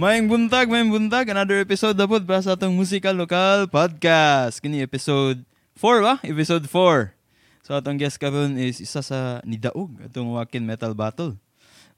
Maayong 0.00 0.24
buntag, 0.24 0.72
maayong 0.72 0.88
buntag. 0.88 1.28
Another 1.28 1.60
episode 1.60 1.92
na 2.00 2.08
po 2.08 2.16
para 2.24 2.40
sa 2.40 2.56
atong 2.56 2.72
Musical 2.72 3.12
Local 3.12 3.68
Podcast. 3.68 4.56
Kini 4.56 4.80
episode 4.80 5.44
4 5.76 6.00
ba? 6.00 6.14
Episode 6.24 6.64
4. 6.64 7.12
So 7.60 7.76
atong 7.76 8.00
guest 8.00 8.16
karon 8.16 8.56
is 8.56 8.80
isa 8.80 9.04
sa 9.04 9.44
nidaog 9.44 10.00
atong 10.08 10.32
Wakin 10.32 10.64
Metal 10.64 10.96
Battle. 10.96 11.36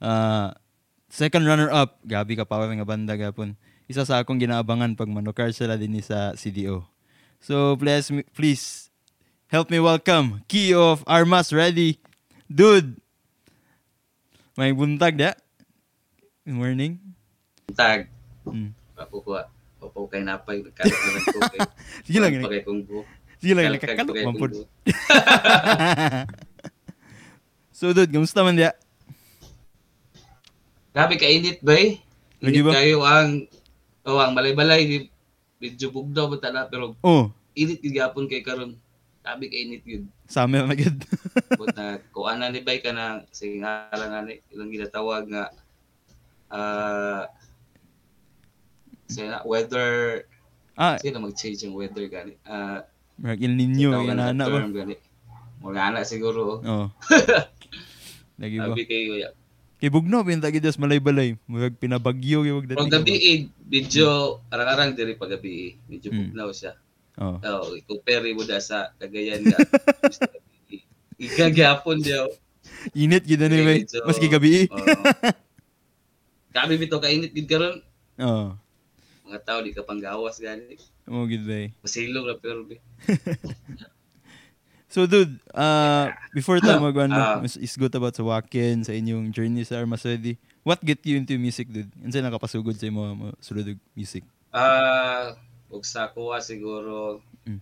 Uh, 0.03 0.51
second 1.07 1.47
runner-up, 1.47 2.03
Gabi 2.03 2.35
ka 2.35 2.43
pa 2.43 2.67
nga 2.67 2.83
banda 2.83 3.15
gapon. 3.15 3.55
Isa 3.87 4.03
sa 4.03 4.19
akong 4.19 4.43
ginaabangan 4.43 4.99
pag 4.99 5.15
manukar 5.15 5.55
sila 5.55 5.79
din 5.79 5.95
sa 6.03 6.35
CDO. 6.35 6.83
So 7.39 7.79
please, 7.79 8.11
please 8.35 8.91
help 9.55 9.71
me 9.71 9.79
welcome 9.79 10.43
Key 10.51 10.75
of 10.75 11.07
Armas 11.07 11.55
Ready. 11.55 12.03
Dude, 12.51 12.99
may 14.59 14.75
buntag 14.75 15.15
da. 15.15 15.39
Good 16.43 16.59
morning. 16.59 17.14
Tag. 17.73 18.13
Mm. 18.45 18.77
Ko 19.09 19.33
Papaw 19.85 20.05
kay 20.09 20.25
napay. 20.25 20.61
Kalak 20.73 20.97
naman 20.97 21.21
ko 21.29 21.39
kay. 21.49 21.61
Sige 22.09 22.19
lang. 22.21 22.33
Pagay 22.41 22.63
kong 22.65 22.83
buhok. 22.85 23.07
Sige 23.41 23.53
lang. 23.53 23.65
Nakakalok 23.73 24.17
man 24.25 24.35
buhok. 24.37 24.69
so 27.77 27.93
dude, 27.93 28.13
kamusta 28.13 28.41
man 28.41 28.57
dia? 28.57 28.73
Grabe 30.95 31.19
ka 31.19 31.27
init 31.27 31.59
ba 31.61 31.75
eh. 31.77 31.99
Lagi 32.39 32.61
Init 32.63 32.67
ba? 32.71 32.73
kayo 32.79 33.03
ang 33.03 33.51
oh, 34.07 34.21
ang 34.23 34.33
balay-balay 34.33 35.11
medyo 35.59 35.91
bugdaw 35.91 36.31
ba 36.31 36.37
tala 36.39 36.71
pero 36.71 36.95
Oh, 37.03 37.29
init 37.59 37.83
gid 37.83 37.99
gyapon 37.99 38.31
kay 38.31 38.47
karon. 38.47 38.79
Grabe 39.21 39.51
ka 39.51 39.57
init 39.59 39.83
gid. 39.83 40.07
summer 40.31 40.65
na 40.65 40.79
gid. 40.79 40.97
But 41.61 41.75
na 41.79 41.99
kuan 42.15 42.41
na 42.41 42.49
ni 42.49 42.63
bay 42.63 42.79
ka 42.79 42.95
na 42.95 43.27
sige 43.35 43.59
nga 43.59 43.91
lang 43.93 44.13
ani 44.15 44.41
ilang 44.55 44.71
ginatawag 44.71 45.27
nga 45.29 45.45
ah 46.49 46.57
uh, 46.57 47.23
weather 49.45 50.25
ah, 50.75 50.99
sino 50.99 51.23
mag-change 51.23 51.65
yung 51.65 51.75
weather 51.75 52.07
gani. 52.07 52.35
Ah 52.43 52.83
Mark 53.15 53.39
El 53.39 53.55
Nino, 53.55 54.03
na 54.11 54.35
na 54.35 54.47
ba? 54.47 54.59
term 54.59 54.75
gani. 54.75 54.97
Mga 55.63 55.81
anak 55.81 56.05
siguro. 56.05 56.61
Oh. 56.61 56.87
Lagi 58.43 58.59
ba? 58.59 58.75
Sabi 58.75 58.85
kayo, 58.85 59.15
ya. 59.17 59.31
Kay 59.79 59.91
Bugno, 59.91 60.27
pinta 60.27 60.51
gid 60.51 60.65
just 60.65 60.81
malay-balay. 60.83 61.39
Murag 61.47 61.79
pinabagyo 61.79 62.43
yung 62.43 62.67
Pag 62.67 62.91
gabi 62.91 63.15
eh, 63.15 63.39
medyo, 63.65 64.41
arang-arang 64.51 64.97
diri 64.99 65.15
pag 65.15 65.31
gabi 65.31 65.53
eh. 65.55 65.71
Medyo 65.87 66.09
Mm. 66.11 66.19
bugnaw 66.21 66.51
siya. 66.51 66.73
Oh. 67.15 67.39
Oh, 67.39 67.79
i-compare 67.79 68.35
mo 68.35 68.43
da 68.43 68.59
sa 68.59 68.91
Cagayan 68.99 69.47
nga. 69.47 69.59
Igagyapon 71.25 72.03
diyo. 72.03 72.27
Init 72.93 73.23
gid 73.23 73.39
ni 73.39 73.61
bay. 73.63 73.79
Medyo- 73.87 74.05
Maski 74.05 74.27
gabi. 74.27 74.67
Oo. 74.67 74.83
Gabi 76.51 76.75
bitaw 76.75 76.99
ka 76.99 77.09
init 77.09 77.31
gid 77.31 77.47
karon. 77.47 77.79
Oh. 78.15 78.55
Mga 79.35 79.43
tao 79.43 79.59
di 79.59 79.75
ka 79.75 79.83
panggawas 79.83 80.39
gani. 80.39 80.79
Mo 81.05 81.27
gid 81.27 81.43
bay. 81.43 81.75
Masilong 81.83 82.23
ra 82.25 82.39
pero 82.39 82.63
be. 82.63 82.79
So 84.87 85.11
dude, 85.11 85.43
uh, 85.51 86.07
before 86.31 86.63
tayo 86.63 86.79
mag 86.79 86.95
ano, 86.95 87.19
Ah. 87.19 87.43
mas 87.43 87.59
isgot 87.59 87.91
about 87.91 88.15
sa 88.15 88.23
Wakin, 88.23 88.87
sa 88.87 88.95
inyong 88.95 89.35
journey 89.35 89.67
sa 89.67 89.83
Armaswedi, 89.83 90.39
what 90.63 90.79
get 90.79 91.03
you 91.03 91.19
into 91.19 91.35
music 91.35 91.67
dude? 91.67 91.91
Unsa 91.99 92.23
nakapasugod 92.23 92.79
sa 92.79 92.87
imo 92.87 93.03
mo 93.11 93.35
sulod 93.43 93.75
og 93.75 93.81
music? 93.91 94.23
Ah, 94.55 95.35
ug 95.67 95.83
sa 95.83 96.07
kuha 96.07 96.39
siguro 96.39 97.19
Mm. 97.43 97.59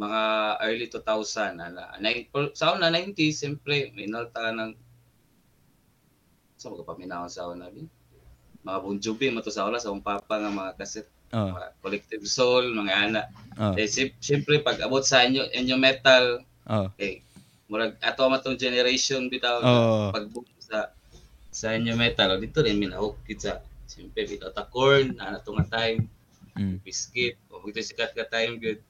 mga 0.00 0.20
early 0.64 0.88
2000 0.88 1.60
ana. 1.60 1.92
Nine, 2.00 2.24
sa 2.56 2.72
una 2.72 2.88
90s 2.88 3.36
siyempre 3.36 3.92
may 3.92 4.08
nalta 4.08 4.48
ng 4.48 4.72
sa 6.56 6.72
mga 6.72 6.88
paminahon 6.88 7.28
sa 7.28 7.52
una 7.52 7.68
bin. 7.68 7.84
Mga 8.66 8.78
Bon 8.82 8.98
Jovi 8.98 9.30
mo 9.30 9.38
to 9.40 9.54
sa 9.54 9.70
sa 9.70 9.86
akong 9.88 10.02
papa 10.02 10.42
nga 10.42 10.50
mga 10.50 10.72
kaset, 10.76 11.06
Oh. 11.34 11.50
mga 11.50 11.74
Collective 11.82 12.22
Soul, 12.26 12.70
mga 12.70 12.92
ana. 12.94 13.22
Oh. 13.58 13.74
Eh 13.74 13.86
si- 13.86 14.14
siyempre 14.22 14.62
pag 14.62 14.78
abot 14.78 15.02
sa 15.02 15.26
inyo 15.26 15.42
inyo 15.54 15.74
metal, 15.74 16.42
Oh. 16.66 16.86
eh 16.98 17.22
murag 17.66 17.98
ato 17.98 18.26
matong 18.30 18.58
generation 18.58 19.26
bitaw 19.26 19.58
Oo. 19.58 20.14
pag 20.14 20.26
sa 20.62 20.90
sa 21.50 21.74
inyo 21.74 21.94
metal 21.98 22.38
dito 22.38 22.62
rin 22.62 22.78
minahok 22.78 23.18
sa 23.38 23.58
siyempre 23.90 24.22
bitaw 24.26 24.54
ta 24.54 24.66
corn 24.70 25.18
ana 25.18 25.42
to 25.42 25.54
nga 25.54 25.66
time 25.82 26.06
Mm. 26.56 26.80
biscuit 26.80 27.36
o 27.52 27.60
ito 27.68 27.84
sikat 27.84 28.16
ka 28.16 28.24
time 28.32 28.56
good 28.56 28.80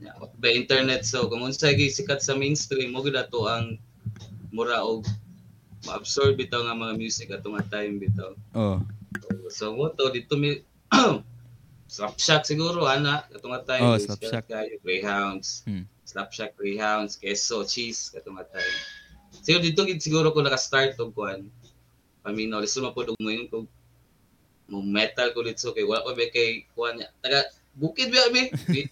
yeah, 0.00 0.16
ba 0.40 0.48
internet 0.48 1.04
so 1.04 1.28
kung 1.28 1.44
unsa 1.44 1.68
gi 1.76 1.92
sikat 1.92 2.24
sa 2.24 2.32
mainstream 2.32 2.96
mo 2.96 3.04
gid 3.04 3.12
ato 3.12 3.44
ang 3.44 3.76
mura 4.48 4.80
og 4.80 5.04
ma-absorb 5.84 6.40
bitaw 6.40 6.64
nga 6.64 6.72
mga 6.72 6.96
music 6.96 7.28
ato 7.28 7.52
nga 7.52 7.66
time 7.68 8.00
bitaw 8.00 8.32
Oh. 8.56 8.80
So 9.50 9.74
mo 9.74 9.90
to 9.90 10.10
dito 10.10 10.34
mi 10.34 10.60
Slapshot 11.90 12.46
siguro 12.46 12.86
ana. 12.86 13.26
Ato 13.26 13.50
nga 13.50 13.66
time 13.66 13.82
Oh, 13.82 13.98
sikat 13.98 14.22
Slapshot. 14.22 14.44
kayo 14.46 14.74
Greyhounds. 14.78 15.66
Hmm. 15.66 15.82
Slapshot 16.06 16.54
Greyhounds 16.54 17.18
queso 17.18 17.66
cheese 17.66 18.14
ato 18.14 18.30
nga 18.30 18.46
time 18.46 18.76
siguro 19.42 19.62
dito 19.62 19.82
gid 19.86 19.98
siguro 19.98 20.30
ko 20.30 20.42
naka-start 20.42 20.98
og 20.98 21.14
kuan 21.14 21.46
paminaw 22.22 22.58
listo 22.58 22.82
man 22.82 22.90
pud 22.90 23.14
og 23.14 23.18
mo 23.22 23.30
kung 23.46 23.66
mo 24.70 24.82
metal 24.82 25.30
ko 25.34 25.42
litso 25.42 25.70
kay 25.74 25.82
wala 25.86 26.02
ko 26.06 26.14
ba 26.14 26.26
kay 26.30 26.62
kuan 26.74 26.98
niya. 26.98 27.10
Taga 27.18 27.42
bukid 27.74 28.10
ba 28.14 28.30
mi? 28.30 28.50
Bi- 28.70 28.90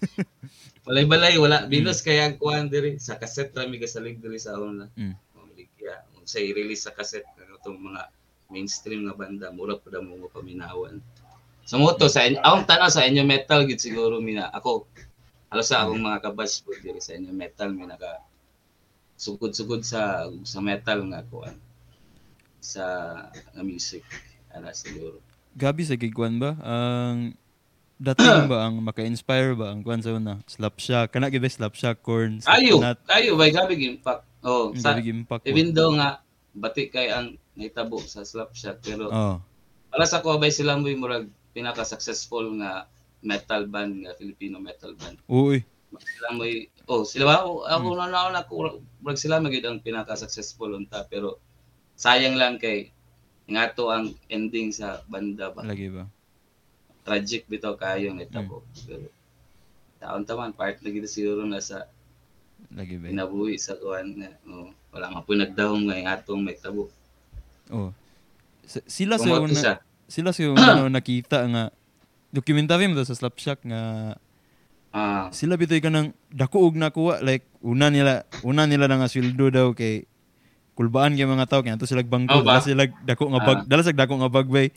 walay 0.87 1.06
balay 1.06 1.34
wala 1.38 1.66
binos 1.66 2.03
kaya 2.03 2.26
ang 2.26 2.38
kuan 2.38 2.66
diri. 2.66 2.99
Sa 2.99 3.15
cassette 3.15 3.55
ra 3.55 3.66
mi 3.66 3.78
gasalig 3.78 4.19
diri 4.19 4.38
sa 4.43 4.59
una. 4.59 4.91
Mm. 4.99 5.15
Kung 5.34 6.26
sa 6.26 6.43
i-release 6.43 6.82
sa 6.87 6.94
cassette 6.94 7.26
tong 7.62 7.78
mga 7.78 8.10
mainstream 8.48 9.04
nga 9.04 9.14
banda 9.16 9.53
mura 9.53 9.76
pud 9.76 9.92
mo 10.00 10.16
mo 10.16 10.26
paminawan 10.32 11.04
sa 11.69 11.76
moto 11.76 12.09
sa 12.09 12.25
inyo 12.25 12.41
akong 12.41 12.64
tanaw 12.64 12.88
sa 12.88 13.04
inyo 13.04 13.20
metal 13.28 13.69
gid 13.69 13.76
siguro 13.76 14.25
mina 14.25 14.48
ako 14.56 14.88
halos 15.53 15.69
sa 15.69 15.84
akong 15.84 16.00
mga 16.00 16.25
kabas 16.25 16.64
po 16.64 16.72
diri 16.81 16.97
sa 16.97 17.12
inyo 17.12 17.28
metal 17.28 17.76
mi 17.76 17.84
naka 17.84 18.25
sugod-sugod 19.20 19.84
sa 19.84 20.25
sa 20.48 20.64
metal 20.64 21.04
nga 21.12 21.20
kuan 21.28 21.60
sa 22.64 22.84
nga 23.53 23.62
music 23.62 24.00
ana 24.56 24.72
siguro 24.72 25.20
Gabi 25.58 25.82
sa 25.82 25.98
kikuan 25.98 26.38
ba? 26.38 26.54
Ang 26.62 27.34
dating 27.98 28.47
ba 28.47 28.62
ang 28.62 28.78
maka-inspire 28.88 29.58
ba 29.58 29.75
ang 29.75 29.82
kuan 29.82 29.98
sa 29.98 30.14
una? 30.14 30.38
Slapshot, 30.47 31.10
kana 31.10 31.28
gid 31.34 31.42
ba 31.42 31.50
Slapshot 31.50 31.98
corn? 32.00 32.41
ayo 32.48 32.78
ayo 33.12 33.34
by 33.37 33.53
gabi 33.53 33.76
impact 33.92 34.25
oh 34.41 34.70
sa 34.78 34.97
impact. 34.97 35.44
even 35.44 35.75
though 35.76 35.92
nga 35.98 36.22
bati 36.56 36.88
kay 36.88 37.10
ang 37.12 37.37
naitabo 37.58 37.98
sa 38.00 38.22
slapshot 38.22 38.78
pero 38.80 39.10
Oh. 39.10 39.36
para 39.91 40.06
sa 40.06 40.22
ko 40.22 40.38
bay 40.38 40.48
sila 40.48 40.78
mo 40.78 40.86
murag 40.88 41.26
pinaka 41.50 41.82
successful 41.82 42.46
nga 42.56 42.86
metal 43.19 43.66
band 43.66 44.06
nga 44.06 44.14
Filipino 44.14 44.62
metal 44.62 44.94
band 44.94 45.19
Uy. 45.26 45.66
sila 45.91 46.28
mo 46.30 46.46
oh 46.86 47.02
sila 47.02 47.24
ba 47.26 47.34
ako 47.42 47.50
ako 47.66 47.86
na 47.94 48.06
naon 48.06 48.36
ako 48.36 48.52
murag 49.00 49.19
sila 49.19 49.42
magid 49.42 49.66
ang 49.66 49.82
pinaka 49.82 50.14
successful 50.14 50.70
unta 50.70 51.02
pero 51.04 51.42
sayang 51.98 52.38
lang 52.38 52.56
kay 52.56 52.94
nga 53.48 53.66
to 53.69 53.88
ang 53.88 54.12
ending 54.28 54.70
sa 54.70 55.02
banda 55.04 55.50
ba 55.50 55.66
Lagi 55.66 55.88
ba? 55.88 56.06
tragic 57.02 57.48
bitaw 57.48 57.75
kayo 57.75 58.12
nga 58.12 58.22
itabo 58.22 58.60
pero 58.84 59.08
taon 59.98 60.22
taman 60.22 60.52
part 60.52 60.78
na 60.78 60.92
gid 60.92 61.08
siguro 61.08 61.42
na 61.42 61.58
sa 61.58 61.88
Lagi 62.70 63.00
ba? 63.00 63.08
pinabuhi 63.08 63.56
sa 63.56 63.75
kuan 63.75 64.14
nga 64.14 64.30
oh, 64.46 64.69
wala 64.92 65.10
man 65.10 65.25
po 65.25 65.32
nagdahom 65.32 65.88
nga 65.88 66.14
atong 66.14 66.44
may 66.44 66.54
tabo 66.54 66.92
Oh. 67.68 67.90
Sila 68.84 69.16
sa 69.16 69.28
una, 69.38 69.52
siya 69.52 69.74
sila 70.08 70.30
sa 70.30 70.44
una 70.52 70.88
nakita 70.90 71.44
nga 71.46 71.62
documentary 72.28 72.84
mo 72.86 73.00
sa 73.00 73.16
Slapshot 73.16 73.60
nga 73.64 73.80
ah. 74.92 75.28
sila 75.32 75.56
bitoy 75.56 75.80
ka 75.80 75.88
ng 75.88 76.12
dako 76.28 76.68
og 76.68 76.76
nakuha 76.76 77.20
like 77.20 77.44
una 77.60 77.88
nila 77.88 78.24
una 78.40 78.64
nila 78.64 78.84
na 78.84 79.00
nga 79.00 79.08
sweldo 79.08 79.48
daw 79.48 79.72
kay 79.72 80.04
kulbaan 80.76 81.16
kay 81.16 81.26
mga 81.26 81.48
tao. 81.48 81.60
Kaya 81.60 81.74
to 81.74 81.88
sila 81.88 82.04
bangko 82.04 82.38
Oh, 82.38 82.44
ba? 82.44 82.56
dala 82.56 82.62
sila 82.62 82.84
dako 83.02 83.24
nga 83.32 83.40
bag 83.42 83.58
Ah. 83.58 83.66
dala 83.66 83.82
sila 83.82 83.98
dako 83.98 84.14
nga 84.20 84.31
bag 84.31 84.48
bay. 84.48 84.69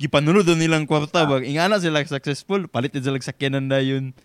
Gipanunod 0.00 0.48
nilang 0.56 0.88
kwarta 0.88 1.28
ba? 1.28 1.44
Ingana 1.44 1.76
sila 1.76 2.00
successful. 2.02 2.64
Palit 2.64 2.96
sila 2.96 3.20
sakyanan 3.20 3.68
dayon 3.68 4.16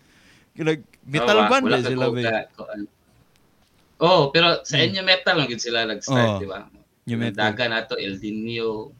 like 0.56 0.80
metal 1.04 1.36
Oh, 1.36 1.50
band 1.52 1.68
ba 1.68 1.76
ka 1.76 1.84
sila 1.84 2.08
ka- 2.08 2.48
kuan. 2.56 2.88
Oh, 3.96 4.28
pero 4.28 4.60
sa 4.62 4.76
inyo 4.76 5.04
metal 5.04 5.36
lang 5.36 5.48
gid 5.48 5.60
sila 5.60 5.84
Oh, 5.84 5.88
nag-start, 5.88 6.40
di 6.40 6.48
ba? 6.48 6.64
Metal. 7.14 7.38
dagan 7.38 7.70
ato 7.70 7.94
El 7.94 8.18
Nino, 8.18 8.90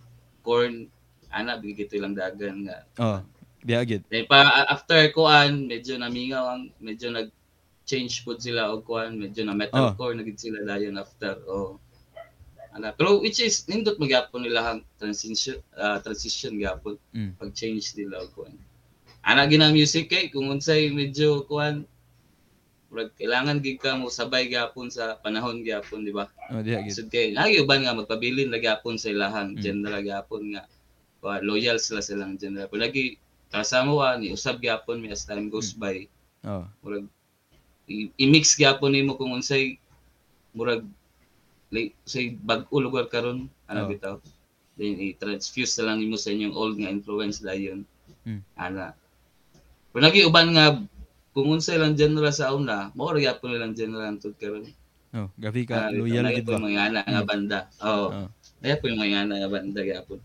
corn, 0.47 0.87
ana 1.35 1.59
bigito 1.59 1.99
lang 1.99 2.15
dagan 2.15 2.71
nga. 2.71 2.87
oh 3.03 3.19
di 3.67 3.75
agad 3.75 4.07
Then 4.07 4.31
pa 4.31 4.47
after 4.71 5.11
kuan, 5.11 5.67
medyo 5.67 5.99
namingaw 5.99 6.55
ang 6.55 6.63
medyo 6.79 7.11
nag 7.11 7.35
change 7.83 8.23
pud 8.23 8.39
sila 8.39 8.71
og 8.71 8.87
kuan, 8.87 9.19
medyo 9.19 9.43
na 9.43 9.59
metalcore 9.59 10.15
na 10.15 10.23
gid 10.23 10.39
sila 10.39 10.63
dayon 10.63 11.03
after. 11.03 11.35
Oh. 11.51 11.83
Ana, 12.71 12.95
pero 12.95 13.19
which 13.19 13.43
is 13.43 13.67
nindot 13.67 13.99
magyapon 13.99 14.47
nila 14.47 14.79
ang 14.79 14.81
transition 15.03 15.59
ah, 15.75 15.99
transition 15.99 16.55
gyapon 16.55 16.95
Mm. 17.11 17.35
pag 17.43 17.51
change 17.59 17.91
nila 17.99 18.23
og 18.23 18.31
kuan. 18.39 18.55
Ana 19.27 19.51
ginang 19.51 19.75
music 19.75 20.07
kay 20.07 20.31
kung 20.31 20.47
unsay 20.47 20.95
medyo 20.95 21.43
kuan 21.51 21.83
Murag 22.87 23.11
kailangan 23.19 23.59
gid 23.59 23.83
ka 23.83 23.99
mo 23.99 24.07
sabay 24.07 24.47
gyapon 24.47 24.87
sa 24.87 25.19
panahon 25.19 25.67
gyapon, 25.67 26.07
di 26.07 26.15
ba? 26.15 26.31
oh 26.55 26.63
di 26.63 26.71
agad 26.71 26.95
Sud 26.95 27.11
kay 27.11 27.35
lagi 27.35 27.59
uban 27.59 27.83
nga 27.83 27.91
magpabilin 27.93 28.47
lagi 28.47 28.71
gyapon 28.71 28.95
sa 28.95 29.11
ilahang 29.11 29.59
Mm. 29.59 29.61
gender 29.61 29.95
gyapon 30.01 30.55
nga 30.55 30.63
kuha, 31.19 31.43
loyal 31.43 31.83
sila 31.83 31.99
silang 31.99 32.39
general. 32.39 32.71
Pero 32.71 32.87
lagi 32.87 33.19
kasama 33.51 33.91
wa 33.91 34.15
ni 34.15 34.31
usab 34.31 34.63
gyapon 34.63 35.03
mi 35.03 35.11
as 35.11 35.27
time 35.27 35.51
goes 35.51 35.75
Hmm. 35.75 35.83
by. 35.83 35.97
Oh. 36.47 36.63
Murag 36.81 37.11
i-mix 38.17 38.55
gyapon 38.55 38.95
nimo 38.95 39.15
kung 39.15 39.35
unsay 39.35 39.79
murag 40.53 40.87
like, 41.71 41.99
say 42.07 42.31
bag-o 42.33 42.79
lugar 42.79 43.11
karon 43.11 43.51
Oh. 43.67 43.71
ana 43.75 43.83
bitaw. 43.85 44.23
Then 44.79 44.95
i-transfuse 45.03 45.75
na 45.81 45.91
lang 45.91 45.99
nimo 45.99 46.15
sa 46.15 46.31
inyong 46.31 46.55
old 46.55 46.79
nga 46.79 46.87
influence 46.87 47.43
dayon. 47.43 47.83
Hmm. 48.23 48.47
Ana. 48.55 48.95
Pero 49.91 50.03
lagi 50.07 50.23
uban 50.23 50.55
nga 50.55 50.79
kung 51.37 51.53
unsay 51.53 51.77
lang 51.77 51.93
general 51.93 52.33
sa 52.33 52.49
una, 52.51 52.89
mao 52.97 53.13
ra 53.13 53.21
gyapon 53.21 53.53
nilang 53.53 53.77
general 53.77 54.09
antud 54.09 54.33
karon. 54.35 54.65
Oh, 55.13 55.29
gabi 55.37 55.69
ka 55.69 55.87
Ah, 55.87 55.93
loyal 55.93 56.33
gid 56.33 56.45
ba? 56.45 56.57
mga 56.57 56.81
ana 56.83 57.01
nga 57.03 57.21
Mm. 57.21 57.29
banda. 57.29 57.59
Oo. 57.79 58.07
Oh. 58.09 58.29
Kaya 58.59 58.75
po 58.77 58.89
yung 58.89 58.97
mga 58.99 59.17
ana 59.23 59.35
nga 59.39 59.51
banda 59.51 59.81
gyapon. 59.81 60.19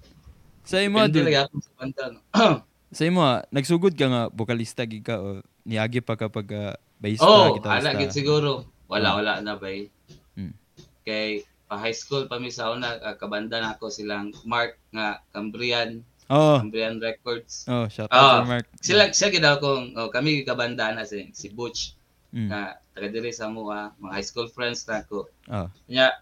Sa 0.64 0.80
imo 0.80 1.04
dude, 1.06 1.28
gyapon 1.28 1.60
sa 1.60 1.72
banda. 1.76 2.04
no? 2.10 2.20
sa 2.96 3.04
imo 3.04 3.20
ah, 3.22 3.44
nagsugod 3.50 3.92
ka 3.92 4.08
nga 4.08 4.22
bokalista 4.28 4.84
gid 4.84 5.04
ka 5.04 5.20
o 5.20 5.44
niagi 5.62 6.00
pa 6.00 6.16
kapag 6.16 6.48
uh, 6.50 6.72
bassista, 6.96 7.28
Oh, 7.28 7.60
gitarista. 7.60 7.92
ala 7.92 8.00
gid 8.00 8.12
siguro. 8.12 8.64
Wala 8.88 9.12
Oh. 9.12 9.16
wala 9.20 9.40
na 9.40 9.56
bay. 9.56 9.92
Mm. 10.34 10.56
Kay 11.04 11.44
pa 11.68 11.76
high 11.78 11.96
school 11.96 12.28
pa 12.28 12.36
mi 12.36 12.48
sa 12.48 12.72
una 12.72 12.96
ah, 12.98 13.16
kabanda 13.16 13.60
na 13.60 13.76
ako 13.76 13.88
silang 13.88 14.32
Mark 14.44 14.80
nga 14.90 15.20
Cambrian, 15.30 16.04
Oh, 16.32 16.58
Cambrian 16.58 16.96
Records. 16.98 17.68
oh, 17.68 17.86
shout 17.86 18.08
out 18.08 18.16
Ah, 18.16 18.40
to 18.40 18.48
Mark. 18.48 18.66
Sila 18.80 19.12
siya 19.12 19.28
gid 19.28 19.44
akong 19.44 19.92
oh, 19.94 20.08
kami 20.08 20.42
kabanda 20.42 20.90
na 20.90 21.04
si, 21.04 21.28
si 21.32 21.52
Butch 21.52 22.00
Mm. 22.32 22.48
nga 22.48 22.80
taga 22.96 23.12
diri 23.12 23.28
sa 23.30 23.52
mua, 23.52 23.92
mga 24.00 24.14
high 24.16 24.24
school 24.24 24.48
friends 24.48 24.88
na 24.88 25.04
ako. 25.04 25.28
Oh. 25.52 25.68
Nya 25.86 26.16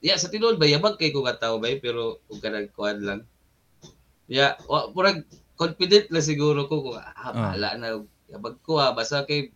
ya 0.00 0.16
sa 0.16 0.32
tinuod 0.32 0.56
ba 0.56 0.64
yabag 0.64 0.96
kay 0.96 1.12
ko 1.12 1.20
katawo 1.20 1.60
bay 1.60 1.76
pero 1.76 2.24
ug 2.24 2.40
kanang 2.40 2.72
kuan 2.72 2.96
lang. 2.98 3.20
Ya, 4.24 4.56
wa 4.64 4.88
purag 4.88 5.28
confident 5.54 6.08
na 6.08 6.18
siguro 6.18 6.64
ko 6.64 6.80
kung 6.82 6.96
ah, 6.96 7.12
Ah. 7.14 7.32
bahala 7.52 7.68
na 7.76 7.88
yabag 8.26 8.56
ko 8.60 8.80
ah 8.80 8.90
basta 8.90 9.22
kay 9.22 9.52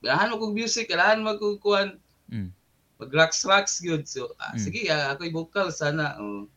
Lahan 0.00 0.32
mo 0.32 0.40
kong 0.40 0.56
music, 0.56 0.88
lahan 0.90 1.20
mo 1.20 1.36
kong 1.36 1.60
kuan, 1.60 1.88
Mm. 2.26 2.48
mag 2.96 3.12
rocks 3.12 3.44
rocks 3.44 3.78
good. 3.78 4.08
So 4.08 4.34
ah, 4.34 4.50
Mm. 4.50 4.58
sige, 4.58 4.80
ah, 4.88 5.12
ako'y 5.12 5.30
vocal 5.30 5.70
sana. 5.70 6.18
Oh. 6.18 6.48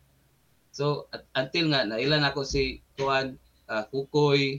So 0.74 1.06
at, 1.14 1.22
until 1.38 1.70
nga 1.70 1.86
nailan 1.86 2.26
ako 2.26 2.42
si 2.42 2.82
kuan 2.98 3.38
ah, 3.70 3.86
Kukoy 3.86 4.58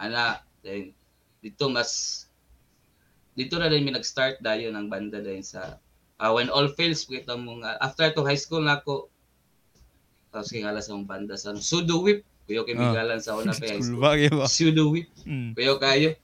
ana 0.00 0.40
then 0.64 0.96
dito 1.38 1.68
mas 1.68 2.24
dito 3.32 3.60
na 3.60 3.68
din 3.68 3.84
mi 3.84 3.92
nag-start 3.92 4.40
dayon 4.40 4.72
ang 4.72 4.88
banda 4.88 5.20
dayon 5.20 5.44
sa 5.44 5.76
ah, 6.16 6.32
when 6.32 6.48
all 6.48 6.72
fails 6.72 7.04
kita 7.04 7.36
mo 7.36 7.60
nga 7.60 7.76
after 7.78 8.08
to 8.10 8.24
high 8.24 8.40
school 8.40 8.64
na 8.64 8.80
ako 8.80 9.12
tapos 10.32 10.48
kay 10.48 10.64
ngala 10.64 10.80
sa 10.80 10.96
akong 10.96 11.04
banda 11.04 11.36
sa 11.36 11.52
Sudo 11.54 12.00
Whip 12.00 12.24
kuyo 12.48 12.64
kay 12.64 12.72
migalan 12.72 13.20
sa 13.20 13.36
una 13.36 13.52
pa 13.60 13.68
high 13.68 13.84
School? 13.84 14.48
Sudo 14.48 14.88
Whip 14.88 15.12
Mm. 15.28 15.52
kuyo 15.52 15.76
kayo 15.76 16.16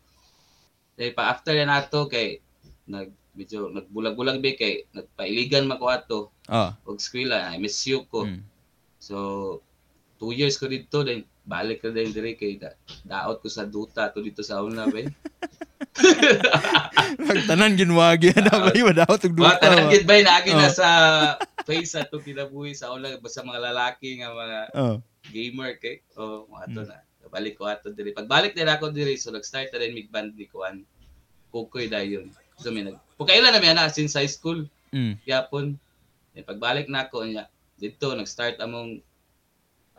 Then 0.94 1.12
pa 1.12 1.32
after 1.32 1.52
na 1.52 1.68
nato 1.68 2.08
kay 2.08 2.40
nag 2.88 3.12
medyo 3.32 3.68
nagbulag-bulag 3.68 4.40
ba 4.40 4.52
kay 4.52 4.84
nagpailigan 4.92 5.64
man 5.64 5.76
ko 5.76 5.88
ato 5.88 6.20
Ah. 6.48 6.76
og 6.84 6.96
eskwela 7.00 7.48
I 7.48 7.60
miss 7.60 7.76
you 7.84 8.04
ko 8.08 8.24
Mm. 8.24 8.40
So 9.02 9.16
two 10.16 10.30
years 10.30 10.54
ko 10.54 10.66
dito 10.66 11.02
then 11.02 11.20
balik 11.42 11.82
na 11.82 11.90
din 11.90 12.14
dire 12.14 12.32
kay 12.32 12.54
da, 12.54 12.70
daot 13.02 13.42
ko 13.42 13.50
sa 13.50 13.66
duta 13.66 14.06
to 14.08 14.22
dito 14.22 14.40
sa 14.40 14.62
una 14.62 14.86
ba 14.86 15.02
Pag 17.18 17.40
tanan 17.50 17.74
ginwagi 17.74 18.30
na 18.36 18.54
ba 18.54 18.70
yung 18.72 18.94
tug 19.18 19.34
Mga 19.34 19.36
duta. 19.36 19.58
tanan 19.58 19.82
ba? 19.82 19.90
gid 19.90 20.04
ba 20.04 20.14
naagi 20.16 20.52
na 20.52 20.66
Oh. 20.66 20.72
sa 20.72 20.88
face 21.62 21.94
ato 21.94 22.18
kinabuhi 22.18 22.72
sa 22.72 22.90
una 22.90 23.18
basta 23.18 23.42
mga 23.42 23.60
lalaki 23.64 24.18
nga 24.18 24.30
mga 24.30 24.58
Oh. 24.72 24.96
gamer 25.28 25.74
kay 25.76 25.98
oh 26.14 26.46
mo 26.46 26.58
ato 26.58 26.80
Mm. 26.80 26.88
na 26.88 26.96
balik 27.26 27.56
ko 27.56 27.66
ato 27.66 27.90
dire 27.90 28.12
pagbalik 28.12 28.52
din 28.52 28.66
ako 28.66 28.90
dire 28.90 29.14
so 29.16 29.30
nag-start 29.30 29.70
na 29.70 29.80
din 29.80 29.92
mig 29.92 30.08
band 30.08 30.34
ni 30.34 30.46
kuan 30.46 30.86
kukoy 31.48 31.86
dayon 31.86 32.30
so 32.54 32.70
may 32.70 32.82
nag 32.82 32.98
Pagkailan 33.18 33.50
na 33.50 33.58
mi 33.58 33.68
ana 33.68 33.86
since 33.88 34.14
high 34.14 34.30
school 34.30 34.62
Mm. 34.92 35.16
yapon 35.24 35.74
then 36.32 36.44
pagbalik 36.44 36.86
na 36.86 37.04
ako 37.04 37.24
nya 37.24 37.50
dito 37.82 38.14
nag-start 38.14 38.62
among 38.62 39.02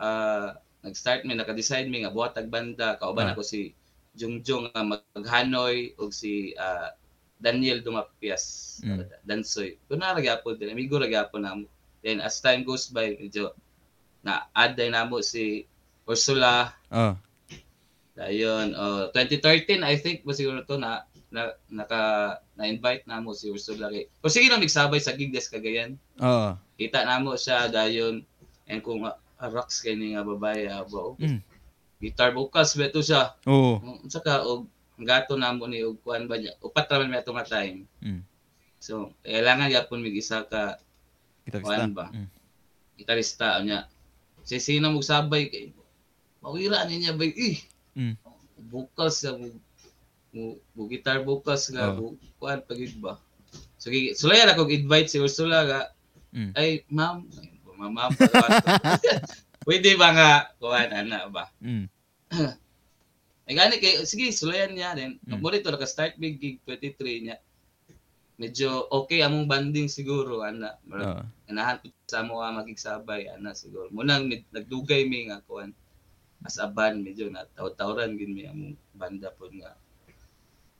ah 0.00 0.56
nag-start 0.80 1.24
mi 1.24 1.36
naka-decide 1.36 1.86
mi 1.86 2.00
nga 2.00 2.12
buhatag 2.12 2.48
banda 2.48 2.96
kauban 2.96 3.28
Ah. 3.28 3.32
ako 3.36 3.44
si 3.44 3.76
Jungjong 4.14 4.70
nga 4.70 4.80
mag-Hanoy 4.86 5.92
ug 5.98 6.08
si 6.10 6.54
ah, 6.56 6.94
Daniel 7.36 7.84
Dumapias 7.84 8.78
Mm. 8.80 9.04
uh, 9.04 9.20
Dansoy 9.22 9.76
kun 9.86 10.00
na 10.00 10.16
ra 10.16 10.20
gyapon 10.20 10.56
din 10.56 10.72
amigo 10.72 10.96
ra 10.96 11.06
gyapon 11.06 11.44
namo 11.44 11.66
then 12.00 12.18
as 12.18 12.40
time 12.40 12.64
goes 12.64 12.88
by 12.88 13.12
medyo 13.14 13.52
na 14.24 14.48
add 14.50 14.80
namo 14.80 15.20
si 15.20 15.68
Ursula 16.04 16.72
Oh. 16.90 17.14
dayon 18.14 18.72
oh 18.74 19.10
2013 19.10 19.82
I 19.82 19.94
think 19.98 20.22
ba 20.22 20.32
siguro 20.32 20.62
to 20.62 20.78
na, 20.78 21.02
na 21.34 21.50
naka 21.66 22.00
na-invite 22.54 23.02
namo 23.04 23.34
si 23.34 23.50
Ursula 23.50 23.90
kay 23.90 24.06
o 24.22 24.30
sige 24.30 24.46
na 24.46 24.62
migsabay 24.62 25.02
sa 25.02 25.18
gig 25.18 25.34
des 25.34 25.50
kagayan 25.50 25.98
Oh. 26.22 26.54
kita 26.78 27.02
namo 27.02 27.34
siya 27.34 27.66
dayon 27.66 28.22
and 28.70 28.78
kung 28.80 29.02
uh, 29.02 29.18
rocks 29.50 29.82
kay 29.82 29.98
ni 29.98 30.14
nga 30.14 30.22
babae 30.22 30.70
ah, 30.70 30.86
ba 30.86 31.10
okay. 31.10 31.26
Mm. 31.34 31.40
guitar 31.98 32.30
vocals 32.30 32.78
beto 32.78 33.02
siya 33.02 33.34
Oh. 33.50 33.82
unsa 33.82 34.22
ka 34.22 34.46
og 34.46 34.70
gato 35.02 35.34
namo 35.34 35.66
ni 35.66 35.82
og 35.82 35.98
kuan 36.00 36.30
ba 36.30 36.38
niya 36.38 36.54
upat 36.62 36.86
ra 36.86 37.02
man 37.02 37.10
nga 37.10 37.26
time 37.50 37.90
Mm. 37.98 38.22
so 38.78 39.10
kailangan 39.26 39.74
gyapon 39.74 39.98
mig 39.98 40.14
isa 40.14 40.46
ka 40.46 40.78
Gitarista. 41.44 41.90
Ba? 41.90 42.06
Mm. 42.14 42.28
gitarista 42.94 43.48
niya 43.60 43.90
si 44.46 44.62
sino 44.62 44.94
mo 44.94 45.02
sabay 45.02 45.50
kay 45.50 45.66
mawira 46.38 46.86
niya 46.86 47.18
ba 47.18 47.26
eh 47.26 47.58
Mm. 47.98 48.14
vocals 48.70 49.18
sa 49.22 49.34
mo 50.34 50.42
mo, 50.50 50.58
mo 50.74 50.82
guitar 50.84 51.22
vocals 51.22 51.70
nga 51.70 51.94
Oh. 51.94 52.18
kuan 52.36 52.58
pagid 52.60 52.98
ba 52.98 53.16
so 53.78 53.88
sulayan 54.18 54.50
ako 54.50 54.66
invite 54.66 55.06
si 55.06 55.22
Ursula 55.22 55.62
nga 55.64 55.80
Mm. 56.34 56.50
ay 56.58 56.82
ma'am 56.90 57.22
ma'am 57.78 57.92
ma'am 57.94 58.10
pwede 59.66 59.94
ba 59.94 60.08
nga 60.10 60.28
kuan 60.58 60.90
ana 60.90 61.30
ba 61.30 61.46
Mm. 61.62 61.86
ay 63.46 63.54
gani 63.54 63.76
kay 63.78 64.02
sige 64.02 64.34
sulayan 64.34 64.74
niya 64.74 64.98
din 64.98 65.14
Mm. 65.22 65.38
mo 65.38 65.48
dito 65.48 65.70
naka 65.70 65.86
start 65.86 66.18
big 66.18 66.42
gig 66.42 66.58
23 66.66 66.98
niya 67.22 67.36
medyo 68.34 68.90
okay 68.90 69.22
among 69.22 69.46
banding 69.46 69.86
siguro 69.86 70.42
ana 70.42 70.74
Oh. 70.90 71.22
ganahan 71.46 71.78
ko 71.78 71.86
sa 72.04 72.26
mo 72.26 72.42
magigsabay 72.42 73.30
ana 73.30 73.54
siguro 73.54 73.86
munang 73.94 74.26
med- 74.26 74.50
nagdugay 74.50 75.06
mi 75.06 75.30
nga 75.30 75.38
kuan 75.46 75.70
as 76.42 76.58
a 76.58 76.66
band 76.66 77.00
medyo 77.00 77.30
na 77.30 77.46
taw-tawran 77.54 78.18
gid 78.18 78.28
mi 78.28 78.42
among 78.44 78.74
banda 78.92 79.30
pod 79.30 79.54
nga 79.54 79.70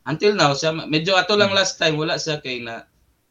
until 0.04 0.32
now 0.32 0.52
siya 0.52 0.70
medyo 0.84 1.14
ato 1.14 1.34
lang 1.34 1.49
Hmm. 1.49 1.58
last 1.58 1.76
time 1.76 1.94
wala 1.94 2.14
siya 2.14 2.38
kay 2.38 2.61
na 2.61 2.84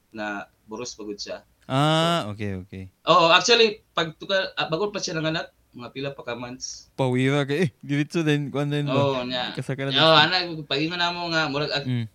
na 0.09 0.25
buros 0.63 0.93
pagod 0.93 1.15
siya 1.15 1.41
Ah, 1.63 2.27
okay, 2.27 2.57
okay. 2.57 2.91
oo 3.03 3.29
actually 3.29 3.79
pag 3.91 4.11
tuka 4.13 4.51
ah, 4.53 4.67
bago 4.67 4.89
pa 4.89 4.99
siya 4.99 5.15
nanganak 5.15 5.47
mga 5.71 5.89
pila 5.89 6.09
pa 6.11 6.21
ka 6.21 6.33
months 6.33 6.91
Pawira 6.93 7.41
ka 7.43 7.55
eh. 7.55 7.73
Diretso 7.79 8.21
din. 8.21 8.49
Kuan 8.49 8.67
din 8.67 8.85
oo 8.85 9.23
nya 9.23 9.55
Kasaka 9.55 9.87
na. 9.87 9.95
oo 9.95 10.13
ana 10.13 10.37
pagingon 10.61 10.97
namo 10.97 11.29
nga 11.29 11.47
murag 11.47 11.71
ag- 11.71 11.87
Mm. 11.87 12.05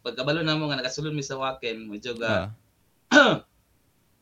pagkabalo 0.00 0.40
namo 0.40 0.64
nga 0.66 0.78
nakasulod 0.78 1.10
mi 1.10 1.20
sa 1.20 1.36
waken 1.36 1.88
medyo 1.88 2.14
ga 2.14 2.54
Ah. 3.10 3.42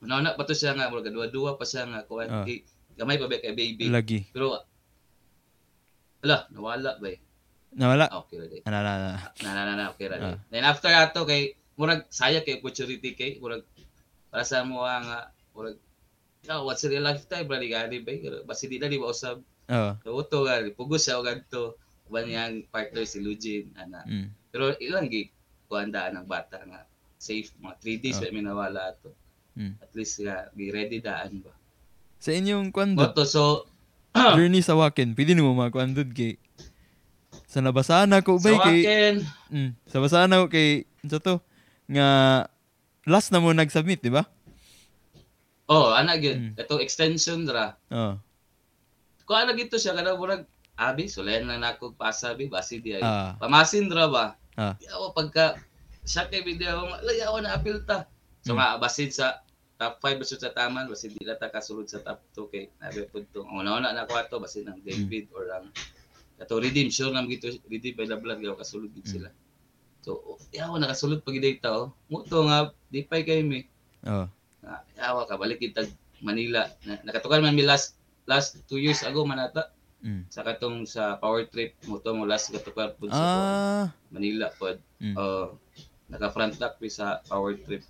Una-una 0.00 0.33
pa 0.33 0.45
to 0.45 0.52
siya 0.52 0.73
nga, 0.73 0.88
murag 0.88 1.09
dua-dua 1.09 1.57
pa 1.57 1.64
siya 1.64 1.85
nga, 1.85 2.04
kuwan, 2.04 2.28
Ah. 2.28 2.45
kay- 2.45 2.61
gamay 2.93 3.16
pa 3.16 3.25
ba 3.25 3.40
kay 3.40 3.52
baby. 3.52 3.88
Lagi. 3.88 4.28
Pero, 4.28 4.61
ala, 6.21 6.45
nawala 6.50 6.97
ba 6.97 7.09
eh. 7.09 7.16
Nawala. 7.75 8.07
Ah, 8.07 8.23
okay 8.23 8.38
ra 8.38 8.47
day. 8.47 8.62
Ana 8.66 8.81
na 8.87 8.93
na. 8.95 9.11
Na, 9.43 9.50
na, 9.50 9.62
na, 9.66 9.75
na, 9.75 9.85
okay 9.90 10.07
ra 10.07 10.16
day. 10.19 10.35
Ah. 10.35 10.40
Then 10.50 10.64
after 10.64 10.90
ato, 10.95 11.26
kay, 11.26 11.59
murag, 11.75 12.07
saya 12.09 12.40
kay 12.47 12.62
opportunity 12.62 13.19
kay, 13.19 13.43
murag, 13.43 13.66
para 14.31 14.47
sa 14.47 14.62
mo 14.62 14.87
nga, 14.87 15.35
murag, 15.50 15.78
oh, 16.50 16.62
what's 16.66 16.87
the 16.87 16.90
real 16.95 17.02
lifetime, 17.02 17.50
brali 17.50 17.71
gani 17.71 17.99
ba 18.02 18.11
eh. 18.14 18.43
Basi 18.47 18.71
di 18.71 18.78
na 18.78 18.87
di 18.87 18.99
ba 19.00 19.11
usab. 19.11 19.43
Oh. 19.71 19.93
Nauto 20.07 20.47
nga, 20.47 20.62
pugos 20.71 21.02
siya 21.02 21.19
o 21.19 21.26
ganito. 21.26 21.81
Kuban 22.04 22.28
niyang 22.28 22.69
partner 22.69 23.09
si 23.09 23.19
Lugin, 23.25 23.73
ana. 23.81 24.04
Mm. 24.04 24.28
Pero 24.52 24.76
ilang 24.76 25.09
gi, 25.09 25.33
kuandaan 25.73 26.21
ng 26.21 26.28
bata 26.28 26.61
nga, 26.69 26.85
safe, 27.16 27.49
mga 27.59 27.75
3 27.81 28.02
days 28.04 28.19
ba 28.21 28.28
minawala 28.28 28.93
ato. 28.93 29.11
Mm. 29.57 29.81
At 29.81 29.90
least 29.97 30.21
nga, 30.21 30.52
be 30.52 30.69
ready 30.69 31.00
daan 31.00 31.40
ba. 31.40 31.50
Sa 32.21 32.31
inyong 32.31 32.71
kuan 32.71 32.93
dud, 32.93 33.16
Moto, 33.16 33.25
so, 33.25 33.64
journey 34.14 34.61
sa 34.61 34.76
Waken, 34.76 35.16
pwede 35.16 35.33
nimo 35.33 35.57
mga 35.57 35.73
kuan 35.73 35.97
dud 35.97 36.12
kay 36.12 36.37
sa 37.54 37.62
nabasahan 37.62 38.11
ako 38.11 38.42
bay 38.42 38.58
kay 38.58 38.78
mm, 39.54 39.70
sa 39.87 40.02
basahan 40.02 40.34
ako 40.34 40.50
kay 40.50 40.82
sa 41.06 41.23
to 41.23 41.38
nga 41.87 42.08
last 43.06 43.30
na 43.30 43.38
mo 43.38 43.52
nag-submit, 43.52 44.00
di 44.02 44.11
ba? 44.11 44.25
oh, 45.70 45.92
ana 45.96 46.16
gyud. 46.20 46.37
Mm. 46.40 46.52
Ito 46.61 46.80
extension 46.80 47.46
ra. 47.49 47.76
Oh. 47.88 48.16
Ko 49.25 49.32
ana 49.32 49.56
gito 49.56 49.80
siya 49.80 49.96
kada 49.96 50.16
murag 50.18 50.44
abi 50.76 51.06
sulayan 51.08 51.49
na 51.49 51.56
nako 51.56 51.94
pasabi 51.94 52.50
basi 52.50 52.82
di 52.82 52.99
ay. 52.99 53.04
Ah. 53.04 53.38
Pamasin 53.40 53.88
ra 53.88 54.11
ba? 54.11 54.34
Ah. 54.58 54.75
Ako 54.76 55.16
pagka 55.16 55.56
siya 56.04 56.28
kay 56.28 56.44
video 56.44 56.84
mo 56.84 56.99
layaw 57.00 57.40
na 57.40 57.56
apil 57.56 57.80
ta. 57.87 58.04
So 58.44 58.52
Mm. 58.52 58.61
nga 58.61 58.76
basid 58.76 59.14
sa 59.14 59.40
top 59.80 60.04
5 60.04 60.20
basud 60.20 60.40
sa 60.40 60.52
taman 60.52 60.84
basi 60.90 61.08
di 61.08 61.25
ta 61.25 61.49
kasulod 61.49 61.88
sa 61.88 62.04
top 62.04 62.20
2 62.37 62.52
kay 62.52 62.64
nabi 62.80 63.08
pud 63.08 63.25
to 63.32 63.40
una-una 63.49 63.96
na 63.96 64.04
kwarto 64.04 64.37
basi 64.37 64.64
ng 64.64 64.84
David 64.84 65.32
or 65.32 65.49
ang 65.49 65.66
kato 66.38 66.59
redeem 66.59 66.91
sure 66.91 67.12
nam 67.14 67.26
gito 67.26 67.47
redeem 67.71 67.95
by 67.95 68.07
the 68.07 68.17
blood 68.19 68.38
gaw 68.43 68.55
kasulod 68.59 68.91
gid 68.95 69.07
sila 69.07 69.31
so 70.03 70.37
yawa 70.50 70.76
nakasulod 70.76 71.23
pag 71.23 71.38
data 71.38 71.69
oh 71.73 71.88
mo 72.11 72.23
to 72.26 72.45
nga 72.47 72.71
di 72.91 73.03
pay 73.07 73.23
kay 73.23 73.41
mi 73.43 73.67
Oh. 74.05 74.29
Ah, 74.61 74.85
yawa 75.00 75.25
ka 75.25 75.41
balik 75.41 75.64
kita 75.64 75.81
Manila 76.21 76.69
na, 76.85 77.00
nakatukan 77.09 77.41
man 77.41 77.57
mi 77.57 77.64
last 77.64 77.97
last 78.29 78.61
2 78.69 78.76
years 78.85 79.00
ago 79.00 79.25
man 79.25 79.41
ata 79.41 79.73
Mm. 80.05 80.29
sa 80.29 80.45
katong 80.45 80.85
sa 80.85 81.17
power 81.17 81.49
trip 81.49 81.73
mo 81.88 81.97
to 81.97 82.12
mo 82.12 82.29
last 82.29 82.53
katukar 82.53 82.93
pud 83.00 83.09
sa 83.09 83.25
Ah. 83.25 83.87
Manila 84.12 84.53
pod 84.53 84.76
Mm. 85.00 85.17
uh, 85.17 85.49
naka 86.12 86.29
front 86.29 86.61
lock 86.61 86.76
sa 86.93 87.25
power 87.25 87.57
trip 87.57 87.81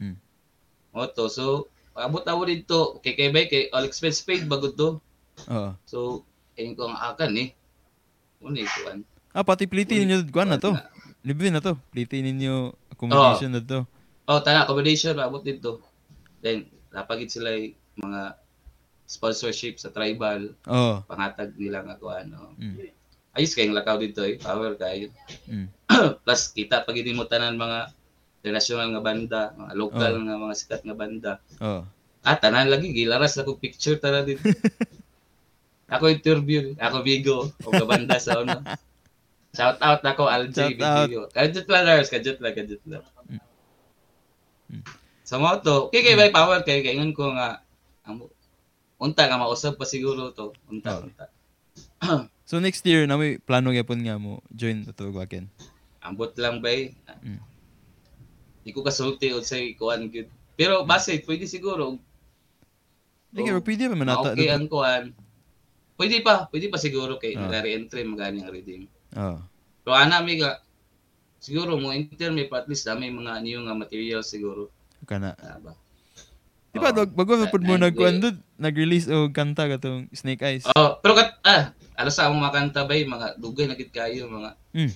Mm. 0.00 0.16
Oto, 0.96 1.28
so 1.28 1.68
abot 1.92 2.24
ako 2.24 2.48
dito 2.48 2.78
kay 3.04 3.12
kay 3.12 3.28
kay 3.44 3.68
all 3.76 3.84
expense 3.84 4.24
paid 4.24 4.48
bagod 4.48 4.72
to. 4.80 4.96
Oo. 5.52 5.70
So 5.84 6.24
ayun 6.56 6.72
ko 6.72 6.88
ang 6.88 6.96
akan 6.96 7.36
eh. 7.36 7.52
Uni 8.40 8.64
kuan. 8.64 9.04
Ah, 9.36 9.44
pati 9.46 9.68
pliti 9.68 10.00
ninyo 10.00 10.26
kuan 10.32 10.50
na 10.50 10.58
to. 10.58 10.74
Libre 11.22 11.52
na 11.52 11.60
to. 11.60 11.76
Pliti 11.92 12.24
ninyo 12.24 12.72
accommodation 12.92 13.52
na 13.52 13.62
to. 13.62 13.84
Oh, 14.26 14.40
tana 14.40 14.64
accommodation 14.64 15.16
abot 15.20 15.44
dito. 15.44 15.84
Then 16.40 16.66
napagid 16.90 17.30
sila 17.30 17.52
mga 18.00 18.34
sponsorship 19.10 19.82
sa 19.82 19.90
tribal, 19.90 20.54
Oo. 20.70 21.02
pangatag 21.04 21.52
nila 21.58 21.82
nga 21.82 21.98
kuan. 21.98 22.30
Oh. 22.32 22.54
Mm. 22.54 22.94
Ayos 23.34 23.54
kayong 23.58 23.74
lakaw 23.74 23.98
dito 23.98 24.22
eh, 24.22 24.38
power 24.38 24.78
kayo. 24.78 25.10
Mm. 25.50 25.66
Plus 26.24 26.42
kita 26.54 26.86
pag 26.86 26.94
mo 27.10 27.26
tanan 27.26 27.58
mga 27.58 27.90
international 28.40 28.94
nga 28.94 29.02
banda, 29.02 29.42
mga 29.58 29.72
local 29.74 30.12
Oh. 30.14 30.22
nga 30.22 30.36
mga 30.38 30.54
sikat 30.56 30.82
nga 30.86 30.96
banda. 30.96 31.32
Oo. 31.58 31.82
Ah, 32.22 32.36
tanan 32.38 32.70
lagi 32.70 32.94
gilaras 32.94 33.34
ako 33.36 33.58
picture 33.58 33.98
tara 33.98 34.22
dito. 34.22 34.46
ako 35.90 36.04
interview, 36.08 36.72
ako 36.78 36.96
Vigo, 37.02 37.38
o 37.60 37.68
kabanda 37.68 38.16
sa 38.16 38.38
ano. 38.38 38.62
Shout 39.56 39.82
out 39.82 39.98
ako 40.00 40.30
LJ 40.30 40.54
Shout 40.54 40.78
out. 40.80 41.06
Vigo. 41.10 41.22
Kadjut 41.28 41.66
lang 41.66 41.82
Lars, 41.82 42.06
kadjut 42.06 42.38
lang, 42.38 42.54
kadjut 42.54 42.82
lang. 42.86 43.02
Mm. 43.26 43.42
Mm. 44.70 44.84
Sa 45.26 45.38
mo 45.38 45.50
to, 45.58 45.90
kay 45.90 46.02
kay 46.02 46.14
by 46.14 46.30
power 46.30 46.62
kay 46.62 46.82
kay 46.82 46.94
ngon 46.94 47.10
ko 47.10 47.34
nga 47.34 47.58
amo 48.06 48.30
unta 48.98 49.26
nga 49.26 49.38
mausap 49.38 49.74
pa 49.74 49.82
siguro 49.82 50.30
to. 50.30 50.54
Unta, 50.70 51.02
Oh. 51.02 51.06
unta. 51.06 51.26
So 52.50 52.58
next 52.58 52.82
year 52.82 53.06
na 53.06 53.14
may 53.14 53.38
plano 53.38 53.70
gyapon 53.70 54.02
nga 54.02 54.18
mo 54.18 54.42
join 54.50 54.82
to 54.82 55.14
Waken. 55.14 55.46
Ambot 56.02 56.34
lang 56.34 56.58
bay. 56.58 56.98
Mm. 57.22 57.38
Di 58.62 58.70
ko 58.74 58.82
kasulti 58.82 59.30
o 59.30 59.38
say 59.38 59.74
kuan 59.74 60.10
gyud. 60.10 60.26
Pero 60.58 60.82
base 60.82 61.18
pwede 61.22 61.46
siguro 61.46 61.94
Di 63.30 63.46
Oh. 63.46 63.62
pwede 63.62 63.86
pa 63.86 63.94
manata. 63.94 64.34
okay 64.34 64.50
ang 64.50 64.66
kuan. 64.66 65.14
Pwede 66.00 66.24
pa, 66.24 66.48
pwede 66.48 66.72
pa 66.72 66.80
siguro 66.80 67.20
kay 67.20 67.36
Ah. 67.36 67.44
nagre-entry 67.44 68.08
magani 68.08 68.40
ang 68.40 68.48
redeem. 68.48 68.88
Oo. 69.12 69.36
Pero 69.84 69.92
ana 69.92 70.24
mi 70.24 70.40
siguro 71.36 71.76
mo 71.76 71.92
inter 71.92 72.32
may 72.32 72.48
at 72.48 72.64
least 72.64 72.88
dami 72.88 73.12
mga 73.12 73.44
new 73.44 73.60
nga 73.60 73.76
material 73.76 74.24
siguro. 74.24 74.72
Kana. 75.04 75.36
Ah, 75.36 75.60
ba? 75.60 75.76
Di 76.70 76.78
ba 76.78 76.94
wag 76.94 77.12
bago 77.12 77.36
Na- 77.36 77.52
pud 77.52 77.66
mo 77.66 77.76
na- 77.76 77.88
nagkuan 77.88 78.16
dud, 78.16 78.40
nag-release 78.56 79.12
og 79.12 79.34
kanta 79.34 79.68
katong 79.68 80.08
Snake 80.10 80.40
Eyes. 80.40 80.64
Oh, 80.72 80.96
pero 81.04 81.12
kat 81.12 81.36
ah, 81.42 81.76
alas 81.98 82.16
sa 82.16 82.30
akong 82.30 82.40
makanta 82.40 82.88
bay 82.88 83.04
mga 83.04 83.36
dugay 83.36 83.68
na 83.68 83.76
gid 83.76 83.92
kayo 83.92 84.24
mga 84.24 84.56
Mm. 84.72 84.92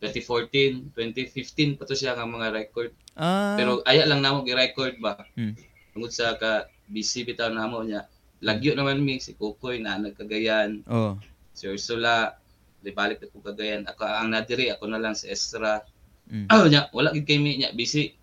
2014, 0.00 0.94
2015 0.94 1.74
pa 1.74 1.84
to 1.84 1.92
siya 1.92 2.14
nga 2.14 2.24
mga 2.24 2.54
record. 2.54 2.94
Ah. 3.12 3.58
Pero 3.58 3.82
aya 3.82 4.06
lang 4.06 4.22
namo 4.22 4.46
gi-record 4.46 4.96
ba. 4.96 5.18
Mm. 5.34 5.58
Tungod 5.92 6.08
sa 6.08 6.38
ka 6.38 6.64
busy 6.86 7.26
bitaw 7.26 7.50
namo 7.50 7.82
niya. 7.82 8.06
Lagyo 8.38 8.78
naman 8.78 9.02
mi 9.02 9.18
si 9.18 9.34
Kukoy 9.34 9.82
na 9.82 9.98
nagkagayan, 9.98 10.86
oh. 10.86 11.18
si 11.50 11.66
Ursula, 11.66 12.38
di 12.78 12.94
balik 12.94 13.18
na 13.18 13.30
ko 13.34 13.42
kagayan. 13.42 13.82
Ako 13.90 14.06
ang 14.06 14.30
nadiri, 14.30 14.70
ako 14.70 14.86
na 14.86 15.02
lang 15.02 15.18
si 15.18 15.26
Estra. 15.26 15.82
Mm. 16.30 16.46
Oh, 16.54 16.70
nya, 16.70 16.86
wala 16.94 17.10
gid 17.10 17.26
kay 17.26 17.40
mi 17.40 17.58
nya 17.58 17.74
busy. 17.74 18.14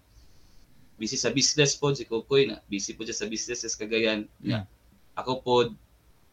Busy 0.95 1.19
sa 1.19 1.35
business 1.35 1.75
po 1.75 1.91
si 1.91 2.07
Kukoy 2.07 2.47
na 2.47 2.63
busy 2.71 2.95
po 2.95 3.03
siya 3.03 3.17
sa 3.17 3.27
business 3.27 3.67
sa 3.67 3.75
Cagayan. 3.75 4.31
Nya. 4.39 4.63
Ako 5.19 5.43
po 5.43 5.75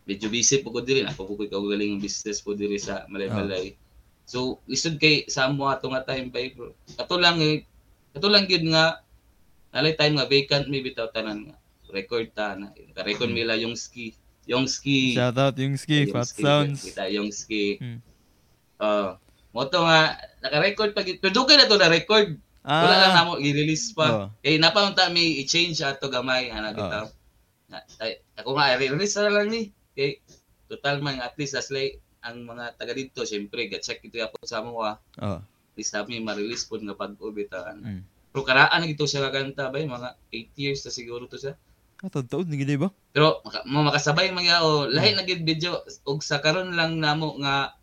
medyo 0.06 0.30
busy 0.30 0.62
po 0.62 0.70
ko 0.70 0.82
diri 0.82 1.02
ako 1.02 1.34
po 1.34 1.38
ko 1.38 1.66
galing 1.66 1.98
ang 1.98 2.02
business 2.02 2.42
po 2.42 2.54
diri 2.54 2.78
sa 2.78 3.06
Malay-Malay. 3.10 3.74
So 4.26 4.62
lisod 4.70 5.02
kay 5.02 5.26
sa 5.26 5.50
mo 5.50 5.66
ato 5.66 5.90
nga 5.90 6.06
time 6.06 6.30
bay 6.30 6.54
bro. 6.54 6.70
Ato 6.94 7.18
lang 7.18 7.42
eh, 7.42 7.66
ato 8.14 8.30
lang 8.30 8.46
gyud 8.46 8.62
nga 8.70 9.02
nalay 9.74 9.98
time 9.98 10.18
nga 10.18 10.30
vacant 10.30 10.70
may 10.70 10.84
bitaw 10.84 11.10
tanan 11.10 11.50
nga 11.50 11.56
record 11.92 12.32
ta 12.32 12.56
na 12.56 12.72
record 12.98 13.28
Mm. 13.28 13.36
nila 13.36 13.54
yung 13.54 13.76
ski 13.76 14.16
yung 14.42 14.66
ski 14.66 15.12
Shout 15.12 15.36
out 15.36 15.54
yung 15.54 15.76
ski, 15.76 16.02
yung 16.02 16.10
Fat 16.10 16.26
ski, 16.26 16.42
Sounds. 16.42 16.80
kita 16.82 17.04
yung 17.08 17.30
ski 17.30 17.78
Mm. 17.78 17.98
uh, 18.78 19.14
mo 19.52 19.62
to 19.64 19.78
nga 19.78 20.16
naka-record 20.40 20.90
pa 20.90 21.00
gid 21.00 21.20
pero 21.20 21.30
dugay 21.30 21.54
na 21.54 21.64
to 21.64 21.76
na 21.76 21.86
record 21.86 22.32
wala 22.62 22.94
lang 22.96 23.12
Ah. 23.12 23.16
namo 23.20 23.32
i-release 23.36 23.92
pa 23.92 24.06
Oh. 24.08 24.26
eh 24.40 24.56
napaunta 24.56 25.06
mi 25.08 25.38
i-change 25.38 25.78
ato 25.80 26.08
gamay 26.08 26.48
ana 26.48 26.72
bitaw 26.72 27.06
Na- 27.68 27.84
ay, 27.98 28.20
ako 28.34 28.52
nga 28.52 28.74
i-release 28.74 29.16
na 29.16 29.30
lang 29.30 29.48
ni 29.48 29.62
kay 29.92 30.20
total 30.66 31.00
man 31.00 31.18
at 31.18 31.36
least 31.36 31.52
as 31.52 31.68
like 31.68 32.00
ang 32.20 32.42
mga 32.42 32.76
taga 32.76 32.92
dito 32.92 33.22
syempre 33.22 33.66
ga-check 33.66 34.00
ito 34.00 34.16
ako 34.16 34.36
sa 34.42 34.60
mo 34.60 34.80
ah 34.80 34.96
Oh. 35.18 35.38
least 35.74 35.92
namin 35.92 36.22
ma-release 36.22 36.64
po 36.64 36.76
nga 36.76 36.94
pag 36.94 37.12
bitawan 37.14 37.78
Mm. 37.78 38.02
pero 38.28 38.42
karaan 38.42 38.72
na 38.74 38.86
gito 38.86 39.04
siya 39.04 39.22
kakanta 39.22 39.68
ba 39.68 39.76
mga 39.78 40.08
8 40.30 40.52
years 40.54 40.80
na 40.80 40.90
siguro 40.90 41.26
to 41.26 41.36
siya 41.36 41.52
Ah, 42.02 42.10
taod 42.10 42.50
ni 42.50 42.58
gid 42.58 42.82
ba? 42.82 42.90
pero 43.14 43.38
maka, 43.46 43.62
mo 43.62 43.86
makasabay 43.86 44.34
mga 44.34 44.66
o 44.66 44.90
lahi 44.90 45.14
na 45.14 45.22
gid 45.22 45.46
video 45.46 45.78
ug 46.02 46.18
sa 46.18 46.42
karon 46.42 46.74
lang 46.74 46.98
namo 46.98 47.38
nga 47.38 47.78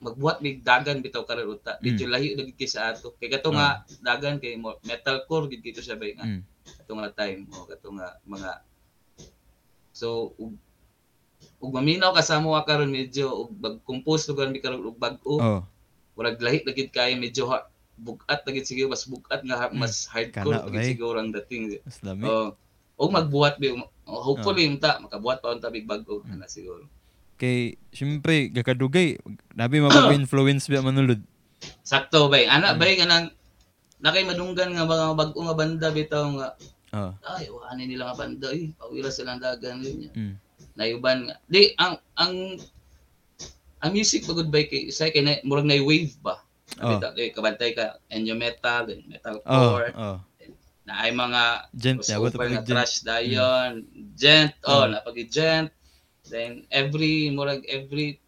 magbuhat 0.00 0.40
mig 0.40 0.64
dagan 0.64 1.04
bitaw 1.04 1.28
karon 1.28 1.52
uta 1.52 1.76
Mm. 1.76 1.82
medyo 1.84 2.04
lahi 2.08 2.28
na 2.32 2.48
gid 2.48 2.68
sa 2.68 2.92
ato 2.92 3.12
kay 3.20 3.28
kato 3.28 3.52
nga 3.52 3.84
dagan 4.00 4.40
kay 4.40 4.56
metalcore 4.84 5.48
gid 5.52 5.60
kito 5.60 5.84
siya 5.84 6.00
bay 6.00 6.16
nga 6.16 6.24
Mm. 6.24 6.40
kato 6.80 6.92
nga 6.96 7.08
time 7.12 7.40
o 7.52 7.68
kato 7.68 7.88
nga 7.92 8.08
mga 8.24 8.50
so 9.92 10.32
ug 10.40 10.56
ug 11.60 11.70
maminaw 11.72 12.16
ka 12.16 12.24
sa 12.24 12.40
mo 12.40 12.56
karon 12.64 12.88
medyo 12.88 13.28
ug 13.44 13.52
bag-compose 13.54 14.24
lugar 14.32 14.48
mi 14.48 14.64
karon 14.64 14.80
ug 14.80 14.96
bag-o 14.96 15.36
Oh. 15.36 15.60
murag 16.16 16.40
lahi 16.40 16.64
na 16.64 16.72
gid 16.72 16.88
kay 16.88 17.12
medyo 17.12 17.44
bugat 17.96 18.42
na 18.42 18.50
gid 18.50 18.64
siguro 18.64 18.90
mas 18.90 19.04
bugat 19.04 19.40
nga 19.40 19.56
ha- 19.56 19.70
Mm. 19.70 19.78
mas 19.78 20.04
hardcore 20.04 20.54
Kana, 20.56 20.70
gid 20.70 20.86
siguro 20.90 21.16
ang 21.16 21.30
dating 21.32 21.78
Mas 21.80 21.98
lami. 22.00 22.24
Oh. 22.24 22.52
O 22.94 23.08
magbuhat 23.08 23.56
bi 23.56 23.70
oh, 23.70 23.86
hopefully 24.20 24.66
unta 24.66 24.98
makabuhat 24.98 25.38
pa 25.38 25.50
unta 25.50 25.68
big 25.68 25.84
bago 25.84 26.20
Mm. 26.20 26.32
ana 26.32 26.46
siguro. 26.46 26.84
Kay 27.34 27.74
syempre 27.90 28.48
gakadugay 28.48 29.18
nabi 29.50 29.78
mapag-influence 29.78 30.66
ba 30.70 30.80
manulod. 30.80 31.22
Sakto 31.80 32.26
bay. 32.26 32.44
Ana 32.44 32.72
Mm. 32.72 32.78
bay 32.78 32.92
kanang 32.94 33.30
nakay 33.98 34.22
madunggan 34.22 34.70
nga 34.70 34.84
mga 34.84 35.06
bag-o 35.12 35.40
nga 35.40 35.56
banda 35.56 35.88
bitaw 35.88 36.24
nga 36.34 36.48
Oh. 36.92 37.10
ay 37.32 37.46
wani 37.48 37.88
nila 37.88 38.06
nga 38.06 38.20
banda 38.20 38.48
eh 38.48 38.70
pawira 38.72 39.08
silang 39.08 39.38
dagan 39.38 39.82
niya. 39.82 40.10
Mm. 40.12 40.34
Nayuban 40.74 41.26
nga. 41.26 41.34
Di 41.44 41.74
ang 41.76 41.94
ang 42.14 42.34
ang 43.78 43.90
music 43.90 44.24
pagod 44.24 44.46
bay 44.46 44.64
kay 44.64 44.88
say 44.88 45.10
kay 45.10 45.20
na, 45.20 45.42
murag 45.42 45.64
na 45.64 45.76
wave 45.78 46.14
ba. 46.20 46.40
Oh. 46.82 46.98
Bitaw 46.98 47.14
eh, 47.14 47.30
kabantay 47.30 47.70
ka 47.74 48.02
enyo 48.10 48.34
metal, 48.34 48.90
Oh. 48.90 48.98
metalcore, 49.06 49.90
Oh. 49.94 50.18
na 50.84 51.00
ay 51.00 51.14
mga 51.16 51.42
Gent 51.72 52.04
pa 52.04 52.44
nga 52.44 52.60
gent. 52.60 52.68
trash 52.68 52.96
dayon, 53.06 53.86
gent, 54.18 54.52
oh, 54.66 54.84
Oh. 54.84 54.90
napagi 54.90 55.24
gent. 55.30 55.70
Then 56.24 56.64
every 56.72 57.28
murag 57.30 57.64
every 57.68 58.18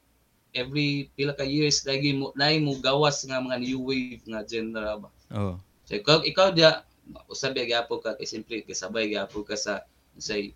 every 0.52 1.12
pila 1.16 1.36
ka 1.36 1.44
years 1.44 1.84
lagi 1.84 2.16
mo 2.16 2.32
nay 2.36 2.60
mo 2.60 2.76
gawas 2.80 3.24
nga 3.24 3.40
mga 3.40 3.60
new 3.60 3.80
wave 3.84 4.24
nga 4.24 4.40
genre 4.44 5.04
ba. 5.04 5.08
Oh. 5.32 5.56
So 5.88 5.96
ikaw 5.96 6.24
ikaw 6.24 6.52
dia 6.52 6.84
usab 7.28 7.56
ya 7.56 7.64
gyapon 7.64 8.00
ka 8.02 8.16
kay 8.16 8.28
simpre 8.28 8.64
kasabay 8.64 9.12
gyapon 9.12 9.44
ka 9.44 9.56
sa 9.56 9.84
say 10.16 10.52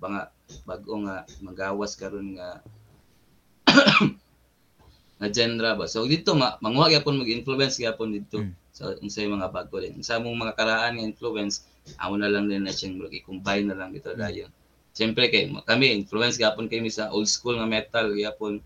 mga 0.00 0.28
bag-o 0.68 0.94
nga 1.08 1.24
magawas 1.40 1.96
karon 1.96 2.36
nga 2.36 2.60
nga 5.24 5.32
genre 5.32 5.70
ba. 5.80 5.88
So 5.88 6.04
dito 6.04 6.36
ma 6.36 6.60
manguha 6.60 6.92
gyapon 6.92 7.16
mag-influence 7.24 7.80
gyapon 7.80 8.12
dito 8.12 8.44
Mm. 8.44 8.52
sa 8.74 8.92
unsay 9.00 9.24
mga 9.24 9.48
bago 9.48 9.80
din. 9.80 9.96
Sa 10.04 10.20
mong 10.20 10.36
mga 10.36 10.54
karaan 10.60 11.00
nga 11.00 11.06
influence, 11.08 11.64
amo 11.96 12.20
na 12.20 12.28
lang 12.28 12.52
din 12.52 12.68
na 12.68 12.74
siyang 12.74 13.00
i-combine 13.08 13.72
na 13.72 13.76
lang 13.80 13.96
dito 13.96 14.12
Mm. 14.12 14.20
dayon. 14.20 14.50
Siyempre 14.92 15.32
kay 15.32 15.48
kami 15.64 15.96
influence 15.96 16.36
gyapon 16.36 16.68
kami 16.68 16.92
sa 16.92 17.08
old 17.10 17.26
school 17.26 17.56
nga 17.56 17.64
metal 17.66 18.12
gyapon 18.12 18.60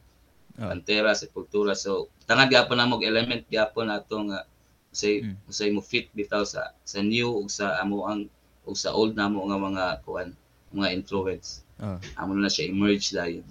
Ah. 0.58 0.74
Pantera, 0.74 1.14
Sepultura. 1.14 1.78
So 1.78 2.10
tangan 2.26 2.50
gyapon 2.50 2.82
na 2.82 2.90
mo 2.90 2.98
element 2.98 3.46
gyapon 3.46 3.94
ato 3.94 4.18
nga 4.26 4.42
say 4.90 5.22
Mm. 5.22 5.38
say 5.46 5.70
mo 5.70 5.78
fit 5.78 6.10
bitaw 6.10 6.42
sa 6.42 6.74
sa 6.82 6.98
new 6.98 7.30
ug 7.30 7.46
sa 7.46 7.78
amo 7.78 8.02
ang 8.10 8.26
ug 8.66 8.74
sa 8.74 8.90
old 8.90 9.14
namo 9.14 9.46
nga 9.46 9.54
mga 9.54 9.84
kuan 10.02 10.34
mga 10.74 10.98
influence. 10.98 11.62
Oh. 11.78 11.94
Amo 12.18 12.34
na 12.34 12.50
siya 12.50 12.66
emerge 12.74 13.14
dayon. 13.14 13.46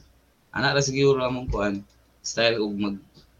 Ana 0.52 0.76
ra 0.76 0.84
siguro 0.84 1.24
among 1.24 1.48
kuan 1.48 1.80
style 2.27 2.60
ug 2.60 2.75
mag 2.75 2.96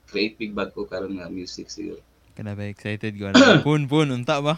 create 0.08 0.40
big 0.40 0.56
bag 0.56 0.72
ko 0.72 0.88
karon 0.88 1.20
nga 1.20 1.28
music 1.28 1.68
siguro. 1.68 2.00
Kana 2.32 2.56
ba 2.56 2.64
excited 2.64 3.12
ko 3.20 3.28
na. 3.28 3.60
pun 3.68 3.84
pun 3.86 4.08
unta 4.08 4.40
ba? 4.40 4.56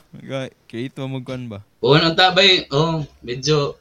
Create 0.70 0.94
mo 1.02 1.18
mo 1.18 1.26
kuan 1.26 1.50
ba? 1.50 1.66
Kung 1.82 1.98
ang 1.98 2.14
tabay, 2.14 2.70
oh, 2.70 3.02
medyo 3.26 3.74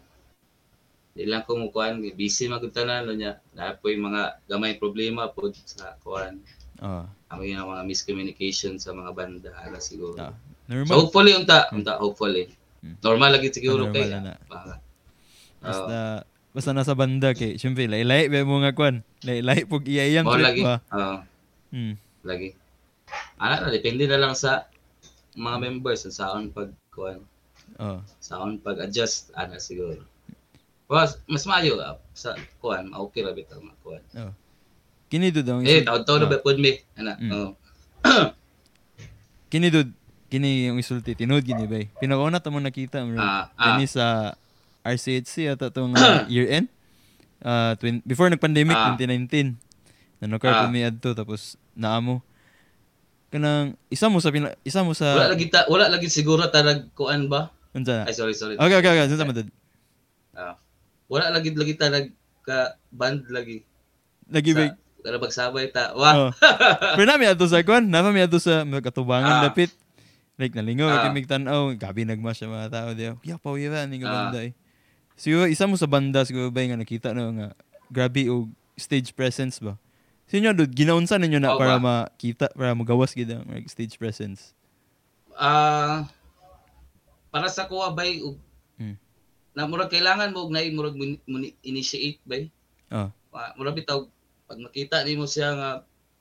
di 1.18 1.26
lang 1.26 1.42
ko 1.42 1.58
mukuan 1.58 1.98
busy 2.14 2.46
magud 2.46 2.70
tanan 2.70 3.04
no 3.04 3.12
nya. 3.12 3.42
Na 3.52 3.74
po 3.74 3.90
yung 3.90 4.06
mga 4.06 4.38
gamay 4.46 4.78
problema 4.78 5.26
po 5.28 5.50
sa 5.66 5.98
kuan. 6.00 6.38
Oh. 6.78 7.02
Ang 7.34 7.42
yung 7.42 7.66
mga 7.66 7.82
miscommunication 7.84 8.78
sa 8.78 8.94
mga 8.94 9.10
banda 9.12 9.50
ala 9.60 9.82
siguro. 9.82 10.14
Ah, 10.16 10.32
So 10.68 10.84
normal. 10.84 10.94
hopefully 11.00 11.32
unta, 11.34 11.58
unta 11.74 11.96
hopefully. 11.98 12.44
Hmm. 12.84 12.94
Normal 13.02 13.34
lagi 13.34 13.50
siguro 13.50 13.90
Normal 13.90 13.96
kay. 13.98 14.06
na 14.14 14.20
na. 14.22 14.34
Baka. 14.46 14.72
Basta 16.58 16.74
nasa 16.74 16.90
banda 16.92 17.30
kay 17.30 17.54
syempre 17.54 17.86
laylay 17.86 18.26
ba 18.26 18.42
mo 18.42 18.58
nga 18.58 18.74
kuan. 18.74 19.06
Laylay 19.22 19.62
pug 19.62 19.86
iyayang 19.86 20.26
trip 20.26 20.42
lagi. 20.42 20.62
ba. 20.66 20.82
Oo, 20.90 21.16
Hmm. 21.70 21.94
lagi. 22.24 22.50
Ana 23.38 23.62
na 23.62 23.70
depende 23.70 24.04
na 24.04 24.18
lang 24.18 24.34
sa 24.34 24.66
mga 25.32 25.56
members 25.60 26.02
sa 26.02 26.10
saon 26.10 26.50
pag 26.50 26.74
kuan. 26.90 27.22
Oh. 27.78 28.02
Saon 28.18 28.58
pag 28.58 28.82
adjust 28.82 29.30
ana 29.32 29.56
siguro. 29.56 30.02
Was 30.88 31.22
mas 31.24 31.44
maayo 31.44 31.78
ah, 31.78 31.94
sa 32.10 32.32
kuan, 32.58 32.90
okay 32.90 33.22
ra 33.22 33.30
bitaw 33.30 33.60
mga 33.60 33.78
kuan. 33.78 34.02
Kini 35.06 35.30
dud 35.30 35.46
ang 35.46 35.62
Eh, 35.62 35.78
isul- 35.78 35.86
taon-taon 35.86 36.20
na 36.20 36.28
ba 36.28 36.42
pud 36.42 36.58
mi? 36.58 36.74
Ana. 36.92 37.14
Mm. 37.16 37.30
Oh. 37.30 37.50
Kini 39.46 39.70
dud 39.70 39.94
kini 40.26 40.68
yung 40.68 40.76
isulti 40.76 41.14
tinud 41.14 41.40
gini 41.40 41.64
bay. 41.64 41.86
Pinakauna 41.94 42.36
ta 42.36 42.50
mo 42.50 42.58
nakita 42.58 43.00
mo. 43.00 43.14
Ah, 43.14 43.48
ah. 43.54 43.78
Sa 43.86 44.34
RCHC 44.88 45.52
ata 45.52 45.68
tong 45.68 45.92
uh, 45.92 46.25
year 46.33 46.49
end. 46.49 46.66
Uh, 47.38 47.76
twin, 47.76 48.02
before 48.02 48.26
nag-pandemic 48.26 48.75
Ah. 48.75 48.97
2019. 48.97 49.54
Nanokar 50.18 50.50
Ah. 50.50 50.59
ko 50.64 50.64
mi 50.68 50.83
adto 50.83 51.12
tapos 51.12 51.54
naamo. 51.73 52.25
Kanang 53.28 53.76
isa 53.87 54.09
mo 54.09 54.18
sa 54.18 54.33
pina, 54.33 54.57
isa 54.64 54.80
mo 54.80 54.97
sa 54.97 55.12
wala 55.12 55.37
lagi 55.37 55.47
ta, 55.47 55.68
wala 55.68 55.87
lagi 55.87 56.09
siguro 56.09 56.49
tarag 56.49 56.88
kuan 56.97 57.28
ba? 57.28 57.52
unsa 57.76 58.02
na? 58.02 58.04
Ay 58.09 58.16
sorry 58.16 58.33
sorry. 58.33 58.57
Okay, 58.57 58.76
okay, 58.80 58.90
okay. 58.90 59.04
Unsa 59.04 59.23
man 59.23 59.37
dud? 59.37 59.49
Ah. 60.33 60.57
wala 61.07 61.28
lagi 61.30 61.52
lagi 61.52 61.76
tarag 61.76 62.09
ka 62.40 62.75
band 62.88 63.28
lagi. 63.28 63.68
Lagi. 64.33 64.57
Sa, 64.57 64.73
kada 65.04 65.16
magsabay 65.21 65.68
ta. 65.68 65.92
Wa. 65.92 66.11
Oh. 66.16 66.30
Pero 66.97 67.04
nami 67.04 67.28
ato 67.28 67.45
sa 67.45 67.61
kwan, 67.61 67.87
nami 67.87 68.16
mi 68.16 68.25
ato 68.25 68.40
sa 68.40 68.64
magkatubangan 68.64 69.40
Ah. 69.40 69.42
dapit. 69.45 69.71
Like 70.40 70.57
nalingaw 70.57 70.88
Ah. 70.88 70.97
uh, 70.97 71.02
kimig 71.04 71.28
tan-aw, 71.28 71.76
gabi 71.76 72.09
nagmas 72.09 72.40
sa 72.40 72.49
mga 72.49 72.66
tao 72.73 72.88
diya. 72.97 73.12
Ya 73.21 73.37
pa 73.37 73.52
uya 73.52 73.85
ni 73.85 74.00
nga 74.00 74.09
Ah. 74.09 74.14
banda 74.33 74.40
eh. 74.40 74.57
Siguro 75.18 75.50
isa 75.50 75.66
mo 75.66 75.75
sa 75.75 75.90
banda 75.90 76.22
siguro 76.22 76.48
ba 76.48 76.62
nga 76.62 76.78
nakita 76.78 77.10
no 77.10 77.34
nga 77.34 77.50
grabe 77.90 78.30
og 78.30 78.46
stage 78.78 79.10
presence 79.12 79.58
ba. 79.58 79.75
Sa 80.30 80.38
inyo 80.38 80.54
dud 80.54 80.70
ginaunsa 80.70 81.18
ninyo 81.18 81.42
na 81.42 81.52
Oo 81.52 81.58
para 81.58 81.76
ba? 81.76 82.06
makita 82.06 82.46
para 82.54 82.70
magawas 82.72 83.10
gid 83.12 83.34
ang 83.34 83.42
like, 83.50 83.66
stage 83.66 83.98
presence. 83.98 84.54
Ah 85.34 86.06
para 87.28 87.50
sa 87.50 87.66
kuha 87.66 87.90
bay 87.90 88.22
ug 88.22 88.38
Hmm. 88.78 88.94
na 89.58 89.66
murag 89.66 89.90
kailangan 89.90 90.30
mo 90.30 90.46
og 90.46 90.54
nay 90.54 90.70
murag 90.70 90.94
initiate 91.66 92.22
bay. 92.22 92.46
Ah. 92.94 93.10
Ah, 93.34 93.50
murag 93.58 93.75
bitaw 93.75 94.06
pag 94.46 94.62
makita 94.62 95.02
nimo 95.02 95.26
siya 95.26 95.50
nga 95.50 95.70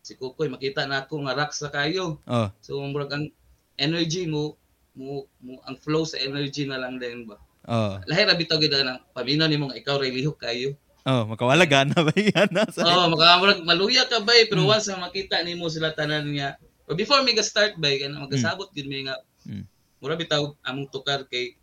si 0.02 0.18
Kukoy 0.18 0.50
makita 0.50 0.90
na 0.90 1.06
ako 1.06 1.22
nga 1.22 1.38
rock 1.38 1.54
sa 1.54 1.70
kayo. 1.70 2.18
Oh, 2.26 2.50
So 2.66 2.82
murag 2.82 3.14
ang 3.14 3.30
energy 3.78 4.26
mo 4.26 4.58
mo, 4.98 5.30
mo 5.38 5.62
ang 5.70 5.78
flow 5.78 6.02
sa 6.02 6.18
energy 6.18 6.66
na 6.66 6.82
lang 6.82 6.98
din 6.98 7.30
ba. 7.30 7.38
Oh. 7.68 8.00
Lahi 8.08 8.22
ra 8.24 8.34
bitaw 8.34 8.58
gid 8.58 8.74
na 8.74 9.04
paminaw 9.14 9.48
nimo 9.48 9.68
nga 9.70 9.78
ikaw 9.80 10.00
ray 10.00 10.12
lihok 10.12 10.40
kayo. 10.40 10.74
Oh, 11.08 11.24
makawala 11.24 11.64
gana 11.64 11.96
ba 11.96 12.12
sa. 12.76 12.84
Oo, 12.84 12.92
oh, 12.92 13.06
makamurag 13.16 13.64
maluya 13.64 14.04
ka 14.12 14.20
bay 14.20 14.44
pero 14.52 14.68
Mm. 14.68 14.72
once 14.76 14.88
na 14.92 15.00
makita 15.00 15.40
nimo 15.40 15.72
sila 15.72 15.96
tanan 15.96 16.28
niya. 16.28 16.60
But 16.84 17.00
before 17.00 17.24
mi 17.24 17.32
start 17.40 17.80
bay 17.80 18.04
kana 18.04 18.20
magasabot 18.28 18.72
gid 18.76 18.92
mi 18.92 19.08
nga 19.08 19.16
Mm. 19.48 19.64
mura 20.04 20.20
bitaw 20.20 20.52
among 20.68 20.92
tukar 20.92 21.24
kay 21.32 21.56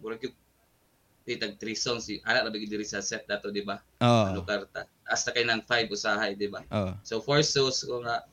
mura 0.00 0.16
gyud 0.16 0.32
di 1.22 1.38
tag 1.38 1.54
three 1.60 1.78
songs 1.78 2.10
si 2.10 2.18
ana 2.26 2.50
bigid 2.50 2.72
diri 2.72 2.82
sa 2.88 2.98
set 3.04 3.28
dato 3.28 3.52
di 3.52 3.62
ba? 3.62 3.78
Oh. 4.02 4.32
Ano 4.32 4.42
karta. 4.42 4.88
Hasta 5.06 5.30
kay 5.30 5.44
nang 5.46 5.62
five 5.68 5.86
usahay 5.92 6.34
di 6.34 6.48
ba? 6.50 6.64
Oh. 6.72 6.96
So 7.06 7.20
four 7.22 7.44
songs 7.46 7.84
ko 7.84 8.00
nga 8.02 8.24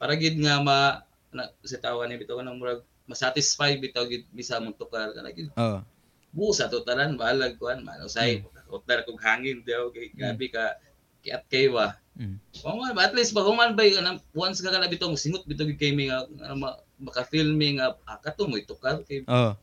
para 0.00 0.14
gid 0.16 0.38
nga 0.40 0.62
ma 0.62 1.02
na, 1.34 1.50
sa 1.66 1.82
tawa 1.82 2.06
ni 2.06 2.16
bitaw 2.16 2.38
nang 2.40 2.56
murag 2.62 2.80
masatisfy 3.04 3.76
bitaw 3.76 4.04
gid 4.04 4.24
bisa 4.30 4.56
mong 4.56 4.74
tukar 4.74 5.10
kana 5.10 5.30
gid 5.30 5.50
Oh. 5.54 5.82
busa 6.30 6.66
to 6.66 6.80
tanan 6.80 7.14
balag 7.14 7.56
kuan 7.56 7.80
man 7.80 8.00
usay 8.00 8.40
utar 8.66 9.02
kog 9.02 9.20
hangin 9.20 9.60
daw 9.62 9.88
kay 9.88 10.08
gabi 10.10 10.48
ka 10.48 10.76
kiat 11.20 11.44
kay 11.46 11.66
wa 11.68 11.92
Mm. 12.12 12.36
Oh, 12.60 12.76
man, 12.76 12.92
at 13.00 13.16
least 13.16 13.32
pag 13.32 13.40
human 13.42 13.72
ba 13.72 13.88
yung 13.88 14.04
once 14.36 14.60
ka 14.60 14.68
ka 14.68 14.76
na 14.76 14.84
bitong 14.84 15.16
singot 15.16 15.48
bitong 15.48 15.72
gid 15.72 15.80
kay 15.80 15.96
nga 15.96 16.20
nga 16.28 16.52
ma, 16.52 16.76
maka-feel 17.00 17.48
mi 17.50 17.80
nga 17.80 17.96
ah, 18.04 18.20
kato 18.20 18.44
mo 18.44 18.60
itukar 18.60 19.00
kay 19.02 19.24
Oh. 19.24 19.56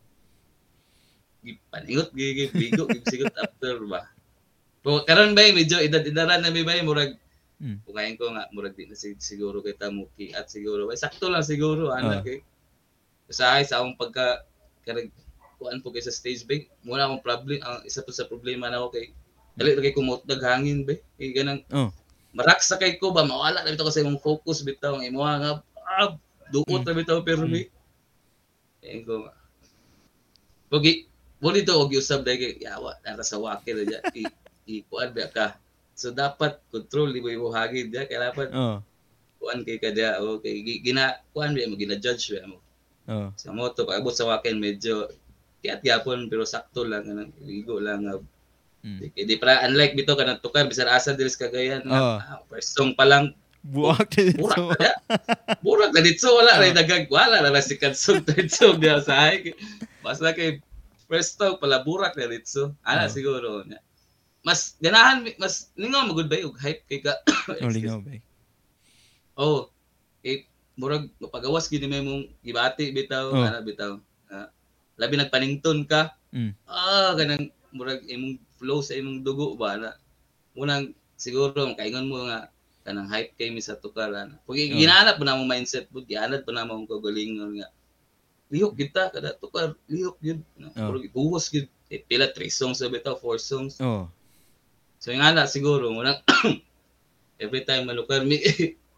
paningot 1.69 2.09
gi 2.09 2.27
gi 2.33 2.45
bigo 2.51 2.83
gi 2.85 2.99
sigot 3.05 3.33
after 3.37 3.77
ba. 3.85 4.01
Pero 4.81 5.05
karon 5.05 5.37
ba 5.37 5.45
medyo 5.49 5.77
edad-edaran 5.77 6.41
na 6.41 6.49
mi 6.49 6.65
ba 6.65 6.73
murag 6.81 7.13
Mm. 7.59 7.83
Kukain 7.83 8.15
ko 8.15 8.31
nga 8.31 8.47
murag 8.49 8.71
di 8.73 8.87
na 8.87 8.95
sig- 8.95 9.19
siguro 9.19 9.59
kay 9.59 9.75
tamuki 9.75 10.31
at 10.31 10.47
siguro 10.47 10.87
ba 10.87 10.95
sakto 10.95 11.27
lang 11.27 11.43
siguro 11.43 11.91
ana 11.91 12.17
Ah. 12.17 12.23
kay 12.23 12.39
sa 13.29 13.57
ay 13.57 13.63
sa 13.63 13.79
akong 13.81 13.95
pagka 13.95 14.43
karag 14.83 15.09
kuan 15.59 15.79
po 15.79 15.91
kay 15.91 16.01
sa 16.01 16.09
stage 16.09 16.43
big 16.43 16.67
muna 16.81 17.05
akong 17.05 17.21
problem 17.21 17.59
ang 17.61 17.83
isa 17.83 18.01
po 18.01 18.09
sa 18.09 18.25
problema 18.25 18.67
na 18.67 18.79
ako 18.79 18.95
kay 18.95 19.05
dali 19.53 19.75
kay 19.77 19.93
kumot 19.93 20.23
hangin 20.25 20.87
ba 20.87 20.95
kay 21.15 21.29
ganang 21.31 21.61
Oh. 21.69 21.91
maraksa 22.31 22.77
kay 22.77 22.95
ko 22.95 23.11
ba 23.11 23.25
mawala 23.25 23.61
na 23.61 23.69
bitaw 23.69 23.85
ko 23.85 23.93
sa 23.93 24.01
imong 24.01 24.21
focus 24.21 24.63
bitaw 24.63 24.95
ang 24.95 25.05
imo 25.05 25.21
nga 25.21 25.59
ah, 25.89 26.15
duot 26.49 26.81
na 26.81 26.93
bitaw 26.95 27.21
pero 27.21 27.43
Mm. 27.45 27.51
mi 27.51 27.63
Ayun 28.79 29.03
ko 29.03 29.13
nga. 29.27 29.33
Pogi, 30.71 31.03
Muli 31.39 31.63
to 31.63 31.71
og 31.75 31.91
usab 31.95 32.23
dai 32.27 32.35
kay 32.35 32.59
yawa 32.59 32.99
nara 33.03 33.23
sa 33.23 33.39
wakil 33.39 33.83
diya 33.87 33.99
i 34.11 34.23
i 34.71 34.83
kuan 34.87 35.11
ba 35.15 35.27
ka. 35.31 35.55
So 35.95 36.11
dapat 36.11 36.59
control 36.67 37.11
di 37.11 37.23
mo 37.23 37.27
imo 37.31 37.47
hagid 37.51 37.91
diya 37.91 38.07
kay 38.07 38.19
dapat 38.19 38.51
Oh. 38.51 38.79
kuan 39.39 39.63
kay 39.63 39.79
ka 39.79 39.91
diya 39.91 40.19
o 40.19 40.39
kay 40.39 40.59
gi- 40.63 40.79
gina 40.83 41.15
kuan 41.31 41.55
ba 41.55 41.63
mo 41.67 41.75
gina 41.79 41.95
judge 41.95 42.35
ba 42.35 42.43
mo. 42.47 42.59
Oh. 43.09 43.33
Sa 43.33 43.49
moto 43.49 43.83
pag 43.83 43.99
abot 43.99 44.13
sa 44.13 44.29
wakil 44.29 44.53
medyo 44.55 45.09
tiat 45.59 45.81
gyapon 45.81 46.29
pero 46.29 46.45
sakto 46.45 46.85
lang 46.85 47.03
kanang 47.03 47.33
ligo 47.41 47.77
lang 47.77 48.05
nga 48.05 48.21
Mm. 48.79 49.11
di, 49.11 49.27
di 49.27 49.35
para 49.35 49.67
unlike 49.67 49.91
bito 49.91 50.15
kanang 50.15 50.39
tukar 50.39 50.63
bisan 50.63 50.87
asa 50.87 51.11
diri 51.11 51.27
sa 51.27 51.43
kagayan 51.43 51.83
nga 51.83 51.99
Oo. 51.99 52.15
ah, 52.17 52.39
first 52.47 52.71
song 52.71 52.95
pa 52.95 53.03
lang 53.03 53.35
Buwak 53.59 54.07
din 54.07 54.31
Burak 54.31 54.55
so. 54.55 54.71
na. 54.71 54.91
Burak 55.59 55.91
na 55.91 55.99
dito. 55.99 56.31
Wala 56.31 56.55
Ah. 56.55 56.63
na 56.63 56.79
dagag. 56.79 57.11
Wala 57.11 57.43
na 57.43 57.51
na 57.51 57.59
si 57.59 57.75
Katsug 57.75 58.23
dito 58.29 58.71
diya 58.73 59.03
sa 59.03 59.27
hay. 59.27 59.51
Basta 59.99 60.31
kay 60.31 60.63
first 61.05 61.35
talk 61.35 61.59
pala 61.59 61.83
burak 61.83 62.15
na 62.15 62.31
dito. 62.31 62.71
Ana 62.81 63.03
Ah. 63.03 63.11
siguro. 63.11 63.67
niya. 63.67 63.83
Mas 64.39 64.79
ganahan 64.79 65.27
mas 65.35 65.75
lingaw 65.75 66.07
mo 66.07 66.15
good 66.15 66.31
ba 66.31 66.39
yung 66.39 66.55
hype 66.55 66.87
kay 66.87 67.03
ka. 67.03 67.19
Oh, 67.59 67.67
lingaw 67.67 67.99
ba? 67.99 68.15
oh. 69.35 69.67
Eh 70.21 70.47
murag 70.79 71.11
mapagawas 71.19 71.67
gid 71.67 71.83
may 71.85 71.99
mong 71.99 72.31
gibati 72.39 72.89
bitaw, 72.89 73.29
Oh. 73.29 73.43
ana 73.43 73.59
bitaw. 73.59 73.99
Ah, 74.27 74.47
labi 74.95 75.19
nagpanington 75.19 75.83
ka. 75.83 76.15
Mm. 76.31 76.55
Ah, 76.63 77.11
ganang 77.13 77.51
murag 77.69 78.07
imong 78.07 78.39
flow 78.55 78.79
sa 78.79 78.95
imong 78.95 79.19
dugo 79.19 79.53
ba 79.53 79.75
na. 79.75 79.91
Munang 80.55 80.95
siguro 81.13 81.51
kaingon 81.75 82.07
mo 82.07 82.23
nga 82.23 82.47
kanang 82.81 83.11
hype 83.11 83.35
kay 83.35 83.51
mi 83.51 83.59
sa 83.59 83.75
tukaran. 83.75 84.39
Pag 84.39 84.55
Oh. 84.55 84.79
ginahanap 84.79 85.19
po 85.19 85.27
na 85.27 85.35
mong 85.35 85.51
mindset 85.51 85.91
po, 85.91 85.99
gihanap 85.99 86.47
po 86.47 86.55
na 86.55 86.63
mong 86.63 86.87
kagalingon 86.87 87.59
nga. 87.59 87.67
Lihok 88.49 88.73
kita 88.73 89.11
kada 89.11 89.35
tukar, 89.35 89.75
lihok 89.85 90.15
gyud. 90.17 90.39
Oh. 90.73 90.89
Murag 90.89 91.11
buhos 91.11 91.51
gyud. 91.51 91.67
Eh, 91.89 91.99
pila 91.99 92.29
three 92.31 92.49
songs 92.49 92.79
sa 92.79 92.87
bitaw, 92.87 93.17
four 93.17 93.35
songs. 93.35 93.75
Oh. 93.83 94.07
So 94.97 95.11
ana 95.11 95.43
siguro 95.43 95.91
munang 95.91 96.23
every 97.43 97.63
time 97.63 97.83
malukar 97.83 98.21
mi 98.21 98.39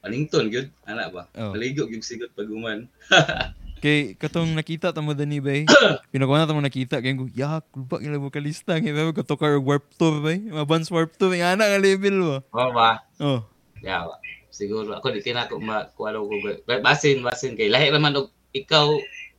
Palington 0.00 0.48
gyud, 0.48 0.68
ana 0.88 1.12
ba? 1.12 1.28
Oh. 1.36 1.52
Maligo 1.52 1.84
gyud 1.84 2.00
sigot 2.00 2.32
pag 2.32 2.48
uman. 2.48 2.88
Kay 3.84 4.12
katong 4.12 4.52
nakita 4.52 4.92
ta 4.92 5.00
mo 5.00 5.16
dani 5.16 5.40
bay. 5.40 5.64
Pinakuha 6.12 6.44
na 6.44 6.48
ta 6.48 6.52
mo 6.52 6.60
nakita 6.60 7.00
kay 7.00 7.16
ko 7.16 7.24
ya 7.32 7.64
kulba 7.72 7.96
gila 7.96 8.20
vokalista 8.20 8.76
kay 8.76 8.92
ba 8.92 9.08
ko 9.08 9.24
tokar 9.24 9.56
warp 9.56 9.88
tour 9.96 10.20
bay. 10.20 10.36
Mabans 10.36 10.92
warp 10.92 11.16
tour 11.16 11.32
nga 11.32 11.56
ana 11.56 11.64
nga 11.64 11.80
level 11.80 12.16
ba. 12.20 12.36
Oh 12.52 12.70
ba? 12.76 13.00
Oh. 13.16 13.40
Yawa. 13.80 14.20
Siguro 14.52 14.92
ako 14.92 15.16
di 15.16 15.24
kinako 15.24 15.56
makuha 15.56 16.12
ko 16.12 16.28
ba- 16.68 16.84
basin 16.84 17.24
basin 17.24 17.56
kay 17.56 17.72
lahi 17.72 17.88
naman 17.88 18.20
og 18.20 18.28
ikaw 18.52 18.92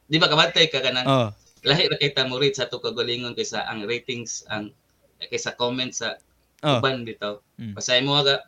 di 0.10 0.18
ba 0.18 0.26
kabantay 0.26 0.66
ka 0.74 0.82
kanang 0.82 1.06
Oh. 1.06 1.30
lahi 1.62 1.86
ra 1.86 2.02
kay 2.02 2.10
tamo 2.10 2.42
rate 2.42 2.58
sa 2.58 2.66
to 2.66 2.82
kagalingon 2.82 3.38
kaysa 3.38 3.62
ang 3.70 3.86
ratings 3.86 4.42
ang 4.50 4.74
kaysa 5.22 5.54
comments 5.54 6.02
sa 6.02 6.18
Oh. 6.66 6.82
uban 6.82 7.06
bitaw. 7.06 7.38
Mm. 7.62 7.78
Pasay 7.78 8.02
mo 8.02 8.18
aga 8.18 8.42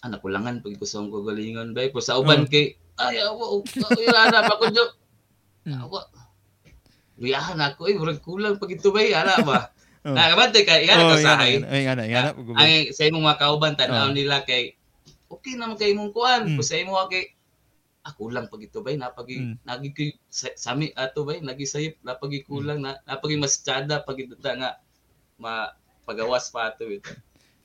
anak 0.00 0.20
kulangan 0.20 0.62
pag 0.62 0.74
ko 0.74 0.84
sa 0.84 1.00
akong 1.00 1.10
kagalingon 1.12 1.74
bay 1.74 1.90
pero 1.90 2.02
sa 2.02 2.16
uban 2.16 2.46
Oh. 2.46 2.50
kay 2.50 2.78
ay 2.98 3.18
awa 3.22 3.44
wala 3.62 4.22
na 4.28 4.42
pa 4.42 4.54
ko 4.56 4.66
jo. 4.70 4.84
Mm. 5.66 5.86
Awa. 5.86 6.00
Riyahan 7.18 7.58
ako 7.58 7.80
eh, 7.86 7.94
murag 7.94 8.22
kulang 8.22 8.58
pag 8.58 8.70
ito 8.70 8.90
bay, 8.90 9.10
ana 9.10 9.38
ba? 9.42 9.70
Oh. 10.06 10.14
Nakabantay 10.14 10.62
ka, 10.62 10.78
iyan 10.78 10.98
Oh, 10.98 11.18
ka. 11.18 11.34
Ay, 11.34 11.54
ko 12.30 12.40
bay. 12.46 12.54
Ang 12.58 12.94
sa 12.94 13.02
imong 13.06 13.24
mga 13.26 13.38
kauban 13.38 13.74
tanaw 13.74 14.10
Oh. 14.10 14.14
nila 14.14 14.42
kay 14.42 14.78
okay 15.26 15.58
naman 15.58 15.74
kay 15.74 15.94
mong 15.94 16.14
kuan. 16.14 16.46
Mm. 16.46 16.56
Mm. 16.56 16.62
Sa 16.62 16.78
imo 16.78 16.94
kay 17.06 17.34
ako 18.06 18.32
lang 18.32 18.46
pag 18.48 18.62
ito 18.62 18.78
bay 18.80 18.94
napagi 18.96 19.36
Mm. 19.36 19.54
nagi 19.62 19.88
koy 19.92 20.10
sa- 20.26 20.54
sami 20.54 20.94
ato 20.94 21.22
bay 21.22 21.38
nagi 21.38 21.66
sayip 21.66 21.98
napagi 22.00 22.40
kulang 22.42 22.80
na 22.80 22.96
napagi 23.04 23.36
mas 23.36 23.58
tsada 23.60 24.00
pag 24.00 24.16
ito 24.16 24.32
nga 24.38 24.78
ma 25.36 25.68
pagawas 26.02 26.48
pa 26.48 26.72
ato 26.72 26.88
ito. 26.88 27.12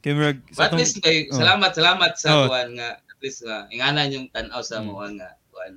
Kay 0.03 0.11
murag 0.13 0.43
But 0.51 0.75
at 0.75 0.77
least 0.77 0.99
kay 0.99 1.31
Oh. 1.31 1.39
salamat 1.39 1.71
salamat 1.71 2.11
sa 2.19 2.29
Oh. 2.35 2.51
kuan 2.51 2.75
nga 2.75 2.99
at 2.99 3.19
least 3.23 3.39
nga 3.47 3.71
inganan 3.71 4.11
yung 4.11 4.27
tan-aw 4.35 4.59
sa 4.59 4.83
Mm. 4.83 4.85
mo 4.85 4.99
nga 4.99 5.29
kuan 5.47 5.73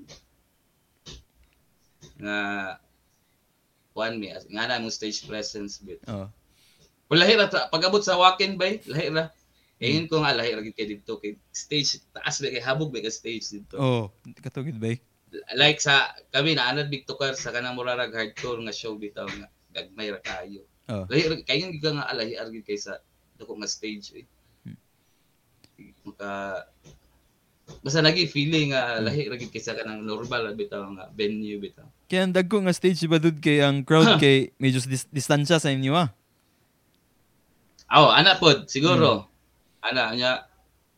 nga 2.19 2.37
kuan 3.95 4.19
mi 4.19 4.29
inganan 4.51 4.83
mo 4.85 4.91
stage 4.91 5.25
presence 5.25 5.79
bit. 5.81 6.03
Oh. 6.11 6.27
Kung 7.07 7.23
lahi 7.23 7.39
ra 7.39 7.47
pag-abot 7.71 8.03
sa 8.03 8.19
walk-in 8.19 8.59
bay, 8.59 8.83
lahi 8.91 9.15
ra. 9.15 9.31
Ngayon 9.79 10.11
ko 10.11 10.27
nga 10.27 10.35
lahi 10.35 10.59
ra 10.59 10.61
gid 10.65 10.75
kay 10.75 10.89
dito 10.91 11.23
kay 11.23 11.39
stage 11.55 12.03
taas 12.11 12.43
ba 12.43 12.51
kay 12.51 12.59
habog 12.65 12.91
ba 12.91 12.99
kay 12.99 13.15
stage 13.15 13.47
dito. 13.62 13.79
Oh, 13.79 14.11
katugid 14.43 14.83
bay. 14.83 14.99
Like 15.55 15.79
sa 15.79 16.11
kami 16.35 16.59
na 16.59 16.67
anad 16.67 16.91
big 16.91 17.07
tukar 17.07 17.39
sa 17.39 17.55
kanang 17.55 17.79
murarag 17.79 18.11
hardcore 18.11 18.59
nga 18.67 18.75
show 18.75 18.99
bitaw 18.99 19.29
nga 19.29 19.47
gagmay 19.71 20.11
ra 20.11 20.19
kayo. 20.19 20.67
Oh. 20.91 21.07
Lahi 21.07 21.31
ra 21.31 21.35
kayo 21.47 21.71
gid 21.71 21.85
ka 21.85 21.95
nga 21.95 22.11
alahi 22.11 22.35
ra 22.35 22.51
gid 22.51 22.67
kay 22.67 22.81
sa 22.81 22.99
dako 23.37 23.53
nga 23.61 23.68
stage 23.68 24.25
eh. 24.25 24.27
Maka 26.07 26.64
basta 27.83 27.99
nagi 27.99 28.31
feeling 28.31 28.70
nga 28.70 29.03
lahi 29.03 29.27
ra 29.27 29.37
gid 29.37 29.51
kay 29.51 29.59
sa 29.59 29.75
kanang 29.75 30.07
normal 30.07 30.55
bitaw 30.55 30.87
nga 30.94 31.11
venue 31.12 31.59
bitaw. 31.59 31.85
Kaya 32.07 32.25
ang 32.25 32.35
dagko 32.35 32.62
nga 32.62 32.75
stage 32.75 33.03
ba 33.11 33.18
dud 33.18 33.42
kay 33.42 33.59
ang 33.61 33.83
crowd 33.83 34.16
kay 34.22 34.55
medyo 34.62 34.79
dis- 34.87 35.11
distansya 35.11 35.59
sa 35.59 35.75
inyo 35.75 35.92
ah. 35.92 36.09
Aw, 37.87 38.05
ana 38.14 38.38
pod 38.38 38.66
siguro. 38.70 39.27
Ana 39.83 40.14
nya 40.14 40.31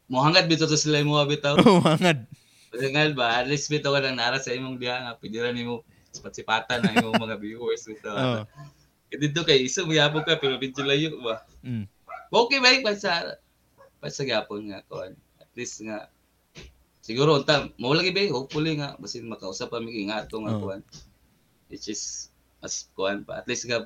mohangad 0.08 0.48
bitaw 0.48 0.68
sa 0.68 0.80
sila 0.80 1.00
mo 1.04 1.20
bitaw. 1.24 1.56
Oh, 1.64 1.80
mangad. 1.80 2.28
Pasingal 2.68 3.16
ba, 3.16 3.40
at 3.40 3.48
least 3.48 3.72
bitaw 3.72 3.96
ka 3.96 4.04
lang 4.04 4.20
nara 4.20 4.36
sa 4.36 4.52
imong 4.52 4.76
diha 4.76 5.08
nga 5.08 5.12
pwede 5.16 5.40
ni 5.56 5.64
mo 5.64 5.80
sipat-sipatan 6.12 6.84
ang 6.84 6.94
imong 7.00 7.16
mga 7.16 7.36
viewers 7.40 7.84
bitaw. 7.88 8.16
Oh. 8.20 8.44
Oh. 8.44 9.16
Dito 9.16 9.40
kay 9.40 9.64
iso 9.64 9.88
mayabog 9.88 10.28
ka 10.28 10.36
pero 10.36 10.60
medyo 10.60 10.84
layo 10.84 11.16
ba. 11.24 11.40
Mm. 11.64 11.88
Okay 12.28 12.58
ba 12.60 12.92
pa 13.98 14.08
sa 14.08 14.24
gapon 14.24 14.70
nga 14.70 14.84
kon. 14.86 15.12
At 15.42 15.50
least 15.58 15.82
nga 15.82 16.06
siguro 17.02 17.40
unta 17.40 17.66
mo 17.80 17.96
lagi 17.96 18.14
ba 18.14 18.28
hopefully 18.30 18.78
nga 18.78 18.94
basin 19.00 19.26
makausap 19.26 19.72
pa 19.72 19.82
mi 19.82 20.06
nga 20.06 20.22
ato 20.22 20.38
nga 20.44 20.54
Oh. 20.54 20.60
kuan. 20.62 20.80
Which 21.72 21.90
is 21.90 22.30
mas 22.62 22.86
kuan 22.94 23.26
pa. 23.26 23.42
At 23.42 23.46
least 23.50 23.66
nga 23.66 23.82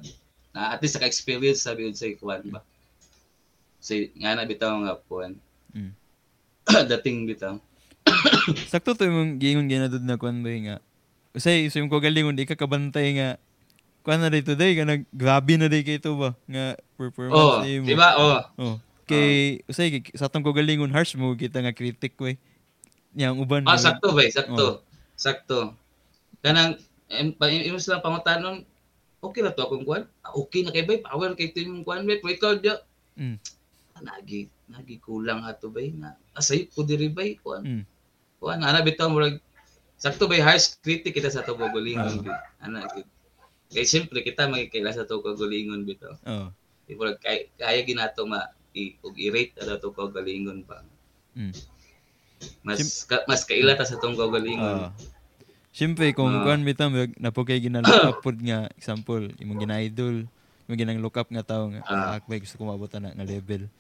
na 0.53 0.77
at 0.77 0.83
least 0.85 1.01
ka 1.01 1.09
experience 1.09 1.65
sabi 1.65 1.89
sa 1.97 2.11
kuan 2.21 2.45
ba. 2.53 2.61
Say 3.81 4.13
nga 4.21 4.37
na 4.37 4.45
bitaw 4.45 4.75
nga 4.85 5.01
kuan. 5.09 5.39
Mm. 5.73 5.93
Dating 6.93 7.25
bitaw. 7.25 7.57
Sakto 8.73 8.93
to 8.99 9.07
yung 9.07 9.39
giingon 9.41 9.71
ginadud 9.71 10.05
na 10.05 10.21
kuan 10.21 10.45
bay 10.45 10.61
nga. 10.69 10.77
Usay 11.33 11.73
so 11.73 11.81
yung 11.81 11.89
kagalingon 11.89 12.37
di 12.37 12.45
ka 12.45 12.59
kabantay 12.59 13.17
nga 13.17 13.29
kuan 14.03 14.19
na 14.19 14.29
day 14.29 14.43
ka 14.75 14.85
nag 14.85 15.07
grabe 15.15 15.55
na 15.57 15.71
day 15.71 15.87
kay 15.87 16.03
to 16.03 16.19
ba 16.19 16.35
nga 16.51 16.75
performance 17.03 17.35
Oh, 17.35 17.59
ni 17.61 17.79
mo. 17.79 17.85
di 17.85 17.95
ba? 17.95 18.09
Oh. 18.15 18.39
Oh. 18.57 18.77
Kay 19.03 19.61
usay 19.67 19.99
kay- 19.99 20.15
sa 20.15 20.27
tong 20.27 20.41
kagalingon 20.41 20.89
harsh 20.89 21.15
mo 21.15 21.35
kita 21.35 21.59
nga 21.59 21.75
critic 21.75 22.15
way. 22.17 22.39
Yang 23.13 23.43
uban. 23.43 23.67
Ah, 23.67 23.75
sakto 23.77 24.15
ba? 24.15 24.23
Sakto. 24.25 24.55
Oh. 24.63 24.75
Sakto. 25.13 25.75
Kanang 26.39 26.79
imos 27.61 27.85
lang 27.85 28.01
pangutanon. 28.01 28.63
Okay 29.19 29.39
na 29.39 29.51
to 29.51 29.63
akong 29.63 29.83
kuan. 29.83 30.07
Ah, 30.21 30.33
Okay 30.33 30.63
na 30.63 30.71
kay 30.71 30.83
bay. 30.83 30.99
Power 30.99 31.35
kay 31.35 31.51
to 31.51 31.59
yung 31.59 31.83
kuan 31.83 32.03
bay. 32.03 32.19
Pero 32.19 32.33
ikaw 32.33 32.53
di. 32.57 32.71
Mm. 33.15 33.37
Ah, 33.93 34.03
Nagi 34.03 34.47
nagi 34.67 34.97
kulang 34.97 35.45
ato 35.45 35.69
bay 35.69 35.93
na. 35.93 36.15
Asay 36.33 36.67
ko 36.67 36.81
diri 36.81 37.07
bay 37.07 37.37
kuan. 37.37 37.63
Mm. 37.63 37.83
Kuan 38.39 38.59
ana 38.61 38.81
bitaw 38.81 39.07
murag 39.07 39.39
sakto 39.95 40.25
bay 40.25 40.39
harsh 40.39 40.79
critic 40.79 41.13
kita 41.13 41.29
sa 41.29 41.43
to 41.43 41.53
Ah. 41.53 41.69
gulingon 41.69 42.23
gid. 42.23 42.35
Ana. 42.59 42.87
Kay 43.69 43.85
siyempre 43.85 44.21
kita 44.21 44.47
magkaila 44.47 44.91
sa 44.91 45.05
to 45.05 45.21
gulingon 45.21 45.85
bitaw. 45.85 46.17
Oh. 46.25 46.49
Di 46.93 47.01
murag 47.01 47.17
kay 47.25 47.49
kaya 47.57 47.81
ginato 47.89 48.29
ma 48.29 48.53
i 48.77 48.93
ug 49.01 49.17
i-rate 49.17 49.57
ada 49.65 49.81
to 49.81 49.89
gulingon 49.97 50.61
pa. 50.69 50.85
Mm. 51.33 51.57
Mas 52.61 53.09
ka, 53.09 53.25
mas 53.25 53.49
kaila 53.49 53.73
ta 53.73 53.89
sa 53.89 53.97
tong 53.97 54.13
gulingon. 54.13 54.93
Ah. 54.93 54.93
Siyempre, 55.73 56.13
kung 56.13 56.29
Ah. 56.29 56.45
kuan 56.45 56.61
bitaw 56.69 56.93
mag 56.93 57.17
napo 57.17 57.49
kay 57.49 57.65
ginalook 57.65 58.13
up 58.13 58.21
pod 58.21 58.37
nga 58.45 58.69
example, 58.77 59.25
imong 59.41 59.65
gina-idol, 59.65 60.29
imong 60.69 60.77
ginang 60.77 61.01
look 61.01 61.17
up 61.17 61.33
nga 61.33 61.41
tao 61.41 61.73
nga 61.73 61.81
ah. 61.89 62.21
akbay 62.21 62.45
gusto 62.45 62.61
ko 62.61 62.69
maabot 62.69 62.93
na 63.01 63.17
nga 63.17 63.25
level. 63.25 63.73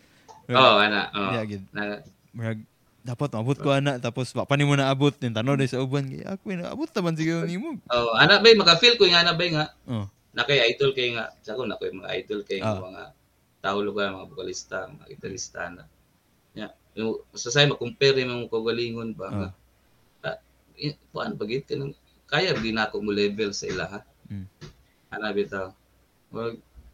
Oh, 0.48 0.80
ana. 0.80 1.12
Oh. 1.12 1.36
Yeah, 1.36 1.44
gid. 1.44 1.62
Na, 1.68 2.00
Murag 2.32 2.64
dapat 3.04 3.28
maabot 3.34 3.58
ko 3.60 3.68
ana 3.74 3.98
tapos 4.00 4.30
pa 4.32 4.54
nimo 4.56 4.72
naabot 4.78 5.12
din 5.12 5.34
tanaw 5.34 5.58
dai 5.58 5.68
sa 5.68 5.82
uban 5.82 6.06
kay 6.06 6.22
ako 6.22 6.54
na 6.54 6.70
abot 6.70 6.88
taman 6.88 7.18
siguro 7.18 7.44
nimo. 7.44 7.76
Oh, 7.92 8.14
ana 8.16 8.40
bay 8.40 8.54
maka-feel 8.56 8.96
ko 8.96 9.04
nga 9.10 9.26
ana 9.26 9.36
bay 9.36 9.52
nga 9.52 9.74
Oh. 9.84 10.06
Na 10.32 10.48
kay 10.48 10.60
idol 10.72 10.92
kay 10.92 11.12
nga 11.12 11.32
sa 11.44 11.56
ko 11.56 11.68
na 11.68 11.76
kay 11.76 11.92
mga 11.92 12.10
idol 12.24 12.40
kay 12.42 12.60
Ah. 12.60 12.80
mga 12.80 13.02
tao 13.62 13.78
lugar 13.78 14.10
mga 14.10 14.28
vokalista, 14.28 14.88
mga 14.88 15.06
gitarista 15.12 15.70
na. 15.70 15.84
Ya, 16.56 16.72
yung 16.98 17.20
sa 17.32 17.52
say 17.52 17.64
ma-compare 17.64 18.24
mo 18.26 18.48
ko 18.50 18.64
galingon 18.64 19.12
ba 19.14 19.28
nga. 19.30 19.48
Ah. 19.48 20.38
i- 20.76 20.98
Kuan 21.12 21.36
bagit 21.36 21.68
ka 21.68 21.76
kaya 22.26 22.56
di 22.56 22.72
na 22.72 22.88
ako 22.88 23.04
mo 23.04 23.12
level 23.12 23.52
sa 23.52 23.68
ilaha. 23.68 24.00
Mm. 24.32 24.48
Ana 25.12 25.36
bitaw. 25.36 25.68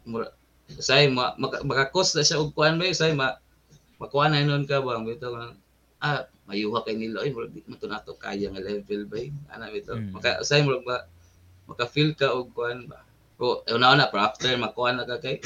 Murag 0.02 0.34
say 0.82 1.06
ma, 1.08 1.32
maka, 1.38 1.62
maka-cost 1.64 2.18
na 2.18 2.26
siya 2.26 2.42
og 2.42 2.52
kuan 2.52 2.76
bay 2.76 2.92
say 2.92 3.14
ma 3.14 3.38
makuha 3.96 4.28
na 4.28 4.44
nun 4.44 4.66
ka 4.68 4.82
ba 4.84 4.98
bitaw 5.00 5.32
ah 6.04 6.26
mayuha 6.44 6.84
kay 6.84 6.98
nila 6.98 7.24
ay 7.24 7.32
murag 7.32 7.54
man 7.64 7.78
to 7.80 7.88
nato 7.88 8.12
kaya 8.18 8.50
nga 8.52 8.60
level 8.60 9.02
bay 9.08 9.32
ana 9.48 9.72
bitaw 9.72 9.96
Mm. 9.96 10.12
maka 10.12 10.42
say 10.44 10.60
murag 10.60 10.84
ba 10.84 11.06
maka-feel 11.64 12.12
ka 12.12 12.34
og 12.36 12.52
kuan 12.52 12.84
ba 12.84 13.07
o 13.38 13.62
una 13.70 13.94
na 13.94 14.10
pero 14.10 14.26
after 14.26 14.50
makuha 14.58 14.90
na 14.94 15.06
ka 15.06 15.16
kay 15.18 15.38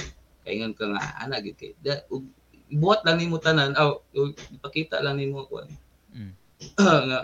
kaingon 0.45 0.73
ka 0.73 0.85
nga 0.89 1.01
ana 1.23 1.39
gid 1.45 1.57
kay 1.57 1.73
da 1.79 2.01
ug 2.09 2.25
buhat 2.73 3.05
lang 3.05 3.21
nimo 3.21 3.37
tanan 3.37 3.77
aw 3.77 4.01
ug 4.17 4.33
ipakita 4.51 5.01
lang 5.05 5.21
nimo 5.21 5.45
kuan 5.47 5.69
Mm. 6.13 6.33
nga 7.09 7.19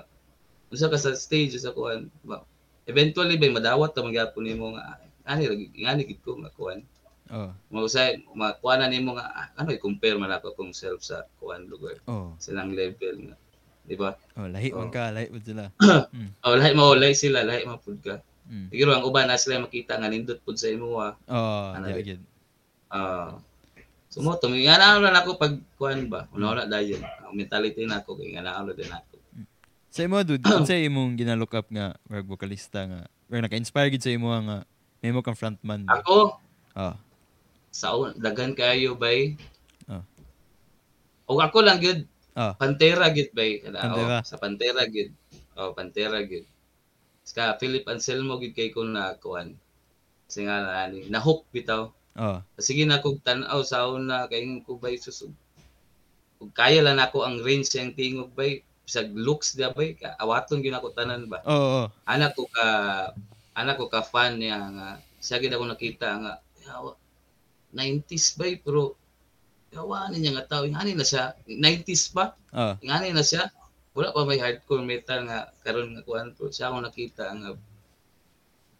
usa 0.72 0.88
ka 0.88 0.96
sa 0.96 1.12
stage 1.12 1.60
sa 1.60 1.76
kuan 1.76 2.08
ba 2.24 2.40
eventually 2.88 3.36
bay 3.36 3.52
madawat 3.52 3.92
ta 3.92 4.00
magyapon 4.00 4.48
nimo 4.48 4.72
nga 4.72 4.96
"Ah, 4.96 4.96
ani 5.28 5.44
ngani 5.76 6.08
gid 6.08 6.20
ko 6.24 6.36
nga 6.40 6.48
kuan 6.56 6.80
Oh. 7.28 7.52
mo 7.68 7.84
usay 7.84 8.24
makuha 8.32 8.80
na 8.80 8.88
nimo 8.88 9.12
nga 9.12 9.28
ano 9.52 9.68
i-compare 9.68 10.16
man 10.16 10.32
ako 10.32 10.56
kung 10.56 10.72
self 10.72 11.04
sa 11.04 11.28
kuan 11.36 11.68
lugar 11.68 12.00
Oh. 12.08 12.32
silang 12.40 12.72
level 12.72 13.28
nga 13.28 13.36
di 13.84 13.92
ba 13.92 14.16
Oh, 14.40 14.48
lahi 14.48 14.72
man 14.72 14.88
Oh. 14.88 14.92
ka, 14.92 15.12
lahi 15.12 15.28
pud 15.28 15.44
sila. 15.44 15.68
oh 16.48 16.56
lahi 16.56 16.72
mo 16.72 16.96
lahi 16.96 17.12
sila 17.12 17.44
lahi 17.44 17.68
mapud 17.68 18.00
ka 18.00 18.24
Mm. 18.48 18.68
siguro 18.68 18.90
ang 18.90 19.04
uban 19.04 19.24
na 19.24 19.36
sila 19.36 19.60
makita 19.60 19.94
nga 19.94 20.08
nindot 20.08 20.40
pud 20.40 20.56
sa 20.56 20.66
imo 20.66 20.96
ah 20.96 21.12
Oh, 21.28 21.68
Ano, 21.70 21.84
yeah, 21.86 22.00
gid. 22.02 22.20
Ah. 22.88 23.36
so 24.08 24.18
mo 24.18 24.32
to 24.34 24.48
nga 24.48 24.74
na 24.74 24.96
na 24.98 25.20
ako 25.20 25.36
pag 25.36 25.52
kuan 25.76 26.08
ba 26.08 26.24
una 26.30 26.56
na 26.58 26.64
dayon 26.66 26.98
ang 26.98 27.36
mentality 27.36 27.84
na 27.84 28.00
ako 28.00 28.16
kay 28.16 28.32
nga 28.32 28.40
na 28.40 28.64
din 28.66 28.88
ako 28.88 29.20
Sa 29.88 30.00
imo 30.00 30.16
dude, 30.20 30.40
unsa 30.48 30.74
imong 30.74 31.12
gina-look 31.14 31.52
up 31.52 31.68
nga 31.68 31.92
murag 32.04 32.24
vocalista 32.24 32.80
nga, 32.82 33.00
murag 33.24 33.44
naka-inspire 33.44 33.88
gid 33.90 34.00
sa 34.00 34.08
imo 34.10 34.32
nga 34.32 34.64
nimo 34.98 35.20
kang 35.20 35.36
frontman. 35.36 35.84
ba? 35.84 35.98
ako 35.98 36.40
Oh. 36.72 36.94
sa 37.68 37.92
un- 37.92 38.16
dagan 38.16 38.52
kayo 38.52 38.94
bay 38.94 39.36
Ah. 39.84 40.00
o 41.24 41.36
ako 41.36 41.60
lang 41.60 41.76
gyud 41.78 42.08
Ah. 42.32 42.54
Pantera 42.54 43.10
gid 43.10 43.28
bay 43.30 43.60
Pantera. 43.60 44.20
oh, 44.20 44.24
sa 44.24 44.36
Pantera 44.36 44.84
gid 44.84 45.12
oh 45.52 45.72
Pantera 45.72 46.22
gid 46.22 46.48
ska 47.28 47.60
Philip 47.60 47.84
Anselmo 47.84 48.40
gid 48.40 48.56
kay 48.56 48.72
ko 48.72 48.88
na 48.88 49.12
kuan. 49.20 49.52
Kasi 50.24 50.48
nga 50.48 50.64
na 50.64 50.88
nahook 50.88 51.44
bitaw. 51.52 51.92
Oh. 52.18 52.42
sige 52.58 52.82
na 52.82 52.98
kog 52.98 53.22
tan-aw 53.22 53.60
sa 53.62 53.86
una 53.92 54.24
kay 54.32 54.42
ko 54.64 54.80
bay 54.80 54.96
susug. 54.96 55.30
Ug 56.40 56.50
kaya 56.56 56.80
lang 56.80 56.96
nako 56.96 57.28
ang 57.28 57.44
range 57.44 57.68
yang 57.76 57.92
tingog 57.92 58.32
bay 58.32 58.64
bisag 58.88 59.12
looks 59.12 59.52
dia 59.52 59.68
bay 59.68 59.92
ka 59.92 60.16
awaton 60.16 60.64
gyud 60.64 60.72
ako 60.72 60.96
tanan 60.96 61.28
ba? 61.28 61.44
Oh, 61.44 61.84
oh. 61.84 61.86
anak 62.08 62.32
ko 62.32 62.48
ka 62.48 62.66
anak 63.52 63.76
ko 63.76 63.92
ka 63.92 64.00
fan 64.00 64.40
niya 64.40 64.56
nga 64.72 64.88
siya 65.20 65.36
gid 65.44 65.52
ako 65.52 65.68
nakita 65.68 66.08
nga 66.24 66.32
yawa 66.64 66.96
90s 67.76 68.40
bay 68.40 68.56
pero 68.56 68.96
yawa 69.76 70.08
niya 70.08 70.40
nga 70.40 70.48
tao 70.48 70.64
ngani 70.64 70.96
na 70.96 71.04
siya 71.04 71.36
90s 71.44 72.16
pa 72.16 72.32
Oh. 72.48 72.72
ngani 72.80 73.12
na 73.12 73.20
siya 73.20 73.52
wala 73.98 74.14
pa 74.14 74.22
may 74.22 74.38
hardcore 74.38 74.86
metal 74.86 75.26
nga 75.26 75.50
karon 75.60 75.90
nga 75.90 76.06
kuan 76.06 76.30
pero 76.32 76.48
siya 76.48 76.70
ako 76.70 76.78
nakita 76.80 77.34
nga 77.34 77.50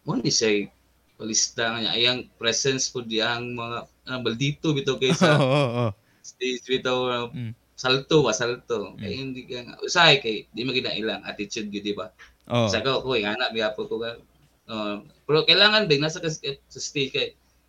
mo 0.07 0.15
ni 0.15 0.31
siya 0.31 0.71
palista 1.19 1.75
nga 1.75 1.83
niya 1.83 1.93
ayang 1.93 2.21
presence 2.39 2.87
po 2.89 3.03
diyang 3.03 3.51
mga 3.53 3.79
ano 4.07 4.19
baldito 4.23 4.71
bitaw 4.71 4.95
kay 4.97 5.11
Oh, 5.11 5.19
sa 5.19 5.35
oh, 5.43 5.71
oh. 5.85 5.91
stage 6.23 6.63
bitaw 6.65 6.99
uh, 7.05 7.27
Mm. 7.35 7.53
salto 7.75 8.23
ba 8.23 8.31
salto 8.33 8.95
Mm. 8.95 8.99
kay 8.99 9.13
hindi 9.13 9.41
ka 9.45 9.59
nga 9.67 9.77
usay 9.83 10.23
kay 10.23 10.47
di 10.49 10.63
man 10.63 10.73
gid 10.73 10.87
na 10.87 10.95
ilang 10.95 11.23
attitude 11.23 11.69
gid 11.69 11.83
di 11.83 11.99
ba 11.99 12.15
Oh. 12.47 12.71
sa 12.71 12.79
ko 12.81 13.03
ko 13.03 13.13
nga 13.13 13.35
na 13.35 13.51
biya 13.51 13.75
po 13.75 13.85
ko 13.85 13.99
uh, 14.01 14.97
pero 15.27 15.45
kailangan 15.45 15.85
big 15.85 16.01
nasa 16.01 16.23
kas- 16.23 16.41
sa 16.41 16.81
stage 16.81 17.11
kay 17.11 17.29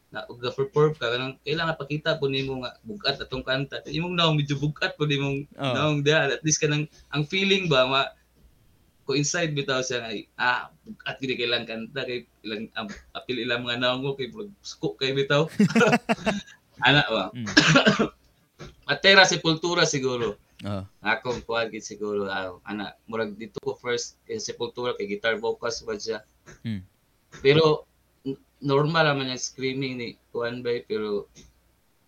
na 0.10 0.26
ug 0.26 0.41
perform 0.41 0.98
ka 0.98 1.06
kanang 1.08 1.38
kailangan 1.41 1.78
pakita 1.78 2.17
po 2.17 2.26
nimo 2.26 2.65
nga 2.65 2.74
bugat 2.82 3.22
atong 3.22 3.45
kanta 3.45 3.78
imong 3.86 4.17
naong 4.17 4.36
medyo 4.36 4.58
bugat 4.58 4.98
po 4.98 5.06
nimong 5.06 5.45
Oh. 5.54 5.69
naong 5.69 6.02
dia 6.02 6.26
at 6.26 6.41
least 6.41 6.58
kanang 6.58 6.89
ang 7.10 7.24
feeling 7.24 7.69
ba 7.69 7.86
ma 7.86 8.02
ko 9.06 9.13
inside 9.13 9.54
bitaw 9.54 9.82
siya 9.82 10.02
nga 10.02 10.10
ah 10.36 10.62
bugat 10.82 11.15
gid 11.17 11.34
kailang 11.36 11.65
kanta 11.65 12.02
kay 12.04 12.26
ilang 12.41 12.65
um, 12.74 12.89
apil 13.13 13.38
ilang 13.38 13.62
mga 13.62 13.78
naong 13.80 14.02
ko 14.02 14.12
kay 14.13 14.30
suko 14.62 14.93
kay 14.95 15.13
bitaw 15.13 15.45
ana 16.86 17.06
ba 17.06 17.30
Mm. 17.30 17.45
Atera 18.89 19.22
Sepultura 19.24 19.86
siguro 19.86 20.36
Oh. 20.60 20.84
akong 21.00 21.39
kuan 21.41 21.72
gid 21.72 21.82
siguro 21.82 22.28
ah, 22.28 22.52
ana 22.65 22.91
murag 23.06 23.32
dito 23.34 23.56
ko 23.63 23.72
first 23.74 24.19
kay 24.26 24.36
Sepultura 24.38 24.91
kay 24.91 25.08
guitar 25.08 25.38
vocals 25.38 25.80
ba 25.82 25.95
siya 25.95 26.19
Mm. 26.65 26.82
pero 27.39 27.86
normal 28.60 29.08
naman 29.08 29.32
yung 29.32 29.39
screaming 29.39 29.95
ni 29.95 30.08
kuan 30.32 30.60
bay 30.60 30.84
pero 30.84 31.28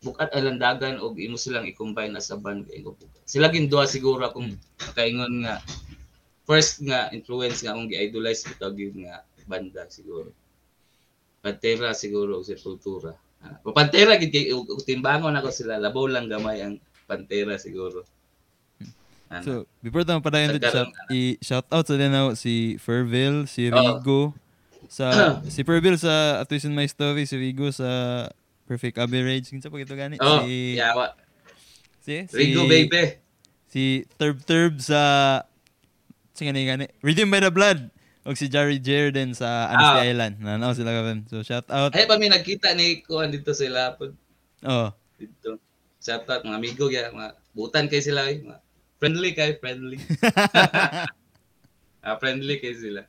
bukat 0.02 0.34
alandagan 0.34 0.98
og 0.98 1.22
imo 1.22 1.38
silang 1.38 1.70
i-combine 1.70 2.18
as 2.18 2.34
a 2.34 2.38
band 2.38 2.66
kay 2.68 2.82
ko. 2.82 2.98
Sila 3.24 3.54
gin 3.54 3.70
duha 3.70 3.86
siguro 3.86 4.26
akong 4.26 4.58
kaingon 4.98 5.46
nga 5.46 5.62
first 6.50 6.82
nga 6.84 7.08
influence 7.14 7.62
nga 7.62 7.78
akong 7.78 7.88
gi-idolize 7.88 8.44
bitaw 8.50 8.74
gyud 8.74 8.98
nga 8.98 9.22
banda 9.46 9.86
siguro. 9.88 10.34
Pantera 11.42 11.94
siguro 11.94 12.42
og 12.42 12.46
Sepultura. 12.46 13.14
Ah, 13.42 13.58
o 13.62 13.74
Pantera 13.74 14.18
gid 14.18 14.34
kay 14.34 14.50
timbangon 14.86 15.38
ako 15.38 15.50
sila 15.54 15.78
labaw 15.78 16.10
lang 16.10 16.28
gamay 16.28 16.66
ang 16.66 16.82
Pantera 17.06 17.62
siguro. 17.62 18.02
Ano? 19.32 19.44
So, 19.48 19.54
before 19.80 20.04
tayo 20.04 20.20
padayon 20.20 20.60
dito, 20.60 20.68
shout, 20.68 20.92
i 21.08 21.40
shout 21.40 21.68
out 21.72 21.88
sa 21.88 21.96
din 21.96 22.12
si 22.36 22.76
Ferville, 22.76 23.48
si. 23.48 23.72
Rigo, 23.72 24.36
sa 24.92 25.08
si 25.48 25.64
Ferville 25.64 25.96
sa 25.96 26.44
At 26.44 26.52
Least 26.52 26.68
in 26.68 26.76
My 26.76 26.84
Story, 26.84 27.24
si 27.24 27.40
Rigo 27.40 27.72
sa 27.72 28.28
Perfect 28.68 29.00
Average. 29.00 29.48
Kinsa 29.48 29.72
pa 29.72 29.80
ito 29.80 29.96
gani? 29.96 30.20
oh, 30.20 30.44
si, 30.44 30.76
yawa. 30.76 31.16
si, 32.04 32.28
si, 32.28 32.36
Rigo 32.36 32.68
baby. 32.68 33.16
Si 33.72 34.04
Turb 34.20 34.44
Turb 34.44 34.84
sa 34.84 35.00
Sige 36.36 36.52
gani 36.52 36.66
gani. 36.66 36.86
Redeemed 37.00 37.32
by 37.32 37.40
the 37.40 37.48
Blood. 37.48 37.88
O 38.22 38.36
si 38.36 38.46
Jerry 38.46 38.78
Jerden 38.78 39.34
sa 39.34 39.72
Anstey 39.72 39.98
Ah. 39.98 40.06
Island. 40.06 40.34
Nanaw 40.40 40.72
sila 40.76 40.92
karon. 40.92 41.26
So 41.26 41.42
shout 41.42 41.66
out. 41.72 41.96
Ay 41.96 42.06
pa 42.06 42.16
mi 42.16 42.28
nagkita 42.28 42.76
ni 42.76 43.02
kuan 43.02 43.32
dito 43.32 43.52
sila 43.52 43.96
pod 43.96 44.12
Oh. 44.62 44.92
dito. 45.16 45.58
Shout 45.98 46.28
out 46.28 46.44
mga 46.44 46.56
amigo 46.56 46.86
ya, 46.88 47.10
mga 47.10 47.36
butan 47.52 47.88
kay 47.88 48.00
sila 48.00 48.28
eh, 48.28 48.42
mga 48.42 48.58
friendly 48.98 49.32
kay 49.34 49.58
friendly. 49.58 49.98
ah, 52.06 52.16
friendly 52.18 52.58
kay 52.58 52.74
sila. 52.74 53.06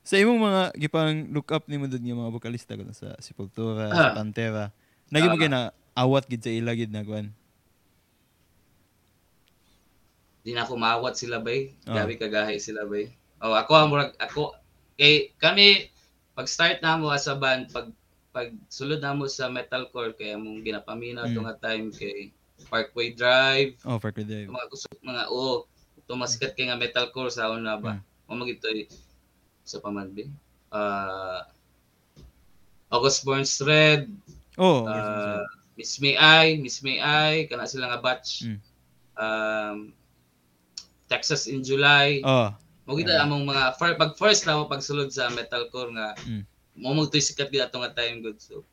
Sa 0.00 0.16
imong 0.16 0.40
mga 0.40 0.62
gipang 0.76 1.28
look 1.30 1.52
up 1.52 1.68
nimo 1.68 1.84
dud 1.84 2.00
nga 2.00 2.16
mga 2.16 2.32
bokalista 2.32 2.72
ko 2.74 2.88
sa 2.90 3.14
Sepultura, 3.20 3.88
sa 3.88 4.10
Ah. 4.10 4.14
Pantera. 4.16 4.64
Nagi 5.08 5.28
mo 5.28 5.36
Ah. 5.36 5.42
gina 5.42 5.60
awat 5.92 6.24
gid 6.26 6.40
sa 6.40 6.50
ila 6.50 6.72
gid 6.72 6.90
na 6.90 7.04
kuan. 7.04 7.30
Di 10.40 10.56
na 10.56 10.64
ako 10.64 10.74
maawat 10.74 11.14
sila 11.14 11.36
bay. 11.38 11.76
Ah. 11.84 12.00
Gabi 12.00 12.16
kagahi 12.16 12.56
sila 12.56 12.88
bay. 12.88 13.12
Oh, 13.40 13.52
ako 13.52 13.72
ang 13.72 13.88
murag 13.88 14.12
ako 14.16 14.56
kay 14.96 15.32
kami 15.36 15.88
pag 16.32 16.48
start 16.48 16.80
na 16.80 16.96
mo 16.96 17.08
as 17.08 17.28
a 17.28 17.36
band 17.36 17.68
pag 17.68 17.92
pag 18.30 18.52
sulod 18.68 19.00
na 19.00 19.12
mo 19.12 19.26
sa 19.26 19.48
metalcore 19.48 20.14
kay 20.14 20.32
among 20.32 20.62
ginapaminaw 20.62 21.26
Mm. 21.26 21.40
nga 21.42 21.56
time 21.62 21.88
kay 21.90 22.30
Parkway 22.68 23.10
Drive, 23.10 23.80
Oh, 23.82 23.96
Parker 23.96 24.22
Drive. 24.22 24.46
mga 24.46 24.68
kusog 24.68 25.00
mga 25.02 25.28
o 25.28 25.64
ito 25.94 26.12
masikat 26.14 26.52
kay 26.52 26.68
nga 26.68 26.76
metalcore 26.76 27.28
sa 27.28 27.48
una 27.48 27.76
ba. 27.76 27.96
Mm. 27.96 28.00
Mm. 28.00 28.26
Mo 28.26 28.32
magito 28.38 28.68
sa 29.70 29.78
pamanbi. 29.78 30.26
Ah 30.68 31.46
August 32.90 33.22
Burns 33.22 33.54
Red, 33.62 34.10
Oh, 34.58 34.82
uh, 34.84 35.46
Miss 35.78 36.02
May 36.02 36.18
I, 36.18 36.58
Miss 36.58 36.82
May 36.82 36.98
I, 36.98 37.46
kana 37.46 37.64
sila 37.64 37.86
nga 37.86 38.02
batch. 38.02 38.44
Mm. 38.44 38.58
Um, 39.14 39.76
Texas 41.06 41.46
in 41.46 41.62
July. 41.62 42.18
oh, 42.20 42.50
Mo 42.84 42.98
kita 42.98 43.14
Yeah. 43.14 43.24
among 43.24 43.46
mga 43.46 43.78
fir, 43.78 43.94
pag 43.94 44.18
first 44.18 44.42
na 44.44 44.58
mo 44.58 44.66
pagsulod 44.66 45.14
sa 45.14 45.30
metalcore 45.30 45.94
nga 45.94 46.18
Mm. 46.26 46.42
mo 46.76 47.06
tuy 47.06 47.22
sikat 47.22 47.48
gid 47.48 47.62
ato 47.62 47.78
nga 47.78 47.94
time 47.94 48.18
good 48.20 48.42
so. 48.42 48.66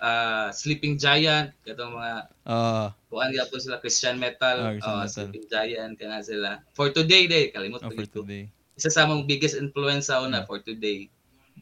Uh, 0.00 0.48
Sleeping 0.52 0.96
Giant 0.96 1.52
katong 1.60 1.92
mga 1.92 2.12
oh, 2.48 2.88
kuan 3.08 3.32
gyapon 3.32 3.60
sila 3.60 3.80
Christian 3.80 4.16
metal, 4.16 4.56
Ah, 4.60 4.70
Christian 4.76 4.92
oh, 4.92 5.00
metal. 5.04 5.12
Sleeping 5.12 5.46
Giant 5.48 5.92
kana 5.96 6.20
sila. 6.20 6.50
For 6.72 6.92
today 6.92 7.24
day 7.24 7.48
kalimot 7.48 7.80
oh 7.80 7.88
ko 7.88 7.96
for 7.96 8.24
today 8.24 8.48
isa 8.80 8.88
sa 8.88 9.04
mong 9.04 9.28
biggest 9.28 9.60
influence 9.60 10.08
sa 10.08 10.24
hmm. 10.24 10.32
for 10.48 10.64
today. 10.64 11.12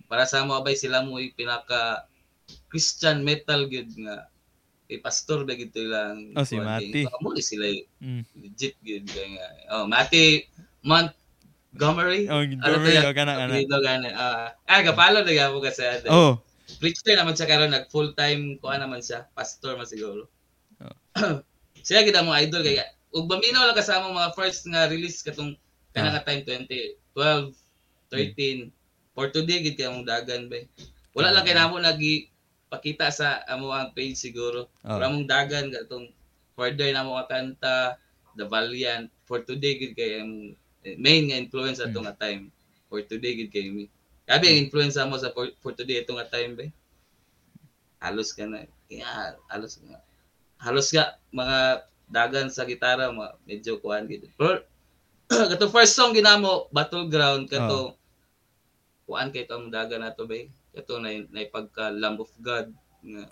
Para 0.06 0.22
sa 0.24 0.46
mo 0.46 0.54
abay 0.54 0.78
sila 0.78 1.02
mo 1.02 1.18
pinaka 1.34 2.06
Christian 2.70 3.26
metal 3.26 3.66
gud 3.66 3.90
nga 3.98 4.30
kay 4.88 5.02
pastor 5.04 5.44
ba 5.44 5.52
gito 5.52 5.84
lang. 5.84 6.32
Oh, 6.32 6.46
si 6.46 6.56
Mati. 6.56 7.04
Mo 7.20 7.36
ni 7.36 7.44
sila 7.44 7.68
mm. 8.00 8.24
legit 8.40 8.76
gud 8.80 9.04
nga. 9.04 9.48
Oh, 9.76 9.84
Mati 9.84 10.48
Montgomery. 10.80 12.24
Oh, 12.32 12.40
ano 12.40 12.56
Montgomery 12.56 12.96
ano 12.96 13.12
kana 13.12 13.32
kana. 13.36 13.52
Dito. 13.52 13.76
Uh, 13.76 13.84
ah, 13.84 14.48
ah, 14.64 14.72
ah 14.72 14.80
gapalo 14.80 15.20
na 15.20 15.32
gyapon 15.34 15.60
ka 15.60 15.72
sa 15.76 16.00
atin. 16.00 16.08
Oh. 16.08 16.40
Preacher 16.80 17.16
naman 17.16 17.36
siya 17.36 17.48
karon 17.48 17.72
nag 17.72 17.92
full 17.92 18.16
time 18.16 18.56
ko 18.60 18.72
naman 18.72 19.04
siya, 19.04 19.28
pastor 19.36 19.76
man 19.76 19.88
siguro. 19.88 20.24
Oh. 20.80 20.96
siya 21.84 22.04
gid 22.04 22.16
mo 22.24 22.32
idol 22.32 22.64
kay 22.64 22.80
ug 23.12 23.28
baminaw 23.28 23.68
lang 23.68 23.76
kasama 23.76 24.12
mga 24.12 24.36
first 24.36 24.68
nga 24.68 24.88
release 24.88 25.20
katong 25.20 25.52
ah. 25.52 25.92
kana 25.92 26.16
ka 26.16 26.32
time 26.32 26.44
20 26.44 26.96
12, 27.14 27.54
13. 28.10 28.68
Hmm. 28.68 28.70
For 29.18 29.26
today, 29.34 29.66
gid 29.66 29.74
kay 29.74 29.90
dagan 30.06 30.46
ba. 30.46 30.62
Wala 31.16 31.34
lang 31.34 31.42
kay 31.42 31.56
namo 31.58 31.82
nagi 31.82 32.30
pakita 32.68 33.10
sa 33.10 33.42
amo 33.48 33.72
ang 33.74 33.90
page 33.96 34.14
siguro. 34.14 34.70
Ah. 34.86 34.94
Oh. 34.94 34.96
Wala 35.00 35.10
mong 35.10 35.26
dagan 35.26 35.74
katong 35.74 36.12
further 36.54 36.90
na 36.90 37.06
mo 37.06 37.18
katanta, 37.18 37.98
the 38.38 38.46
valiant. 38.46 39.10
For 39.26 39.42
today, 39.42 39.78
gid 39.78 39.98
kay 39.98 40.22
ang 40.22 40.54
main 40.96 41.28
nga 41.28 41.40
influence 41.40 41.82
atong 41.82 42.06
nga 42.06 42.14
hmm. 42.14 42.22
time. 42.22 42.42
For 42.86 43.02
today, 43.02 43.34
gid 43.42 43.50
kay 43.50 43.74
me. 43.74 43.90
Kabi 44.28 44.44
ang 44.46 44.56
hmm. 44.56 44.64
influence 44.68 44.96
mo 45.02 45.16
sa 45.18 45.34
for, 45.34 45.50
for 45.58 45.74
today 45.74 46.04
itong 46.04 46.22
nga 46.22 46.30
time 46.30 46.54
ba. 46.54 46.66
Halos 47.98 48.30
ka 48.30 48.46
na. 48.46 48.62
Kaya, 48.86 49.34
halos 49.50 49.82
nga. 49.82 49.98
Halos 50.62 50.88
nga, 50.94 51.18
mga 51.34 51.82
dagan 52.08 52.48
sa 52.48 52.64
gitara, 52.64 53.10
mga 53.10 53.34
medyo 53.44 53.72
kuhan 53.82 54.06
gid. 54.06 54.30
Pero 54.38 54.62
kato 55.52 55.68
first 55.68 55.92
song 55.92 56.16
ginamo 56.16 56.68
Battleground 56.70 57.48
kato 57.48 57.94
kuan 59.04 59.28
kay 59.28 59.44
tong 59.44 59.68
dagan 59.68 60.04
nato 60.04 60.24
ba? 60.24 60.36
Kato 60.72 61.00
na 61.00 61.12
na 61.28 61.44
pagka 61.46 61.88
Lamb 61.90 62.20
of 62.20 62.28
God 62.38 62.68
nga 63.02 63.24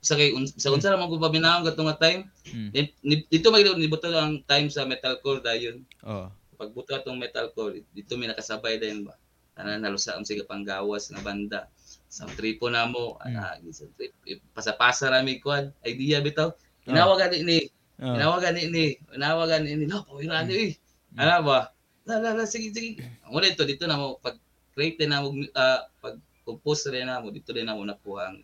sa 0.00 0.14
kay 0.14 0.36
un, 0.36 0.44
sa 0.44 0.68
unsa 0.68 0.92
man 0.94 1.08
ko 1.08 1.16
paminaw 1.16 1.64
kato 1.64 1.80
nga 1.82 1.96
time 1.98 2.28
Mm. 2.44 2.68
Di- 2.70 2.92
ni- 3.00 3.24
dito 3.24 3.48
may 3.48 3.64
nibuto 3.64 4.04
ang 4.12 4.36
time 4.44 4.68
sa 4.68 4.84
metalcore 4.84 5.40
dayon 5.40 5.80
Oh. 6.04 6.28
pagbuto 6.54 6.92
atong 6.92 7.16
metalcore 7.16 7.80
dito 7.90 8.14
may 8.14 8.28
nakasabay 8.28 8.76
din 8.76 9.00
ba 9.00 9.16
tanan 9.56 9.80
nalusa 9.80 10.12
ang 10.12 10.28
sige 10.28 10.44
panggawas 10.44 11.08
nga 11.08 11.24
banda 11.24 11.60
sa 12.06 12.28
tripo 12.28 12.68
namo 12.68 13.16
Mm. 13.16 13.24
ana 13.24 13.56
sa 13.72 13.88
trip 13.96 14.12
eh, 14.24 14.36
pasapasa 14.52 15.08
rami 15.08 15.40
kuan 15.40 15.72
idea 15.82 16.20
bitaw 16.20 16.52
Oh. 16.52 16.88
inawagan 16.92 17.32
ni 17.32 17.64
Oh. 17.96 18.12
inawagan 18.12 18.60
ni 18.60 18.92
inawagan 19.16 19.64
ni 19.64 19.88
no 19.88 20.04
pawira 20.04 20.44
ni 20.44 20.76
ana 21.14 21.40
ba? 21.40 21.58
La 22.04 22.20
la 22.20 22.36
la 22.36 22.44
sige 22.44 22.74
sige. 22.74 23.00
Mo 23.30 23.40
dito 23.40 23.64
dito 23.64 23.88
na 23.88 23.96
mo 23.96 24.20
pag 24.20 24.36
create 24.74 25.06
na 25.06 25.24
mo 25.24 25.32
ah, 25.56 25.88
pag 26.02 26.18
compose 26.44 26.92
rin 26.92 27.08
na 27.08 27.22
mo 27.22 27.32
dito 27.32 27.54
rin 27.54 27.64
na 27.64 27.78
mo 27.78 27.86
nakuha 27.86 28.34
ang 28.34 28.38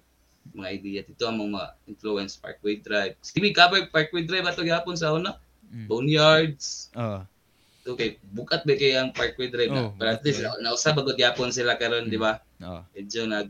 mga 0.57 0.69
idea. 0.73 1.01
Dito 1.05 1.29
ang 1.29 1.39
mga 1.39 1.77
influence 1.85 2.41
Parkway 2.41 2.81
Drive. 2.81 3.21
Stevie 3.21 3.53
cover 3.53 3.85
Parkway 3.93 4.25
Drive 4.25 4.49
ato 4.49 4.65
gihapon 4.65 4.97
sa 4.97 5.13
una? 5.13 5.37
Mm. 5.71 5.87
Boneyards. 5.87 6.91
Oh. 6.97 7.23
okay 7.81 8.21
bukat 8.37 8.63
ba 8.69 8.77
kay 8.77 8.97
ang 8.97 9.13
Parkway 9.13 9.53
Drive 9.53 9.73
na? 9.73 9.89
Oh, 9.89 9.93
pero 9.97 10.17
at 10.17 10.23
least 10.25 10.41
bukat 10.41 10.61
na, 10.61 10.71
nausa 10.73 10.97
bagod 10.97 11.17
gyapon 11.19 11.53
sila 11.53 11.77
karon 11.77 12.09
Mm. 12.09 12.13
di 12.13 12.19
ba? 12.19 12.41
Oh. 12.65 12.83
medyo 12.97 13.25
nag 13.29 13.49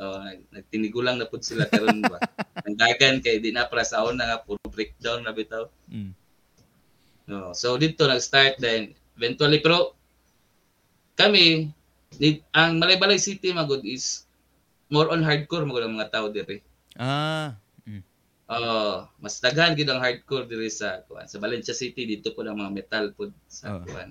oh, 0.00 0.18
nag, 0.22 0.40
nagtinigulang 0.54 1.16
na 1.18 1.28
pud 1.28 1.42
sila 1.42 1.66
karon 1.66 2.02
ba? 2.06 2.18
Ang 2.66 2.76
dagan 2.76 3.18
kay 3.24 3.40
di 3.42 3.50
na 3.50 3.66
para 3.66 3.82
sa 3.82 4.04
una 4.06 4.26
nga 4.26 4.42
puro 4.42 4.60
breakdown 4.70 5.26
na 5.26 5.34
bitaw. 5.34 5.66
Mm. 5.90 6.12
No 7.30 7.54
so 7.54 7.78
dito 7.78 8.10
nag-start 8.10 8.58
then 8.58 8.90
eventually 9.14 9.62
pero 9.62 9.94
kami 11.14 11.70
ni, 12.18 12.42
ang 12.50 12.82
Malaybalay 12.82 13.22
City 13.22 13.54
magod 13.54 13.86
is 13.86 14.26
more 14.90 15.06
on 15.14 15.22
hardcore 15.22 15.62
magod 15.62 15.86
ang 15.86 15.94
mga 15.94 16.10
tao 16.10 16.26
dire 16.26 16.58
Ah. 16.98 17.54
Mm. 17.86 18.02
Oh, 18.50 19.06
mas 19.22 19.38
daghan 19.38 19.78
gid 19.78 19.86
ang 19.86 20.02
hardcore 20.02 20.50
diri 20.50 20.66
sa 20.66 21.06
kuan. 21.06 21.30
Sa 21.30 21.38
Valencia 21.38 21.70
City 21.70 22.02
dito 22.02 22.34
po 22.34 22.42
ang 22.42 22.58
mga 22.58 22.74
metal 22.74 23.04
pod 23.14 23.30
sa 23.46 23.78
Oh. 23.78 23.86
kuan. 23.86 24.10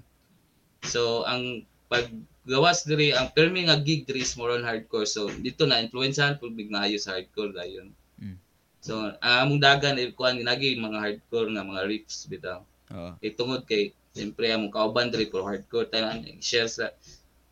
So 0.88 1.28
ang 1.28 1.68
paggawas 1.92 2.88
diri 2.88 3.12
ang 3.12 3.36
permi 3.36 3.68
nga 3.68 3.76
gig 3.84 4.08
diri 4.08 4.24
is 4.24 4.34
more 4.40 4.56
on 4.56 4.64
hardcore. 4.64 5.04
So 5.04 5.28
dito 5.28 5.68
na 5.68 5.84
influensahan 5.84 6.40
pud 6.40 6.56
big 6.56 6.72
maayo 6.72 6.96
sa 6.96 7.20
hardcore 7.20 7.52
dayon. 7.52 7.92
Mm. 8.16 8.40
So 8.80 9.12
ang 9.20 9.52
among 9.52 9.60
dagan 9.60 10.00
eh, 10.00 10.16
kuan 10.16 10.40
ginagi 10.40 10.80
mga 10.80 11.04
hardcore 11.04 11.52
nga 11.52 11.68
mga 11.68 11.84
riffs 11.84 12.24
bitaw. 12.32 12.64
Oh. 12.90 13.14
Kay 13.22 13.32
tungod 13.38 13.64
kay 13.70 13.94
siyempre 14.14 14.50
among 14.50 14.74
kauban 14.74 15.14
diri 15.14 15.30
puro 15.30 15.46
hardcore 15.46 15.90
tanan 15.90 16.26
share 16.42 16.70
sa 16.70 16.90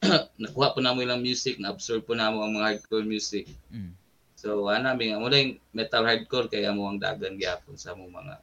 nakuha 0.41 0.73
po 0.73 0.79
namo 0.81 1.01
ilang 1.01 1.21
music, 1.25 1.57
na 1.57 1.73
absorb 1.73 2.05
po 2.05 2.13
namo 2.13 2.41
ang 2.41 2.57
mga 2.57 2.77
hardcore 2.77 3.05
music. 3.05 3.49
Mm. 3.73 3.93
So 4.37 4.69
ana 4.69 4.93
mi 4.93 5.09
nga 5.09 5.21
mo 5.21 5.29
yung 5.33 5.57
metal 5.73 6.05
hardcore 6.05 6.49
kay 6.49 6.65
amo 6.65 6.85
ang 6.85 7.01
dagan 7.01 7.37
gyapon 7.37 7.77
sa 7.77 7.97
among 7.97 8.13
mga 8.13 8.35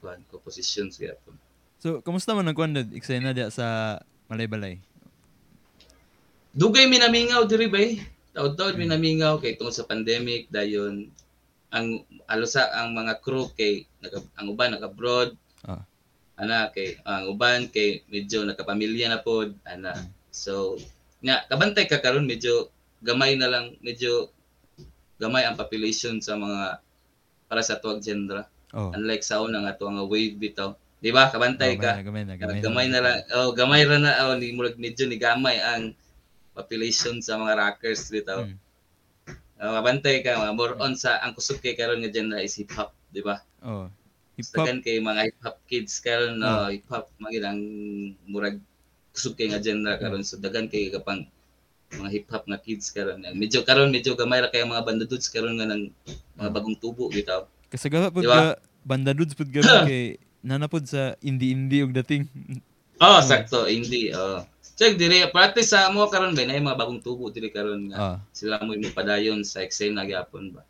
kuan 0.00 0.20
compositions 0.30 0.96
gyapon. 0.96 1.34
So, 1.78 2.02
kamusta 2.02 2.34
man 2.34 2.50
nagkuhan 2.50 2.74
dad? 2.74 2.90
Eksena 2.90 3.30
diya 3.30 3.54
sa 3.54 3.98
Malay-Balay? 4.26 4.82
Dugay 6.58 6.90
mi 6.90 6.98
namingaw 6.98 7.46
diri 7.46 7.70
bay. 7.70 8.02
Taud-taud 8.34 8.74
mi 8.74 8.90
namingaw 8.90 9.38
kay 9.38 9.54
tungod 9.54 9.74
sa 9.74 9.86
pandemic 9.86 10.50
dayon 10.50 11.06
ang 11.70 12.02
alosa 12.26 12.66
ang 12.74 12.96
mga 12.98 13.20
crew 13.22 13.46
kay 13.54 13.86
naka, 14.02 14.24
ang 14.40 14.50
uban 14.50 14.74
naka-abroad. 14.74 15.38
Ah. 15.38 15.47
Ana 16.38 16.70
kay 16.70 17.02
ang 17.02 17.34
uban 17.34 17.66
kay 17.68 18.06
medyo 18.06 18.46
nakapamilya 18.46 19.10
na 19.10 19.20
pod 19.20 19.58
ana. 19.66 19.92
So 20.30 20.78
nga 21.18 21.42
kabantay 21.50 21.90
ka 21.90 21.98
karon 21.98 22.30
medyo 22.30 22.70
gamay 23.02 23.34
na 23.34 23.50
lang 23.50 23.74
medyo 23.82 24.30
gamay 25.18 25.42
ang 25.42 25.58
population 25.58 26.22
sa 26.22 26.38
mga 26.38 26.78
para 27.50 27.62
sa 27.66 27.82
tuwag 27.82 28.00
gendra. 28.00 28.46
Oh. 28.70 28.94
Unlike 28.94 29.24
sa 29.26 29.42
una 29.42 29.66
nga 29.66 29.74
tuwang 29.74 30.06
wave 30.06 30.38
bitaw. 30.38 30.78
Di 30.98 31.14
ba? 31.14 31.30
Kabantay 31.30 31.78
ka. 31.78 32.02
Gamay 32.02 32.26
na, 32.26 32.34
gamay 32.34 32.58
na. 32.58 32.62
Gamay, 32.62 32.86
na 32.90 33.00
lang. 33.02 33.18
Oh, 33.30 33.54
gamay 33.54 33.86
ra 33.86 33.98
na 34.02 34.18
oh, 34.28 34.34
ni 34.34 34.50
murag 34.50 34.78
medyo 34.78 35.06
ni 35.06 35.14
gamay 35.14 35.58
ang 35.62 35.94
population 36.58 37.22
sa 37.22 37.38
mga 37.38 37.54
rockers 37.54 38.10
dito. 38.10 38.34
Mm. 38.34 38.58
Uh, 39.58 39.72
mabantay 39.78 40.22
ka 40.22 40.38
more 40.54 40.78
on 40.78 40.94
sa 40.94 41.18
ang 41.22 41.34
kusog 41.34 41.58
kay 41.58 41.74
karon 41.74 41.98
nga 42.02 42.10
genre 42.10 42.38
is 42.38 42.54
hip 42.54 42.70
hop, 42.74 42.94
di 43.10 43.22
ba? 43.22 43.42
Oh. 43.62 43.90
Hip 44.38 44.48
hop. 44.54 44.64
Dagan 44.70 44.78
kay 44.86 45.02
mga 45.02 45.22
hip 45.26 45.38
hop 45.42 45.58
kids 45.66 45.98
karon 45.98 46.38
no, 46.38 46.70
hip 46.70 46.86
hop 46.86 47.10
magid 47.18 47.42
ang 47.42 47.58
murag 48.30 48.62
kusog 49.10 49.34
kay 49.34 49.50
nga 49.50 49.58
genre 49.58 49.98
karon 49.98 50.22
so 50.22 50.38
dagan 50.38 50.70
kay 50.70 50.94
kapang 50.94 51.26
mga 51.90 52.10
hip 52.14 52.26
hop 52.30 52.46
nga 52.46 52.62
kids 52.62 52.94
karon. 52.94 53.26
Medyo 53.34 53.66
karon 53.66 53.90
medyo 53.90 54.14
gamay 54.14 54.38
ra 54.38 54.52
kay 54.54 54.62
mga 54.62 54.86
banda 54.86 55.04
dudes 55.10 55.26
karon 55.26 55.58
nga 55.58 55.66
ng 55.66 55.90
mga 56.38 56.50
bagong 56.54 56.78
tubo 56.78 57.10
bitaw. 57.10 57.50
Kasagawa 57.66 58.14
pud 58.14 58.22
Di 58.24 58.30
ba? 58.30 58.38
ka, 58.38 58.62
banda 58.86 59.10
dudes 59.10 59.34
pud 59.34 59.50
ka 59.50 59.60
kay 59.90 60.22
nanapod 60.46 60.86
sa 60.86 61.18
indie-indie 61.18 61.82
og 61.82 61.90
dating. 61.98 62.30
Oh, 63.02 63.18
sakto, 63.18 63.66
hindi. 63.66 64.14
Oh. 64.14 64.46
Check 64.78 64.94
diri 64.94 65.26
practice 65.34 65.74
sa 65.74 65.90
mo 65.90 66.06
karon 66.06 66.38
ba 66.38 66.46
na 66.46 66.54
mga 66.54 66.78
bagong 66.78 67.02
tubo 67.02 67.34
diri 67.34 67.50
karon 67.50 67.90
nga. 67.90 67.96
Ah. 67.98 68.16
sila 68.30 68.62
mo 68.62 68.78
padayon 68.94 69.42
sa 69.42 69.66
eksena 69.66 70.06
gyapon 70.06 70.54
ba. 70.54 70.62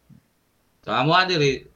So 0.80 0.96
amo 0.96 1.12
diri 1.28 1.68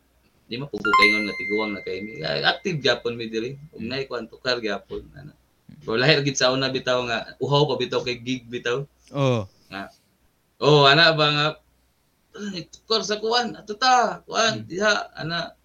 di 0.52 0.60
mo 0.60 0.68
pugukayngon 0.68 1.24
nga 1.24 1.38
tiguwang 1.40 1.72
na 1.72 1.80
kay 1.80 2.04
mi. 2.04 2.20
Ay, 2.20 2.44
Active 2.44 2.76
gyapon 2.84 3.16
mi 3.16 3.24
diri. 3.32 3.56
Ug 3.72 3.80
nay 3.80 4.04
kuan 4.04 4.28
tukar 4.28 4.60
gyapon 4.60 5.00
ana. 5.16 5.32
Pero 5.80 5.96
lahir 5.96 6.20
gid 6.20 6.36
sa 6.36 6.52
una 6.52 6.68
bitaw 6.68 7.08
nga 7.08 7.32
uhaw 7.40 7.64
pa 7.72 7.80
bitaw 7.80 8.04
kay 8.04 8.20
gig 8.20 8.44
bitaw. 8.52 8.84
Oh. 9.16 9.48
Oh 10.60 10.84
ana 10.84 11.16
ba 11.16 11.26
nga 11.32 11.46
"Ay, 12.36 12.68
tukar 12.68 13.00
sa 13.00 13.16
kuan 13.16 13.56
ato 13.56 13.80
ta 13.80 14.20
kuan 14.28 14.68
diha 14.68 15.08
ana 15.16 15.56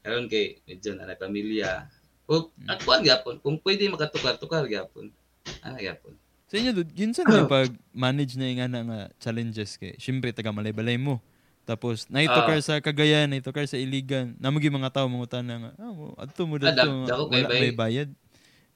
karon 0.00 0.24
kay 0.24 0.56
medyo 0.64 0.96
na 0.96 1.12
pamilya. 1.12 1.84
Ug 2.32 2.48
at 2.64 2.80
kuan 2.88 3.04
gyapon 3.04 3.44
kung 3.44 3.60
pwede 3.60 3.92
makatukar 3.92 4.40
tukar 4.40 4.64
gyapon. 4.64 5.12
Ana 5.60 5.76
gyapon. 5.84 6.16
Sa 6.48 6.56
inyo, 6.56 6.72
dude, 6.72 6.96
yun 6.96 7.12
saan 7.12 7.28
yung 7.28 7.44
pag-manage 7.60 8.40
na 8.40 8.48
yung 8.48 8.56
nga 8.64 8.80
nga 8.80 9.00
challenges 9.20 9.76
kay, 9.76 9.92
syempre, 10.00 10.32
taga 10.32 10.48
malay-balay 10.48 10.96
mo. 10.96 11.20
Tapos, 11.68 12.08
naitokar 12.08 12.56
sa 12.64 12.80
Cagayan, 12.80 13.28
naitokar 13.28 13.68
sa 13.68 13.76
Iligan. 13.76 14.32
Namugi 14.40 14.72
mga 14.72 14.88
tao, 14.88 15.04
mga 15.04 15.44
na 15.44 15.56
nga, 15.60 15.70
ah, 15.76 15.92
mo, 15.92 16.16
adto 16.16 16.48
mo 16.48 16.56
Ah, 16.56 16.60
dito, 16.64 16.72
dag- 16.72 17.04
dako 17.04 17.22
wala 17.28 17.44
kay 17.44 17.60
may 17.60 17.74
bayad. 17.76 18.08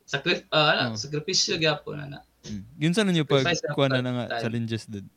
Sakrif 0.05 0.45
ah, 0.53 0.77
ana, 0.77 0.83
Oh. 0.93 1.01
sakripisyo 1.01 1.57
gyapon 1.57 1.97
ana. 1.97 2.21
Mm. 2.45 2.65
Yun 2.77 2.93
saan 2.93 3.17
yung 3.17 3.25
pag 3.25 3.49
Sacrifice 3.49 3.65
kuha 3.73 3.89
na 3.89 4.03
nga 4.05 4.45
challenges, 4.45 4.85
dude. 4.85 5.09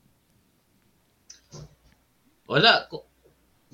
Wala 2.47 2.87
ko 2.87 3.03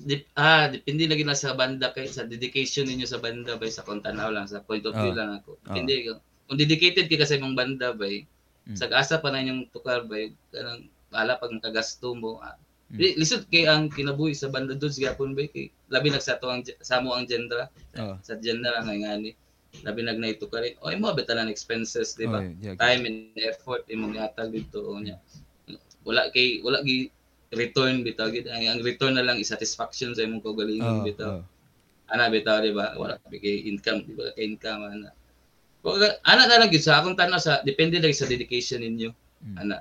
dip, 0.02 0.26
ah 0.34 0.66
depende 0.66 1.06
lagi 1.06 1.22
na 1.22 1.38
sa 1.38 1.54
banda 1.54 1.94
kay 1.94 2.10
sa 2.10 2.26
dedication 2.26 2.88
ninyo 2.88 3.06
sa 3.06 3.22
banda 3.22 3.54
bay 3.54 3.70
sa 3.70 3.86
kontanaw 3.86 4.34
lang 4.34 4.50
sa 4.50 4.64
point 4.64 4.82
of 4.82 4.96
view 4.98 5.14
Ah. 5.14 5.18
lang 5.22 5.30
ako. 5.38 5.62
Ah. 5.62 5.78
Hindi 5.78 6.10
ko. 6.10 6.18
Kung 6.48 6.58
dedicated 6.58 7.06
ka 7.06 7.22
sa 7.22 7.38
imong 7.38 7.54
banda 7.54 7.94
bay, 7.94 8.26
Mm. 8.66 8.74
sa 8.74 8.90
asa 8.90 9.22
pa 9.22 9.30
na 9.30 9.38
inyong 9.38 9.70
tukar 9.70 10.02
bay, 10.02 10.34
kanang 10.50 10.90
wala 11.06 11.38
pag 11.38 11.54
makagasto 11.54 12.18
mo. 12.18 12.42
Ah. 12.42 12.58
Mm. 12.92 13.16
Lisod 13.16 13.48
kay 13.48 13.64
ang 13.64 13.88
kinabuhi 13.88 14.32
sa 14.32 14.46
banda 14.46 14.72
doon 14.72 14.92
gyapon 14.92 15.32
bay 15.32 15.48
kay 15.48 15.72
labi 15.88 16.08
nagsato 16.08 16.44
ang 16.44 16.60
sa 16.78 17.00
mo 17.00 17.12
ang 17.12 17.24
genre 17.24 17.72
Oh. 17.96 18.20
sa 18.20 18.36
genre 18.36 18.68
nga 18.76 18.92
ngani. 18.92 19.32
Labi 19.80 20.00
nag 20.02 20.20
naitukar. 20.20 20.60
eh. 20.62 20.76
Oy 20.78 20.94
mo 20.94 21.08
betalan 21.10 21.48
expenses, 21.48 22.12
di 22.12 22.24
ba? 22.24 22.38
Oh, 22.38 22.52
yeah, 22.60 22.76
time 22.76 23.02
and 23.02 23.16
effort 23.38 23.88
imong 23.88 24.12
ihatag 24.12 24.52
dito 24.52 24.84
o 24.84 25.00
nya 25.00 25.16
wala 26.02 26.28
kay 26.28 26.60
wala 26.60 26.82
gi 26.82 27.08
return 27.50 28.02
bitaw 28.02 28.28
gid 28.28 28.44
ang, 28.46 28.64
ang 28.66 28.80
return 28.80 29.14
na 29.14 29.22
lang 29.22 29.38
is 29.38 29.48
satisfaction 29.48 30.12
sa 30.12 30.22
imong 30.22 30.40
kaugalingon 30.40 31.00
Oh, 31.00 31.02
bitaw 31.02 31.30
oh. 31.38 31.44
ana 32.06 32.28
bitaw 32.28 32.60
di 32.60 32.72
ba 32.72 32.92
wala 32.94 33.16
ka 33.16 33.32
kay 33.32 33.64
income 33.64 34.02
di 34.02 34.12
ba 34.12 34.28
kay 34.30 34.44
income 34.46 34.82
ana 34.84 35.08
Wala- 35.80 36.20
ana 36.22 36.44
na 36.44 36.58
lang 36.58 36.68
gid 36.68 36.82
sa 36.82 36.98
akong 36.98 37.14
tanaw 37.14 37.38
sa 37.38 37.62
depende 37.62 37.96
lagi 37.96 38.12
sa 38.12 38.26
dedication 38.26 38.78
ninyo 38.78 39.10
Mm. 39.42 39.56
ana 39.58 39.76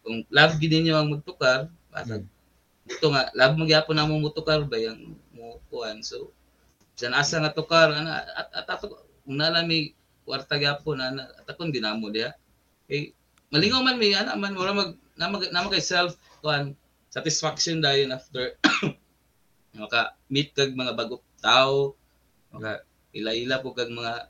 kung 0.00 0.26
love 0.28 0.56
gid 0.56 0.72
ninyo 0.72 0.94
ang 0.94 1.06
magtukar 1.10 1.66
basta 1.86 2.18
Mm. 2.18 2.26
Ito 2.84 3.06
nga 3.08 3.32
love 3.32 3.56
mo 3.56 3.64
gyapon 3.64 3.96
na 3.96 4.08
mo 4.08 4.20
mutukar 4.20 4.60
ba 4.68 4.76
yang 4.76 5.16
mo 5.32 5.56
kuan 5.72 6.04
so 6.04 6.28
sa 6.94 7.10
asa 7.16 7.40
nga 7.40 7.56
tukar 7.56 7.90
ana 7.90 8.22
at, 8.36 8.48
at 8.54 8.66
ato 8.70 9.00
kung 9.24 9.40
nalami 9.40 9.96
kwarta 10.22 10.60
gyapon 10.60 11.00
ana 11.00 11.24
at 11.40 11.48
akong 11.48 11.72
ginamo 11.72 12.12
diha 12.12 12.30
kay 12.86 13.16
malingaw 13.48 13.80
man 13.80 13.96
mi 13.96 14.12
ana 14.12 14.36
man 14.36 14.52
wala 14.52 14.72
mag 14.76 14.90
namag 15.16 15.48
namag 15.50 15.72
kay 15.74 15.84
self 15.84 16.14
kuan 16.44 16.76
satisfaction 17.08 17.80
dayon 17.80 18.12
after 18.12 18.54
maka 19.80 20.14
meet 20.30 20.52
kag 20.54 20.76
mga 20.76 20.92
bagong 20.94 21.24
tao 21.40 21.96
maka 22.52 22.84
ila-ila 23.16 23.58
po 23.64 23.74
kag 23.74 23.90
mga 23.90 24.28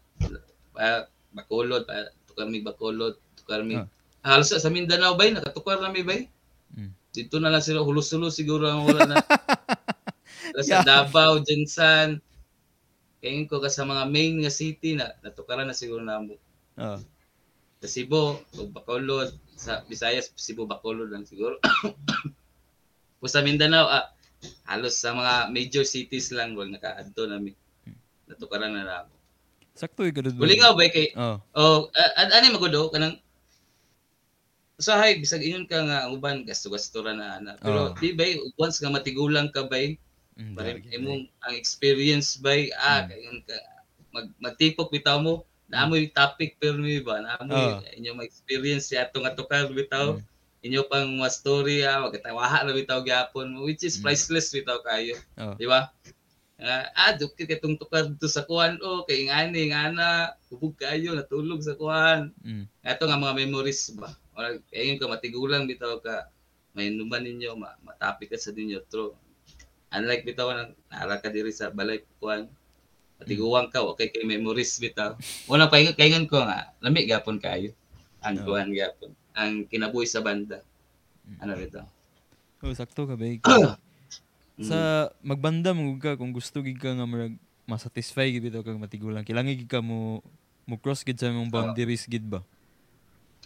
pa, 0.72 1.10
bakulod 1.34 1.84
pa 1.84 2.08
tukar 2.30 2.46
mi 2.48 2.62
bakulod 2.62 3.18
tukar 3.36 3.60
mi 3.66 3.76
Ah. 3.76 3.88
halos 4.40 4.56
sa 4.56 4.72
Mindanao 4.72 5.18
bay 5.20 5.34
nakatukar 5.34 5.82
na 5.82 5.92
mi 5.92 6.00
bay 6.06 6.30
Mm. 6.74 6.90
Dito 7.14 7.38
na 7.38 7.46
lang 7.46 7.62
sila 7.62 7.86
hulos-hulos 7.86 8.34
siguro 8.34 8.66
ang 8.66 8.90
wala 8.90 9.06
na 9.06 9.16
sa 10.66 10.82
Yeah. 10.82 10.84
Davao, 10.86 11.40
Jensan, 11.42 12.18
kayo 13.22 13.40
ko 13.48 13.58
ka 13.62 13.72
sa 13.72 13.88
mga 13.88 14.04
main 14.10 14.42
nga 14.44 14.52
city 14.52 14.98
na 14.98 15.14
natukaran 15.24 15.66
na 15.66 15.74
siguro 15.74 16.04
na 16.04 16.20
mo. 16.20 16.36
Oh. 16.76 17.00
Sa 17.80 17.88
Cebu, 17.88 18.38
o 18.38 18.60
Bacolod, 18.68 19.32
sa 19.56 19.82
Visayas, 19.88 20.30
Cebu, 20.36 20.68
Bacolod 20.68 21.08
lang 21.08 21.24
siguro. 21.24 21.56
o 23.22 23.26
sa 23.26 23.40
Mindanao, 23.40 23.88
ah, 23.88 24.12
halos 24.68 25.00
sa 25.00 25.16
mga 25.16 25.48
major 25.50 25.84
cities 25.88 26.30
lang, 26.36 26.52
wag 26.54 26.70
nakaadto 26.70 27.24
na 27.24 27.40
mi. 27.40 27.56
Natukaran 28.28 28.76
na 28.76 28.84
na 28.84 28.94
ako. 29.08 29.12
Sakto 29.74 30.00
yung 30.06 30.14
kadud. 30.14 30.36
Bulingaw 30.38 30.76
ba 30.76 30.86
kay, 30.92 31.10
Oh. 31.16 31.40
oh, 31.56 31.78
uh, 31.88 32.10
ano 32.20 32.44
yung 32.46 32.56
magudo, 32.60 32.92
kanang, 32.92 33.18
usahay, 34.76 35.18
bisag 35.22 35.44
ingon 35.44 35.66
ka 35.70 35.78
nga, 35.86 36.10
uban, 36.10 36.42
gasto-gasto 36.42 37.02
ra 37.02 37.14
na, 37.14 37.26
ana. 37.38 37.52
Pero, 37.62 37.92
Oh. 37.92 37.96
di 37.98 38.10
ba, 38.12 38.26
once 38.58 38.82
nga 38.82 38.90
matigulang 38.90 39.50
ka 39.54 39.66
ba, 39.66 39.78
Mm, 40.34 40.58
Parang 40.58 40.82
dagi, 40.82 40.90
imong 40.98 41.22
ang 41.46 41.54
experience 41.54 42.34
by 42.42 42.66
ah 42.74 43.06
Mm. 43.06 43.08
kayon 43.14 43.38
ka 43.46 43.54
mag 44.10 44.26
magtipok 44.42 44.90
bitaw 44.90 45.22
mo 45.22 45.46
naamoy 45.70 46.10
topic 46.10 46.58
pero 46.58 46.74
mi 46.74 46.98
ba 46.98 47.22
naamoy 47.22 47.78
Oh. 47.78 47.78
inyo 47.94 48.18
mga 48.18 48.26
experience 48.26 48.90
si 48.90 48.98
ato 48.98 49.22
nga 49.22 49.30
tukar 49.30 49.70
bitaw 49.70 50.18
Mm. 50.18 50.26
inyo 50.66 50.80
pang 50.90 51.06
mga 51.06 51.30
story 51.30 51.86
ah 51.86 52.02
magkatawaha 52.02 52.66
na 52.66 52.74
bitaw 52.74 53.06
gyapon 53.06 53.62
which 53.62 53.86
is 53.86 53.94
Mm. 53.94 54.10
priceless 54.10 54.50
bitaw 54.50 54.82
kayo 54.82 55.14
Oh. 55.38 55.54
di 55.54 55.70
ba 55.70 55.94
Ah, 56.58 56.86
ah, 56.94 57.12
dukit 57.14 57.46
katong 57.46 57.78
tukar 57.78 58.10
dito 58.10 58.26
sa 58.26 58.42
kuan 58.42 58.74
oh 58.82 59.06
kay 59.06 59.30
ngani 59.30 59.70
ngana 59.70 60.34
kubog 60.50 60.74
kayo 60.74 61.14
natulog 61.14 61.62
sa 61.62 61.78
kuan 61.78 62.34
Mm. 62.42 62.66
ato 62.82 63.06
nga 63.06 63.22
mga 63.22 63.38
memories 63.38 63.94
ba 63.94 64.10
or 64.34 64.58
ayun 64.74 64.98
ka 64.98 65.06
matigulang 65.06 65.66
bitaw 65.70 65.98
ka. 66.02 66.28
May 66.74 66.90
numan 66.90 67.22
ninyo 67.22 67.54
ma 67.54 67.78
matapik 67.86 68.34
ka 68.34 68.38
sa 68.38 68.50
ninyo 68.50 68.82
true. 68.90 69.14
Unlike 69.94 70.26
bitaw 70.26 70.50
nang 70.50 70.74
naara 70.90 71.22
ka 71.22 71.30
diri 71.30 71.54
sa 71.54 71.70
balay 71.70 72.02
kuan 72.18 72.50
matiguwang 73.22 73.70
ka 73.70 73.86
okay 73.86 74.10
kay 74.10 74.26
memories 74.26 74.74
bitaw. 74.82 75.14
Una 75.46 75.70
pa 75.70 75.78
kaingon 75.78 76.26
ko 76.26 76.42
nga 76.42 76.74
lami 76.82 77.06
gapon 77.06 77.38
kayo. 77.38 77.70
Ang 78.26 78.42
Oo. 78.42 78.44
kuan 78.50 78.74
gapon. 78.74 79.14
Ang 79.38 79.70
kinabuhi 79.70 80.06
sa 80.06 80.22
banda. 80.22 80.62
Mm. 81.24 81.38
ano 81.40 81.50
bitaw? 81.56 81.86
Oh, 82.64 82.74
sakto 82.74 83.06
ka 83.06 83.14
ba? 83.14 83.26
Mm. 84.54 84.70
sa 84.70 85.10
magbanda 85.18 85.74
mo 85.74 85.98
ka 85.98 86.14
kung 86.14 86.30
gusto 86.30 86.62
gid 86.62 86.78
ka 86.78 86.94
nga 86.94 87.10
marag 87.10 87.34
masatisfy 87.66 88.30
gid 88.30 88.46
bitaw 88.46 88.62
kag 88.62 88.78
matigulang. 88.78 89.26
Kailangan 89.26 89.58
gid 89.58 89.66
ka 89.66 89.82
mo 89.82 90.22
mo 90.62 90.78
cross 90.78 91.02
gid 91.02 91.18
sa 91.18 91.26
imong 91.26 91.50
boundaries 91.50 92.06
gid 92.06 92.22
ba 92.22 92.46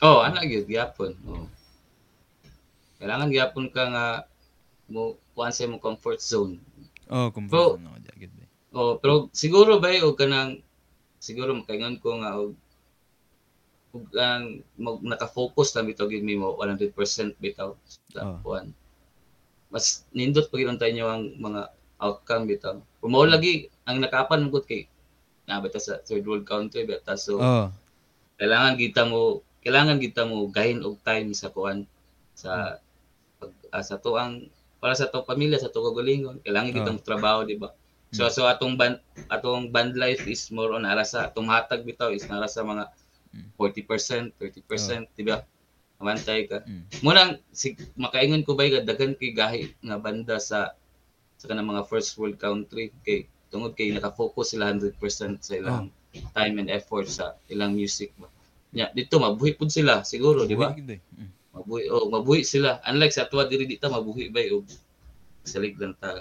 oh 0.02 0.18
ana 0.22 0.46
gyud 0.46 0.66
gyapon 0.68 1.12
oh 1.28 1.46
kailangan 2.98 3.30
gyapon 3.30 3.66
ka 3.70 3.82
nga 3.94 4.06
mo 4.90 5.14
kuan 5.34 5.54
sa 5.54 5.64
imong 5.66 5.82
comfort 5.82 6.18
zone 6.18 6.58
oh 7.10 7.30
kung 7.30 7.46
Bro. 7.46 7.78
no 7.78 7.94
gid 8.18 8.32
ba 8.34 8.46
Oh, 8.68 9.00
pero 9.00 9.32
siguro 9.32 9.80
ba 9.80 9.88
o 10.04 10.12
kanang 10.12 10.60
siguro 11.16 11.56
makaingon 11.56 11.96
ko 12.04 12.20
nga 12.20 12.36
og 12.36 12.52
og 13.96 14.04
ang 14.12 14.60
mag, 14.76 15.00
naka-focus 15.00 15.72
lang 15.72 15.88
bitaw 15.88 16.04
gid 16.04 16.20
mo 16.36 16.52
100% 16.60 16.92
bitaw 17.40 17.72
sa 18.12 18.20
Oh. 18.28 18.38
kuan. 18.44 18.76
mas 19.72 20.04
nindot 20.12 20.48
pag 20.52 20.64
tayo 20.80 21.12
ang 21.12 21.32
mga 21.36 21.72
outcome 22.00 22.48
bitaw. 22.48 22.76
Kung 23.00 23.12
mao 23.12 23.24
lagi 23.24 23.68
ang 23.88 24.00
nakapan 24.04 24.48
gud 24.52 24.64
kay 24.68 24.84
na 25.48 25.64
bita 25.64 25.80
sa 25.80 25.96
third 26.04 26.24
world 26.28 26.44
country 26.44 26.84
bita 26.84 27.16
so 27.16 27.40
Oh. 27.40 27.66
kailangan 28.36 28.76
kita 28.76 29.08
mo 29.08 29.40
kailangan 29.64 29.98
kita 29.98 30.24
mo 30.24 30.46
gahin 30.50 30.80
og 30.86 30.98
time 31.02 31.34
sa 31.34 31.48
kuan 31.50 31.84
sa 32.34 32.78
pag 33.38 33.52
ah, 33.74 33.84
sa 33.84 33.98
tuang 33.98 34.46
para 34.78 34.94
sa 34.94 35.10
to 35.10 35.26
pamilya 35.26 35.58
sa 35.58 35.70
to 35.70 35.82
kagalingon 35.82 36.38
kailangan 36.42 36.70
kita 36.74 36.90
Oh. 36.90 36.94
mo 36.94 37.00
trabaho 37.02 37.40
di 37.42 37.58
ba 37.58 37.74
so 38.14 38.24
so 38.32 38.46
atong 38.48 38.78
band 38.78 39.02
atong 39.28 39.68
band 39.74 39.98
life 39.98 40.24
is 40.30 40.48
more 40.54 40.72
on 40.72 40.86
ara 40.86 41.02
sa 41.04 41.28
atong 41.28 41.50
hatag 41.50 41.82
bitaw 41.84 42.08
is 42.14 42.24
nara 42.30 42.46
sa 42.48 42.62
mga 42.62 42.86
Mm. 43.28 43.52
40% 43.60 44.40
30% 44.40 45.04
di 45.12 45.20
ba 45.28 45.44
Amantay 45.98 46.46
ka. 46.46 46.62
Mm. 46.62 47.02
Munang 47.02 47.42
si 47.50 47.74
makaingon 47.98 48.46
ko 48.46 48.54
bay 48.54 48.70
daghan 48.70 49.18
kay 49.18 49.34
gahi 49.34 49.74
nga 49.82 49.98
banda 49.98 50.38
sa 50.38 50.78
sa 51.34 51.44
kanang 51.50 51.74
mga 51.74 51.90
first 51.90 52.14
world 52.22 52.38
country 52.38 52.94
kay 53.02 53.26
tungod 53.50 53.74
kay 53.74 53.90
naka-focus 53.90 54.54
sila 54.54 54.70
100% 54.70 54.94
sa 55.42 55.52
ilang 55.58 55.90
time 56.32 56.54
and 56.62 56.70
effort 56.70 57.10
sa 57.10 57.34
ilang 57.50 57.74
music 57.74 58.14
ba. 58.14 58.30
Nya 58.74 58.92
dito 58.92 59.16
mabuhi 59.16 59.56
pud 59.56 59.72
sila 59.72 60.04
siguro 60.04 60.44
di 60.44 60.56
ba? 60.56 60.76
Mabuhi 61.56 61.84
oh 61.88 62.06
mabuhi 62.12 62.44
sila. 62.44 62.80
Unlike 62.84 63.14
sa 63.14 63.28
tuwa 63.30 63.48
diri 63.48 63.64
dita 63.64 63.88
mabuhi 63.88 64.28
bay 64.28 64.52
og 64.52 64.68
salig 65.44 65.76
lang 65.80 65.96
ta. 65.96 66.20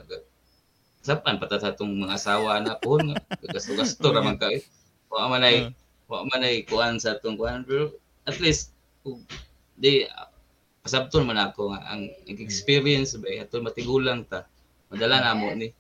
Sapan 1.04 1.40
pata 1.40 1.60
sa 1.60 1.72
atong 1.76 2.04
mga 2.04 2.16
asawa 2.16 2.60
na 2.64 2.80
po 2.80 3.00
nga 3.00 3.16
gasto-gasto 3.52 4.12
ra 4.12 4.24
man 4.24 4.40
ka 4.40 4.52
eh. 4.52 4.64
Wa 5.12 5.28
man 5.32 5.44
ay 5.44 5.72
wa 6.08 6.24
man 6.28 6.44
ay 6.44 6.64
kuan 6.64 7.00
sa 7.00 7.16
atong 7.20 7.36
kuan 7.36 7.68
pero 7.68 7.92
at 8.24 8.40
least 8.40 8.72
kung 9.04 9.24
di 9.76 10.08
pasabton 10.84 11.28
man 11.28 11.40
ako 11.40 11.76
nga 11.76 11.84
ang 11.92 12.08
experience 12.32 13.16
ba 13.20 13.28
ato 13.44 13.60
matigulang 13.60 14.24
ta 14.24 14.48
madala 14.88 15.20
na 15.20 15.36
mo 15.36 15.52
ni 15.52 15.72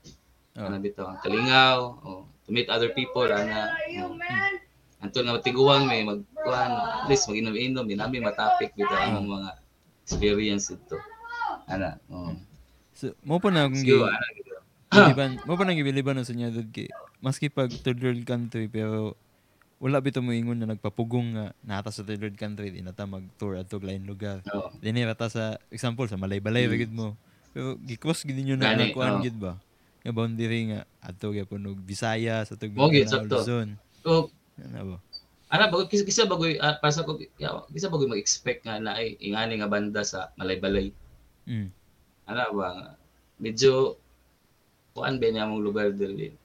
Oh. 0.57 0.65
ano 0.65 0.81
bitaw 0.81 1.05
ang 1.13 1.21
kalingaw 1.21 1.77
o 2.01 2.25
to 2.41 2.49
meet 2.49 2.65
other 2.65 2.89
people 2.97 3.29
ana 3.29 3.77
oh. 4.01 4.17
Anto 4.97 5.21
nga 5.21 5.37
matiguang 5.37 5.85
may 5.85 6.01
magkuan 6.01 6.71
at 6.73 7.05
least 7.05 7.29
maginom-inom 7.29 7.85
dinami 7.85 8.17
matapik 8.17 8.73
bitaw 8.73 9.13
ang 9.13 9.29
mga 9.29 9.49
experience 10.01 10.73
ito 10.73 10.97
ana 11.69 12.01
oh 12.09 12.33
So, 12.97 13.13
mo 13.21 13.37
pa 13.37 13.53
na 13.53 13.69
akong 13.69 13.85
gi-. 13.85 13.93
Biliban, 14.89 15.37
mo 15.45 15.53
pa 15.53 15.69
nang 15.69 15.77
ibiliban 15.77 16.17
sa 16.25 16.33
niya 16.33 16.49
dud 16.49 16.73
kay 16.73 16.89
maski 17.21 17.45
pag 17.45 17.69
third 17.69 18.01
world 18.01 18.25
country 18.25 18.65
pero 18.65 19.13
wala 19.77 20.01
bito 20.01 20.17
mo 20.25 20.33
ingon 20.33 20.57
na 20.57 20.73
nagpapugong 20.73 21.37
nga 21.37 21.45
nata 21.61 21.93
sa 21.93 22.01
third 22.01 22.17
world 22.17 22.39
country 22.41 22.73
di 22.73 22.81
nata 22.81 23.05
mag 23.05 23.21
tour 23.37 23.53
adto 23.61 23.77
lain 23.77 24.01
lugar. 24.09 24.41
Oo. 24.49 24.73
Dini 24.81 25.05
rata 25.05 25.29
sa 25.29 25.61
example 25.69 26.09
sa 26.09 26.17
Malay-Balay 26.17 26.65
Mm. 26.65 26.73
gid 26.73 26.89
mo. 26.89 27.13
Pero 27.53 27.77
gikos 27.85 28.25
gid 28.25 28.33
ninyo 28.33 28.57
na 28.57 28.73
oo. 28.73 29.21
gid 29.21 29.37
ba? 29.37 29.61
Nga 30.01 30.11
boundary 30.17 30.73
nga 30.73 30.81
adto 30.97 31.29
gyapon 31.29 31.69
og 31.69 31.77
Bisaya 31.77 32.41
sa 32.49 32.57
tug 32.57 32.73
Mo, 32.73 32.89
gid, 32.89 33.05
Mindanao, 33.05 33.21
sakto. 33.21 33.37
Luzon. 33.37 33.69
So, 34.01 34.33
Ano 34.61 34.95
ba? 34.95 34.97
ana 35.47 35.71
bago 35.71 35.87
kisa, 35.87 36.03
kisa 36.03 36.27
bagoy 36.27 36.59
ah, 36.59 36.75
para 36.75 36.91
sa 36.91 37.07
ko 37.07 37.15
kisa 37.71 37.87
bagoy 37.87 38.11
mag-expect 38.11 38.67
nga 38.67 38.83
na 38.83 38.99
ay 38.99 39.15
ingani 39.23 39.63
nga 39.63 39.71
banda 39.71 40.03
sa 40.03 40.31
Malay-Balay. 40.35 40.91
Mm. 41.47 41.71
Ana 42.27 42.51
ba 42.51 42.99
medyo 43.39 43.95
kuan 44.91 45.21
ba 45.23 45.27
niya 45.31 45.47
mong 45.47 45.63
lugar 45.63 45.95
dili. 45.95 46.35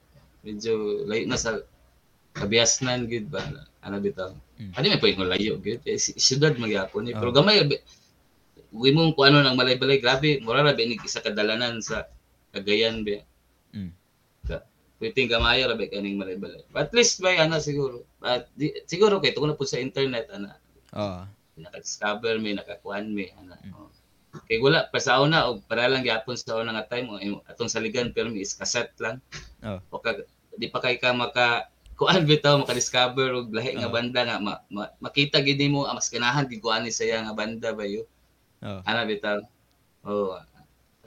Medyo 0.47 1.03
layo 1.03 1.27
na 1.27 1.35
sa 1.35 1.59
kabiasnan 2.31 3.11
gid 3.11 3.27
ba 3.27 3.43
ana 3.83 3.99
bitaw. 3.99 4.31
Mm. 4.55 4.71
Ano 4.71 4.85
may 4.87 5.01
pwedeng 5.03 5.27
layo 5.27 5.53
gid. 5.59 5.83
Eh, 5.83 5.99
Siyudad 5.99 6.55
magyapon 6.55 7.11
eh. 7.11 7.15
Pero 7.15 7.31
Oh. 7.31 7.35
gamay 7.35 7.67
Uwi 8.73 8.89
mong 8.89 9.13
kung 9.13 9.29
ano 9.29 9.45
ng 9.45 9.53
malay-balay, 9.53 10.01
grabe, 10.01 10.41
mura 10.41 10.65
ba 10.65 10.73
ni 10.73 10.97
isa 10.97 11.21
kadalanan 11.21 11.77
sa 11.77 12.09
Cagayan 12.49 13.05
be. 13.05 13.21
Mm. 13.69 13.93
Ka, 15.03 15.11
pwedeng 15.11 15.27
gamay 15.27 15.59
ra 15.59 15.75
ba 15.75 15.83
kaning 15.83 16.15
malay-balay. 16.15 16.63
At 16.71 16.95
least 16.95 17.19
ba 17.19 17.35
ana 17.35 17.59
siguro. 17.59 18.07
At 18.23 18.47
di, 18.55 18.71
siguro 18.87 19.19
kay 19.19 19.35
tungod 19.35 19.59
po 19.59 19.67
sa 19.67 19.75
internet 19.75 20.31
ana 20.31 20.55
Oo. 20.95 21.27
naka-discover 21.59 22.39
may 22.39 22.55
nakakuan 22.55 23.11
may 23.11 23.27
ana. 23.35 23.59
Mm. 23.59 23.75
Oh. 23.75 23.91
Kay 24.47 24.63
wala 24.63 24.87
pa 24.87 24.97
sa 24.97 25.19
una 25.19 25.45
og 25.45 25.61
para 25.67 25.85
lang 25.85 26.01
gyapon 26.01 26.39
sa 26.39 26.55
una 26.55 26.71
nga 26.71 26.87
time 26.87 27.11
o 27.11 27.19
imo- 27.19 27.43
atong 27.45 27.67
saligan 27.67 28.15
pero 28.15 28.31
is 28.31 28.55
cassette 28.55 28.95
lang. 28.97 29.19
Oh. 29.61 29.77
O 29.91 29.99
ka, 29.99 30.15
di 30.55 30.71
pa 30.71 30.79
kay 30.79 30.95
ka 30.95 31.11
maka 31.11 31.67
kuan 31.93 32.23
bitaw 32.25 32.57
maka-discover 32.57 33.35
og 33.35 33.51
lahi 33.53 33.75
nga 33.75 33.91
Oh. 33.91 33.93
banda 33.93 34.23
nga 34.23 34.37
ma, 34.39 34.57
ma, 34.71 34.87
makita 34.97 35.43
gid 35.43 35.59
nimo 35.59 35.83
ah, 35.83 35.93
mas 35.93 36.07
ganahan 36.09 36.47
gid 36.47 36.63
kuan 36.63 36.81
ni 36.81 36.89
saya 36.89 37.19
nga 37.21 37.35
banda 37.35 37.75
ba 37.75 37.83
yo. 37.83 38.07
Oo. 38.63 38.79
Ana 38.87 39.03
bitaw. 39.03 39.43
Oh. 40.07 40.39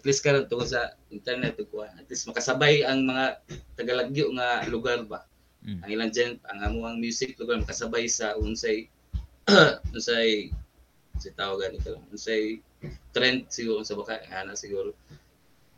Least 0.06 0.22
karon 0.22 0.46
tungod 0.46 0.70
sa 0.70 0.94
internet 1.10 1.58
ug 1.58 1.66
kuan. 1.66 1.90
At 1.98 2.06
least 2.06 2.30
makasabay 2.30 2.86
ang 2.86 3.02
mga 3.02 3.42
tagalagyo 3.74 4.30
nga 4.38 4.62
lugar 4.70 5.02
ba 5.02 5.26
Mm. 5.66 5.82
ang 5.82 5.90
ilang 5.90 6.12
gen 6.14 6.38
ang 6.46 6.62
amuang 6.62 7.02
music 7.02 7.34
lugar 7.42 7.58
makasabay 7.58 8.06
sa 8.06 8.38
unsay 8.38 8.86
unsay 9.94 10.54
si 11.18 11.28
tawagan 11.34 11.74
ito 11.74 11.98
unsay 12.14 12.62
trend 13.10 13.50
siguro 13.50 13.82
sa 13.82 13.98
baka 13.98 14.22
ana 14.30 14.54
siguro 14.54 14.94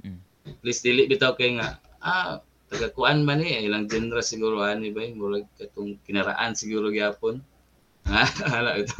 Mm. 0.04 0.20
at 0.44 0.60
least 0.60 0.84
dili 0.84 1.08
bitaw 1.08 1.32
kay 1.32 1.56
nga 1.56 1.80
ah 2.04 2.36
taga 2.68 2.92
kuan 2.92 3.24
man 3.24 3.40
eh 3.40 3.64
ilang 3.64 3.88
genre 3.88 4.20
siguro 4.20 4.60
ani 4.60 4.92
ba 4.92 5.08
murag 5.08 5.48
katong 5.56 5.96
kinaraan 6.04 6.52
siguro 6.52 6.92
gyapon 6.92 7.40
ah 8.12 8.28
ana 8.44 8.76
ito 8.76 8.92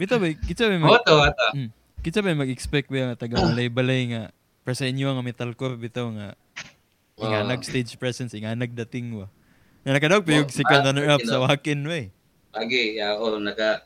Bitaw 0.00 0.16
ba 0.16 0.32
kitsa 0.32 0.72
ba 0.72 0.80
mo 0.80 0.96
mag 0.96 1.04
to 1.04 1.12
ato 1.20 1.46
kitsa 2.00 2.24
ba 2.24 2.32
mag-expect 2.32 2.88
ba 2.88 3.12
nga 3.12 3.20
taga 3.28 3.36
Malay-Balay 3.36 4.02
nga 4.16 4.22
para 4.62 4.74
sa 4.78 4.86
inyo 4.86 5.10
nga 5.10 5.22
metalcore 5.26 5.74
bitaw 5.76 6.06
nga 6.14 6.28
Inga 7.22 7.44
Ah. 7.44 7.46
nag-stage 7.46 7.94
presence, 8.00 8.32
inga 8.32 8.56
nagdating 8.56 9.14
wa. 9.14 9.26
Nga 9.84 9.92
nakadaog 9.94 10.24
pa 10.24 10.32
yung 10.32 10.48
Oh, 10.48 10.54
second 10.54 10.80
ah, 10.80 10.86
runner-up 10.90 11.20
you 11.22 11.28
sa 11.28 11.36
know. 11.38 11.46
Wakin 11.46 11.80
wa 11.84 11.96
eh. 11.98 12.08
Agi, 12.52 12.84
ya 12.98 13.16
o 13.16 13.36
naka 13.38 13.84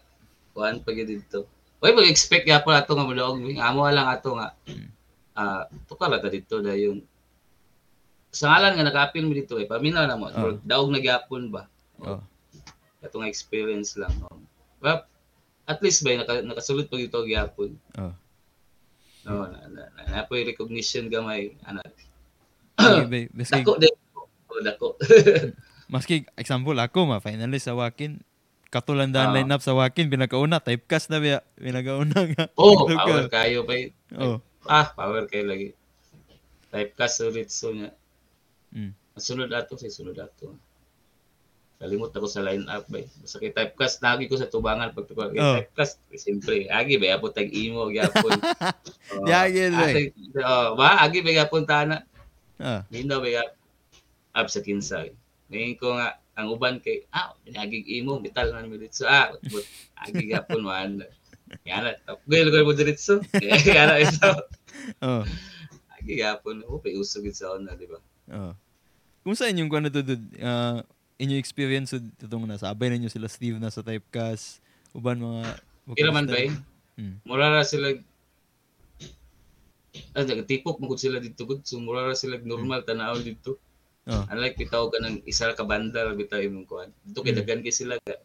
kuan 0.57 0.81
pa 0.81 0.91
gyud 0.95 1.11
dito. 1.11 1.45
Oy, 1.85 1.93
mag-expect 1.93 2.49
ya 2.49 2.65
po 2.65 2.73
ato 2.73 2.97
nga 2.97 3.05
mudaog 3.05 3.39
amo 3.43 3.81
lang 3.93 4.09
ato 4.09 4.39
nga. 4.39 4.57
Mm. 4.67 4.89
Ah, 5.37 5.69
tukar 5.85 6.09
ta 6.17 6.33
dito 6.33 6.65
da 6.65 6.73
yung 6.73 7.05
sa 8.33 8.53
ngalan 8.53 8.73
nga 8.81 8.87
naka-appeal 8.89 9.25
mi 9.29 9.37
dito 9.37 9.61
eh. 9.61 9.69
Paminaw 9.69 10.09
na 10.09 10.17
mo. 10.17 10.33
Ah. 10.33 10.57
Daog 10.65 10.89
na 10.93 11.01
gyapon 11.03 11.53
ba? 11.53 11.69
Oh. 12.01 12.21
Ato 13.05 13.21
nga 13.21 13.29
experience 13.29 13.97
lang. 14.01 14.13
Oh. 14.29 14.41
Well, 14.81 15.05
at 15.67 15.79
least 15.85 16.05
ba 16.07 16.17
naka, 16.17 16.41
nakasulod 16.41 16.89
pa 16.89 16.97
dito 16.97 17.21
gyapon. 17.27 17.77
Oh. 18.01 18.13
No, 19.27 19.43
na 19.51 19.59
na, 19.67 19.83
na, 20.07 20.23
recognition 20.31 21.11
gamay 21.11 21.59
ana. 21.67 21.83
Sige, 22.79 23.03
bay, 23.11 23.25
Maski, 23.35 23.67
Dako 23.67 23.75
din. 23.83 23.95
Oh, 24.47 24.61
dako. 24.63 24.89
maski 25.93 26.27
example 26.39 26.79
ako 26.79 27.11
ma 27.11 27.19
finalist 27.19 27.67
sa 27.67 27.75
Wakin. 27.75 28.23
Katulandahan 28.71 29.35
Ah. 29.35 29.37
lineup 29.43 29.63
sa 29.63 29.75
Wakin 29.75 30.07
pinakauna 30.07 30.63
typecast 30.63 31.11
na 31.11 31.19
biya 31.19 31.43
pinakauna 31.59 32.19
nga. 32.35 32.45
oh, 32.55 32.87
power 32.91 33.27
kayo 33.27 33.67
pa. 33.67 33.75
Oh. 34.15 34.39
Ah, 34.67 34.95
power 34.95 35.27
kayo 35.27 35.47
lagi. 35.51 35.69
Typecast 36.71 37.27
ulit 37.27 37.51
so 37.51 37.75
nya. 37.75 37.91
Mm. 38.71 38.95
Sunod 39.19 39.51
ato 39.51 39.75
sa 39.75 39.91
sunod 39.91 40.19
ato. 40.23 40.55
Kalimot 41.77 42.09
ako 42.09 42.25
sa 42.25 42.41
line 42.41 42.65
up 42.67 42.89
ba. 42.89 43.05
Sa 43.29 43.37
kay 43.37 43.53
typecast 43.53 44.01
nagi 44.01 44.27
ko 44.27 44.41
sa 44.41 44.49
tubangan 44.49 44.97
pag 44.97 45.05
tubangan 45.05 45.33
kay 45.33 45.43
Oh. 45.45 45.57
typecast 45.61 46.01
siyempre 46.11 46.65
agi 46.67 46.97
ba 46.97 47.21
apo 47.21 47.29
tag 47.29 47.53
imo 47.53 47.93
gyapon. 47.93 48.33
oh, 49.21 49.29
Yagi, 49.29 49.69
bay. 49.71 49.93
ate- 50.09 50.15
Oh, 50.41 50.73
ba 50.73 51.05
agi 51.05 51.21
ba 51.21 51.37
gyapon 51.37 51.69
tana. 51.69 52.01
Ah. 52.57 52.81
Hindi 52.89 53.05
ba 53.07 53.29
gyap 53.29 53.51
up 54.33 54.49
sa 54.49 54.65
kinsay. 54.65 55.13
Ngayon 55.53 55.77
ko 55.77 55.87
nga 55.95 56.17
ang 56.37 56.49
uban 56.49 56.81
kay 56.81 57.05
ah 57.13 57.37
pinagig 57.45 57.85
imo 57.89 58.21
bital 58.21 58.57
na 58.57 58.65
mi 58.65 58.81
dito. 58.81 59.05
Ah, 59.05 59.37
but 59.37 59.65
agi 60.01 60.33
gyapon 60.33 60.65
man. 60.65 61.05
Yana, 61.63 61.95
gay 62.27 62.43
lugar 62.43 62.65
mo 62.65 62.73
diretso. 62.73 63.23
Yana 63.69 64.01
ito. 64.01 64.33
Oh. 64.99 65.23
Agi 65.95 66.19
gyapon, 66.19 66.65
oh, 66.67 66.79
pay 66.81 66.95
usog 66.95 67.23
gid 67.23 67.35
sa 67.35 67.55
ona, 67.55 67.75
di 67.75 67.87
ba? 67.87 67.99
Oh. 68.35 68.53
Kung 69.23 69.35
sa 69.35 69.47
inyong 69.47 69.71
kuno 69.71 69.87
to 69.87 70.03
uh, 70.39 70.83
inyo 71.17 71.37
experience 71.41 71.97
sa 71.97 71.99
itong 72.01 72.45
nasabay 72.45 72.93
ninyo 72.93 73.09
sila 73.09 73.29
Steve 73.29 73.57
na 73.57 73.73
sa 73.73 73.81
typecast 73.81 74.61
uban 74.93 75.21
mga 75.21 75.43
Kira 75.95 76.11
man 76.11 76.27
ba 76.27 76.39
eh? 76.43 76.51
Mm. 76.99 77.23
Mura 77.23 77.53
ra 77.53 77.63
sila 77.63 77.95
ah, 80.17 80.25
tipok 80.25 80.83
mo 80.83 80.97
sila 80.99 81.23
dito 81.23 81.47
gud. 81.47 81.63
So 81.63 81.79
mura 81.79 82.11
ra 82.11 82.17
sila 82.17 82.41
normal 82.43 82.83
tanaw 82.83 83.21
dito. 83.23 83.61
Oh. 84.07 84.25
Unlike 84.31 84.67
bitaw 84.67 84.91
ka 84.91 84.99
ng 85.03 85.23
isa 85.27 85.55
ka 85.55 85.63
banda 85.63 86.11
bitaw 86.11 86.43
imong 86.43 86.67
kuan. 86.67 86.91
Dito 87.07 87.23
kay 87.23 87.35
Mm. 87.35 87.39
daghan 87.43 87.61
kay 87.63 87.75
sila 87.75 87.95
ka. 88.03 88.19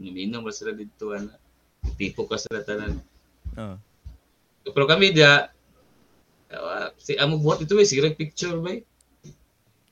Inom 0.00 0.48
ra 0.48 0.54
sila 0.54 0.72
dito 0.72 1.12
ana. 1.12 1.36
Tipok 2.00 2.32
ka 2.32 2.36
sila 2.40 2.64
tanan. 2.64 3.04
Oh. 3.60 3.76
Pero 4.64 4.86
kami 4.88 5.12
dia 5.12 5.52
ah, 6.54 6.88
si 6.96 7.20
amo 7.20 7.36
buhat 7.36 7.60
dito 7.60 7.76
eh, 7.76 7.84
sige 7.84 8.00
picture 8.16 8.56
ba? 8.64 8.80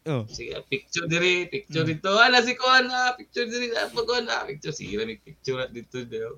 Oh. 0.03 0.27
Sige, 0.27 0.59
picture 0.67 1.07
diri, 1.07 1.47
picture 1.47 1.87
dito. 1.87 2.11
Ala 2.19 2.43
si 2.43 2.59
Kuan 2.59 2.91
na, 2.91 3.15
picture 3.15 3.47
diri 3.47 3.71
sa 3.71 3.87
pa 3.87 4.03
Kuan 4.03 4.27
na, 4.27 4.43
picture 4.43 4.75
sige 4.75 4.99
ra 4.99 5.07
picture 5.07 5.63
dito 5.71 6.03
daw. 6.03 6.35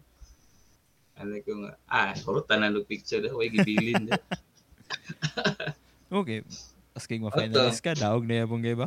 Ano 1.17 1.39
ko 1.41 1.53
nga, 1.65 1.73
ah, 1.89 2.13
kuro 2.13 2.45
tanan 2.45 2.77
og 2.77 2.85
picture 2.85 3.25
daw, 3.25 3.41
way 3.41 3.49
gibilin 3.49 4.13
daw. 4.13 4.21
Okay. 6.15 6.47
As 6.95 7.11
kay 7.11 7.19
ma-finalist 7.19 7.83
ka, 7.83 7.91
daog 7.91 8.23
na 8.23 8.47
yapon 8.47 8.63
kay 8.63 8.79
ba? 8.79 8.87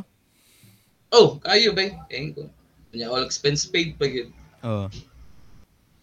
Oh, 1.12 1.36
kayo 1.44 1.76
ba? 1.76 1.84
Eh, 2.08 2.32
ko. 2.32 2.48
Kanya 2.88 3.12
all 3.12 3.26
expense 3.26 3.68
paid 3.68 4.00
pa 4.00 4.08
yun. 4.08 4.32
Oo. 4.64 4.88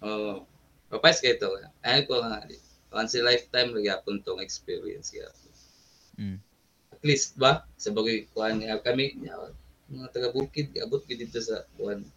Oh, 0.06 0.46
papayas 0.94 1.18
kayo 1.18 1.34
to. 1.42 1.50
Ano 1.82 2.00
ko 2.06 2.22
nga, 2.22 2.46
once 2.94 3.18
a 3.18 3.26
lifetime, 3.26 3.74
nagyapon 3.74 4.22
tong 4.22 4.44
experience. 4.44 5.10
Kaya, 5.10 5.34
Mm. 6.16 6.40
At 6.96 7.00
least 7.04 7.36
ba, 7.36 7.68
sa 7.76 7.92
bagay 7.92 8.32
kuhan 8.32 8.64
nga 8.64 8.80
kami, 8.80 9.20
mga 9.92 10.08
taga-bukid, 10.16 10.72
abot 10.80 11.04
ko 11.04 11.12
dito 11.12 11.38
sa 11.44 11.68
kuhan. 11.76 12.08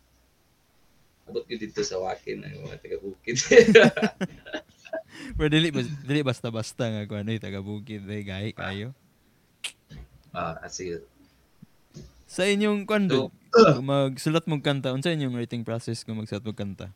Abot 1.26 1.42
ko 1.42 1.54
dito 1.58 1.82
sa 1.82 1.98
wakin 1.98 2.46
ng 2.46 2.62
mga 2.64 2.78
taga-bukid. 2.78 3.36
Pero 5.36 5.48
dili, 5.50 5.68
dili 6.06 6.20
basta-basta 6.22 6.86
nga 6.86 7.02
kung 7.10 7.20
ano 7.20 7.34
yung 7.34 7.42
taga-bukid. 7.44 8.06
Ay, 8.06 8.22
gahi 8.22 8.50
kayo. 8.54 8.94
ah, 10.30 10.62
sige. 10.70 11.02
Sa 12.30 12.46
inyong 12.46 12.86
kwando, 12.86 13.34
So, 13.48 13.80
kung 13.80 13.88
magsulat 13.88 14.44
mong 14.44 14.60
kanta, 14.60 14.92
unsa 14.92 15.12
inyong 15.12 15.34
writing 15.34 15.64
process 15.64 16.04
kung 16.04 16.20
magsulat 16.20 16.44
mong 16.44 16.58
kanta? 16.58 16.86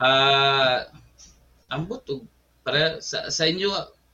Ah, 0.00 0.88
ambot 1.68 2.00
og 2.08 2.24
para 2.64 2.98
sa 3.04 3.28
sa 3.28 3.44
inyo 3.44 3.68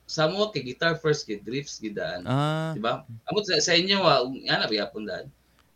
sa 0.07 0.31
mo 0.31 0.47
kay 0.49 0.63
guitar 0.63 0.95
first 0.95 1.27
kay 1.27 1.43
riffs 1.43 1.83
gidaan. 1.83 2.23
Ah, 2.23 2.71
Di 2.71 2.79
ba? 2.79 3.03
Ambot 3.27 3.43
sa, 3.43 3.59
sa 3.59 3.75
inyo 3.75 3.99
wa 3.99 4.23
ana 4.47 4.63
ba 4.63 4.73
yapon 4.73 5.03
daan. 5.03 5.27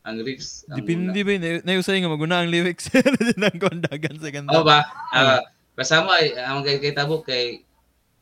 Ang 0.07 0.23
riffs 0.23 0.63
ang 0.71 0.79
depende 0.79 1.19
ba 1.21 1.31
yun? 1.35 1.61
Nayusay 1.67 1.99
nga 1.99 2.09
maguna 2.09 2.39
ang 2.41 2.49
lyrics. 2.49 2.87
Nang 3.41 3.59
kondagan 3.59 4.17
sa 4.17 4.31
kanta. 4.31 4.55
Oh 4.55 4.63
ba? 4.63 4.87
Ah, 5.11 5.43
kasama 5.75 6.15
ay 6.23 6.31
ang 6.39 6.63
kay 6.63 6.79
kay 6.79 6.95
tabo 6.95 7.19
kay 7.21 7.61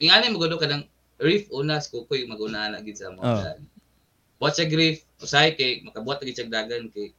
ingani 0.02 0.34
mo 0.34 0.42
gudo 0.42 0.58
ka 0.58 0.66
ng 0.66 0.84
riff 1.22 1.46
una 1.54 1.78
sa 1.78 1.94
kukoy 1.94 2.26
maguna 2.26 2.74
na 2.74 2.82
gid 2.82 2.98
sa 2.98 3.14
mo. 3.14 3.22
Oh. 3.22 3.38
Watch 4.42 4.58
a 4.60 4.66
riff 4.66 5.06
usahay 5.22 5.54
kay 5.54 5.86
makabuhat 5.86 6.26
gid 6.26 6.36
siya 6.36 6.50
dagan 6.50 6.90
kay 6.90 7.14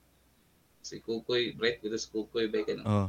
si 0.83 0.99
kukoy 0.99 1.55
break 1.55 1.79
gid 1.79 1.95
sa 1.95 2.11
kukoy 2.11 2.51
ba 2.51 2.67
kanang 2.67 2.85
Oh. 2.85 3.09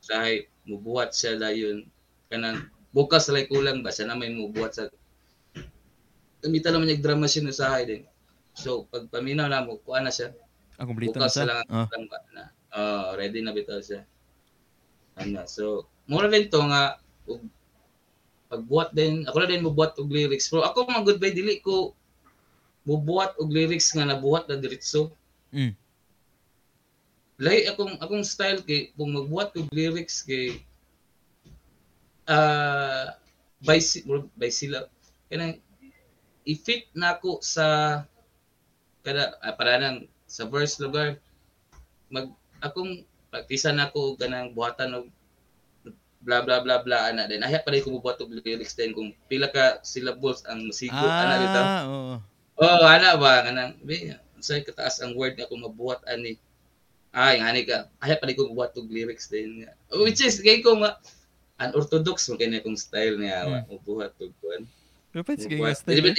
usahay 0.00 0.46
mubuhat 0.70 1.10
siya 1.12 1.34
dayon 1.34 1.82
kanang 2.30 2.70
bukas 2.94 3.26
lay 3.28 3.50
kulang 3.50 3.82
ba 3.82 3.90
siya 3.90 4.06
na 4.06 4.14
may 4.14 4.30
mubuhat 4.30 4.70
sa 4.70 4.86
Kamita 6.40 6.72
naman 6.72 6.90
yung 6.92 7.04
drama 7.04 7.28
siya 7.28 7.48
usahay 7.48 7.84
din. 7.84 8.02
So 8.56 8.88
pag 8.88 9.08
paminaw 9.12 9.46
na 9.48 9.64
mo 9.64 9.80
kuha 9.80 10.00
na 10.00 10.12
siya. 10.12 10.32
Ah, 10.80 10.88
kompleto 10.88 11.20
na 11.20 11.28
na 11.28 11.44
lang 11.44 11.68
Oh. 11.68 11.86
lang 11.86 12.04
ba 12.08 12.18
na. 12.32 12.44
Oh, 12.70 13.12
ready 13.16 13.44
na 13.44 13.52
bitaw 13.52 13.80
siya. 13.84 14.02
Ano 15.20 15.44
so 15.44 15.86
mura 16.08 16.32
din 16.32 16.48
to 16.48 16.60
nga 16.64 16.96
ug 17.28 17.44
pagbuhat 18.50 18.90
din. 18.96 19.28
Ako 19.28 19.36
na 19.38 19.50
din 19.50 19.62
mubuhat 19.62 19.94
og 20.00 20.10
lyrics. 20.10 20.50
Pero 20.50 20.66
ako 20.66 20.88
mga 20.88 21.04
good 21.06 21.20
by 21.22 21.30
dili 21.30 21.62
ko 21.62 21.94
mubuhat 22.88 23.36
og 23.38 23.52
lyrics 23.52 23.92
nga 23.94 24.08
nabuhat 24.08 24.48
na 24.48 24.58
diretso. 24.58 25.14
Mm. 25.54 25.74
lahi 27.40 27.64
akong 27.72 27.96
akong 28.04 28.20
style 28.20 28.60
kay 28.60 28.92
kung 28.92 29.16
magbuhat 29.16 29.56
og 29.56 29.72
lyrics 29.72 30.20
kay 30.20 30.60
ah 32.28 33.16
by 33.64 33.80
by 34.36 34.52
sila 34.52 34.84
kanang 35.32 35.56
i-fit 36.44 36.88
na 36.96 37.16
ako 37.16 37.40
sa 37.44 37.66
kada 39.00 39.36
ah, 39.40 39.54
para 39.56 39.80
nang 39.80 39.98
sa 40.28 40.46
verse 40.46 40.78
lugar 40.80 41.16
mag 42.12 42.30
akong 42.60 43.02
praktisan 43.32 43.80
ako 43.80 44.18
kanang 44.20 44.52
buhatan 44.52 44.94
og 44.94 45.06
bla 46.20 46.44
bla 46.44 46.60
bla 46.60 46.84
bla 46.84 47.08
ana 47.08 47.24
din 47.24 47.40
ahay 47.40 47.60
pa 47.64 47.72
rin 47.72 47.80
ko 47.80 47.96
buhat 47.96 48.20
og 48.20 48.28
lyrics 48.28 48.76
din 48.76 48.92
kung 48.92 49.16
pila 49.24 49.48
ka 49.48 49.80
syllables 49.80 50.44
ang 50.44 50.68
sigo 50.68 51.00
ana 51.00 51.40
bitaw 51.40 51.64
Ah, 51.64 51.84
oo. 51.88 52.14
Oh, 52.60 52.84
ana 52.84 53.16
ba 53.16 53.40
kanang 53.40 53.80
be 53.80 54.12
say 54.44 54.64
kataas 54.64 55.00
ang 55.00 55.16
word 55.16 55.36
nga 55.36 55.48
kung 55.48 55.64
mabuhat 55.64 56.00
ani. 56.08 56.40
Ay, 57.10 57.42
ngani 57.42 57.66
ka. 57.66 57.90
Ay 58.00 58.16
pa 58.16 58.28
ko 58.32 58.52
buhat 58.54 58.76
og 58.76 58.88
lyrics 58.88 59.28
din 59.28 59.64
nga. 59.64 59.72
Which 60.00 60.22
is 60.24 60.40
kay 60.40 60.64
ko 60.64 60.76
ma 60.76 60.96
unorthodox 61.60 62.28
mo 62.28 62.40
kay 62.40 62.48
akong 62.52 62.78
style 62.78 63.20
niya 63.20 63.64
mm. 63.68 63.84
buhat 63.84 64.16
og 64.20 64.32
kuan. 64.40 64.64
Pwede 65.10 65.42
sige 65.42 65.58
di 65.58 66.02
ba- 66.02 66.14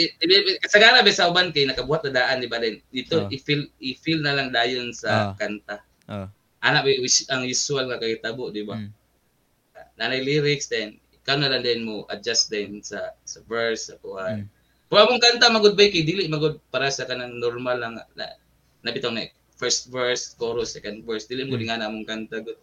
Kasagara 0.59 0.99
ba 0.99 1.11
sa 1.11 1.31
uban 1.31 1.49
kay 1.49 1.63
nakabuhat 1.63 2.03
na 2.03 2.11
daan 2.13 2.43
di 2.43 2.47
ba 2.47 2.59
din. 2.59 2.83
Dito 2.89 3.23
Ah. 3.23 3.31
i-feel 3.31 3.71
i-feel 3.79 4.19
na 4.19 4.35
lang 4.35 4.51
dayon 4.51 4.91
sa 4.91 5.31
Ah. 5.31 5.33
kanta. 5.33 5.79
Ah. 6.05 6.27
Ana 6.59 6.83
which 6.83 7.23
ang 7.27 7.47
usual 7.47 7.87
nga 7.87 7.97
kay 7.97 8.19
tabo 8.19 8.51
di 8.51 8.61
ba? 8.61 8.75
Mm. 8.75 8.91
Nanay 9.95 10.19
lyrics 10.19 10.67
din 10.67 10.99
ikaw 11.13 11.37
na 11.37 11.47
lang 11.47 11.63
din 11.63 11.81
mo 11.81 12.03
adjust 12.07 12.49
din 12.49 12.81
sa 12.81 13.15
sa 13.23 13.39
verse 13.43 13.87
sa 13.87 13.95
kuan. 13.97 14.43
Mm. 14.43 14.47
Kung 14.87 14.99
among 14.99 15.21
kanta 15.21 15.47
magud 15.47 15.73
ba 15.73 15.87
kay 15.87 16.03
dili 16.03 16.27
magud 16.27 16.59
para 16.67 16.91
sa 16.91 17.07
kanang 17.07 17.39
normal 17.39 17.77
lang 17.77 17.93
na, 17.95 18.25
na 18.77 18.91
bitaw 18.91 19.09
na 19.09 19.23
first 19.55 19.87
verse, 19.87 20.35
chorus, 20.35 20.73
second 20.73 21.01
verse, 21.01 21.25
dili 21.25 21.45
mo 21.45 21.55
Mm. 21.55 21.63
nga 21.63 21.77
na 21.77 21.87
among 21.87 22.03
kanta 22.03 22.43
gud. 22.43 22.59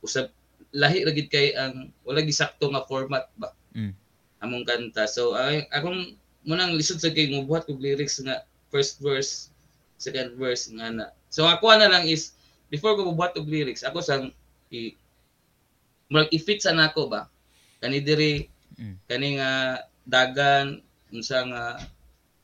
Usab 0.00 0.28
lahi 0.70 1.02
ra 1.02 1.10
gid 1.10 1.26
kay 1.26 1.50
ang 1.52 1.88
wala 2.02 2.20
gisakto 2.20 2.68
nga 2.68 2.84
format 2.84 3.26
ba 3.34 3.50
Mm. 3.72 3.96
Among 4.40 4.64
kanta. 4.64 5.04
So 5.06 5.36
ay, 5.36 5.68
akong 5.70 6.16
munang 6.44 6.76
lisod 6.76 7.00
sa 7.00 7.12
kay 7.12 7.28
mubuhat 7.30 7.68
og 7.68 7.80
lyrics 7.80 8.20
nga 8.24 8.44
first 8.72 8.98
verse, 9.00 9.52
second 10.00 10.36
verse 10.40 10.68
nga 10.72 10.88
na. 10.88 11.06
So 11.28 11.44
ako 11.44 11.76
na 11.76 11.92
lang 11.92 12.08
is 12.08 12.32
before 12.72 12.96
ko 12.96 13.04
mubuhat 13.08 13.36
og 13.36 13.48
lyrics, 13.48 13.84
ako 13.84 14.00
sang 14.00 14.32
i 14.72 14.96
murag 16.10 16.32
i-fit 16.32 16.62
sa 16.64 16.74
nako 16.74 17.06
ba. 17.06 17.28
Kani 17.80 18.00
diri 18.00 18.50
Mm. 18.80 18.96
kani 19.12 19.28
nga 19.36 19.50
dagan 20.08 20.80
unsa 21.12 21.44
nga 21.52 21.64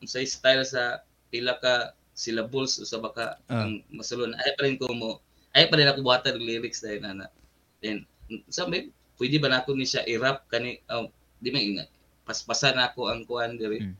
unsay 0.05 0.29
style 0.29 0.69
sa 0.69 1.01
pila 1.33 1.57
ka 1.65 1.97
syllables 2.13 2.77
usa 2.77 3.01
ba 3.01 3.09
ka 3.09 3.27
Ah. 3.49 3.65
ang 3.65 3.81
masulon 3.89 4.37
ay 4.37 4.53
pa 4.53 4.69
rin 4.69 4.77
ko 4.77 4.93
mo 4.93 5.17
ay 5.57 5.65
pa 5.65 5.81
rin 5.81 5.89
ako 5.89 6.05
buhatan 6.05 6.37
og 6.37 6.45
lyrics 6.45 6.85
dahil 6.85 7.01
na 7.01 7.33
then 7.81 8.05
sa 8.53 8.69
may 8.69 8.93
pwede 9.17 9.41
ba 9.41 9.49
nako 9.49 9.73
ni 9.73 9.89
siya 9.89 10.05
i-rap 10.05 10.45
kani 10.53 10.77
oh, 10.93 11.09
di 11.47 11.55
man 11.55 11.63
ina 11.63 11.85
paspasan 12.27 12.75
nako 12.75 13.07
ang 13.07 13.23
kuan 13.23 13.55
diri 13.55 13.79
Mm. 13.79 13.95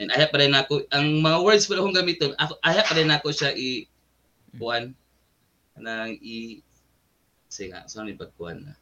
and 0.00 0.08
ay 0.10 0.24
pa 0.24 0.40
rin 0.40 0.48
nako 0.48 0.80
ang 0.88 1.20
mga 1.20 1.38
words 1.38 1.68
pa 1.68 1.76
akong 1.76 1.92
gamiton 1.92 2.32
ako 2.34 2.56
ay 2.58 2.80
pa 2.80 2.96
rin 2.96 3.04
nako 3.06 3.28
siya 3.28 3.52
i 3.52 3.84
kuan 4.56 4.96
nang 5.76 6.16
i 6.16 6.64
say 7.46 7.68
nga 7.68 7.84
sa 7.84 8.00
ni 8.00 8.16
pagkuan 8.16 8.64
na 8.64 8.72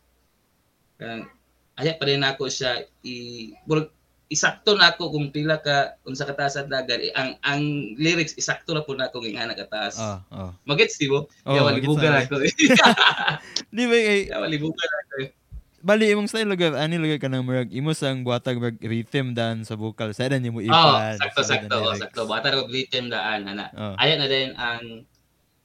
kanang 0.94 1.26
ay 1.74 1.90
pa 1.92 2.07
rin 2.07 2.22
nako 2.22 2.46
siya 2.46 2.70
i 3.03 3.16
murag 3.64 3.90
isakto 4.28 4.76
na 4.76 4.92
ako 4.92 5.09
kung 5.09 5.32
pila 5.32 5.57
ka 5.57 5.96
unsa 6.05 6.22
ka 6.22 6.36
taas 6.36 6.55
at 6.55 6.68
dagan 6.68 7.01
eh, 7.01 7.11
ang 7.16 7.34
ang 7.40 7.62
lyrics 7.96 8.36
isakto 8.36 8.70
na 8.70 8.84
po 8.84 8.92
na 8.92 9.09
ako 9.09 9.24
nga 9.24 9.57
kataas 9.57 9.96
Ah, 9.96 10.20
oh. 10.28 10.53
magets 10.62 11.01
di 11.01 11.09
mo 11.09 11.24
Oh, 11.42 11.55
magets 11.57 11.64
malibugan 11.88 12.12
na. 12.14 12.22
ako 12.22 12.36
eh. 12.44 12.53
Di 13.72 13.84
ba 13.88 13.96
kay 13.96 14.20
kaya 14.28 14.38
malibugan 14.38 14.84
ako 14.84 15.14
eh. 15.24 15.28
Bali 15.79 16.11
imong 16.11 16.26
style 16.26 16.51
lugar 16.51 16.74
ani 16.74 16.99
lugar 16.99 17.18
ka 17.18 17.31
nang 17.31 17.47
murag 17.47 17.70
imo 17.70 17.95
sang 17.95 18.26
buhatag 18.26 18.59
murag 18.59 18.79
rhythm 18.83 19.31
dan 19.31 19.62
sa 19.62 19.79
vocal 19.79 20.11
sa 20.11 20.26
dan 20.26 20.43
mo 20.51 20.59
oh 20.59 20.66
ipan. 20.66 21.14
sakto 21.16 21.43
sakto 21.43 21.76
oh, 21.79 21.95
sakto 21.95 22.22
bata 22.26 22.51
ko 22.51 22.66
rhythm 22.66 23.07
daan 23.09 23.47
ana 23.47 23.70
Oh. 23.72 23.95
ayat 23.95 24.18
na 24.18 24.26
din 24.26 24.51
ang 24.55 25.07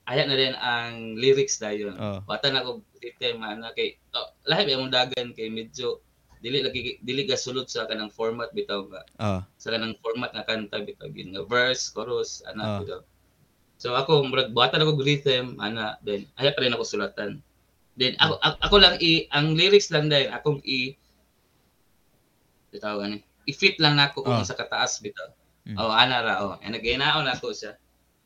ayat 0.06 0.26
na 0.30 0.36
din 0.38 0.54
ang 0.54 1.18
lyrics 1.18 1.58
dayon 1.58 1.98
Oh. 1.98 2.22
bata 2.24 2.54
na 2.54 2.62
ko 2.62 2.86
rhythm 3.02 3.42
ana 3.42 3.74
kay 3.74 3.98
oh, 4.14 4.30
lahi 4.46 4.70
ba 4.70 4.78
mong 4.78 4.94
dagan 4.94 5.34
kay 5.34 5.50
medyo 5.50 5.98
dili 6.44 6.60
lagi 6.60 7.00
dili 7.00 7.24
ga 7.24 7.40
sulod 7.40 7.66
sa 7.66 7.88
kanang 7.88 8.12
format 8.12 8.54
bitaw 8.54 8.86
ba 8.86 9.02
Ah. 9.18 9.42
sa 9.58 9.74
kanang 9.74 9.98
format 9.98 10.30
nga 10.30 10.46
kanta 10.46 10.78
bitaw 10.80 11.10
yun 11.10 11.34
nga 11.34 11.42
verse 11.44 11.90
chorus 11.90 12.46
ana 12.46 12.84
bitaw 12.86 13.02
so 13.82 13.98
ako 13.98 14.22
murag 14.24 14.54
buhatan 14.54 14.78
ako 14.80 14.94
og 14.94 15.02
rhythm 15.02 15.58
ana 15.58 15.98
then 16.06 16.30
ay 16.38 16.54
pa 16.54 16.62
rin 16.62 16.72
ako 16.72 16.86
sulatan 16.86 17.42
then 17.98 18.18
ako 18.18 18.42
ako, 18.42 18.56
ako 18.66 18.76
lang 18.82 18.96
i 19.00 19.30
ang 19.30 19.54
lyrics 19.54 19.94
lang 19.94 20.10
din 20.10 20.30
akong 20.30 20.60
i 20.66 20.98
bitaw 22.74 22.98
ani 23.06 23.22
i-fit 23.46 23.78
lang 23.78 24.00
nako 24.00 24.26
Ah. 24.26 24.42
kung 24.42 24.48
sa 24.48 24.58
kataas 24.58 24.98
bitaw 25.04 25.30
Mm. 25.64 25.80
oh 25.80 25.92
ana 25.96 26.20
ra 26.20 26.34
oh 26.44 26.54
and 26.60 26.76
naginaon 26.76 27.24
ako 27.30 27.56
siya 27.56 27.80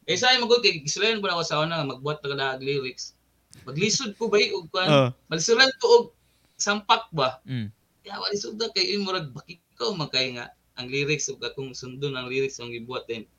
kay 0.10 0.18
sa 0.18 0.34
magud 0.42 0.58
kay 0.66 0.82
gisulan 0.82 1.22
po 1.22 1.30
na 1.30 1.38
ako 1.38 1.46
sa 1.46 1.62
una 1.62 1.86
magbuhat 1.86 2.24
na 2.34 2.58
og 2.58 2.64
lyrics 2.66 3.14
maglisod 3.62 4.18
ko 4.18 4.26
ba 4.32 4.42
og 4.42 4.66
kuan 4.74 4.88
Oh. 4.90 5.08
malisulan 5.30 5.70
ko 5.78 5.86
og 5.86 6.06
sampak 6.58 7.06
ba 7.14 7.38
Mm. 7.46 7.70
kaya 8.02 8.18
wali 8.18 8.38
sugda 8.42 8.74
kay 8.74 8.98
imo 8.98 9.12
murag 9.14 9.30
bakikaw 9.36 9.94
magkay 9.94 10.34
nga 10.34 10.50
ang 10.82 10.90
lyrics 10.90 11.30
ug 11.30 11.38
akong 11.46 11.78
sundon 11.78 12.18
ang 12.18 12.26
lyrics 12.26 12.58
ang 12.58 12.74
gibuhat 12.74 13.06
din 13.06 13.30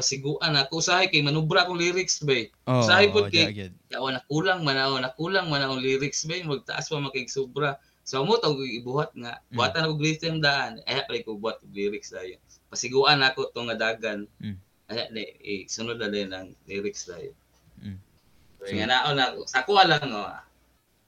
pasiguan 0.00 0.56
ako 0.56 0.80
usahay 0.80 1.06
kay 1.06 1.20
manubra 1.20 1.62
akong 1.62 1.76
lyrics 1.76 2.18
bay 2.18 2.48
Oh. 2.64 2.80
Sahay 2.80 3.06
po 3.06 3.22
oh, 3.22 3.28
kay- 3.28 3.68
yawa 3.86 4.16
nakulang 4.16 4.64
man 4.64 4.74
ako 4.74 4.98
nakulang 4.98 5.46
man 5.46 5.60
akong 5.60 5.78
lyrics 5.78 6.24
bay 6.24 6.40
magtaas 6.40 6.88
pa 6.88 6.96
makig 6.98 7.28
sobra 7.28 7.76
so 8.00 8.24
mo 8.24 8.34
tawag 8.34 8.64
ibuhat 8.64 9.12
nga 9.12 9.38
Mm. 9.46 9.54
buhatan 9.54 9.84
ako 9.84 9.94
rhythm 9.98 10.36
daan 10.40 10.80
ay 10.82 11.04
pa 11.04 11.20
ko 11.20 11.36
buhat 11.36 11.60
lyrics 11.68 12.08
dayon 12.08 12.40
pasiguan 12.66 13.20
ako 13.20 13.52
to 13.52 13.60
nga 13.62 13.76
dagan 13.76 14.24
Mm. 14.38 14.56
ay 14.88 15.06
di 15.12 15.22
eh, 15.38 15.60
sunod 15.66 15.96
na 15.96 16.08
din 16.08 16.30
ang 16.30 16.50
lyrics 16.64 17.04
dayon 17.04 17.36
Mm. 17.78 17.98
so, 18.58 18.72
nga 18.72 18.86
naon 18.86 19.16
ako 19.16 19.38
sa 19.44 19.62
kuha 19.62 19.84
lang 19.84 20.08
oh. 20.10 20.32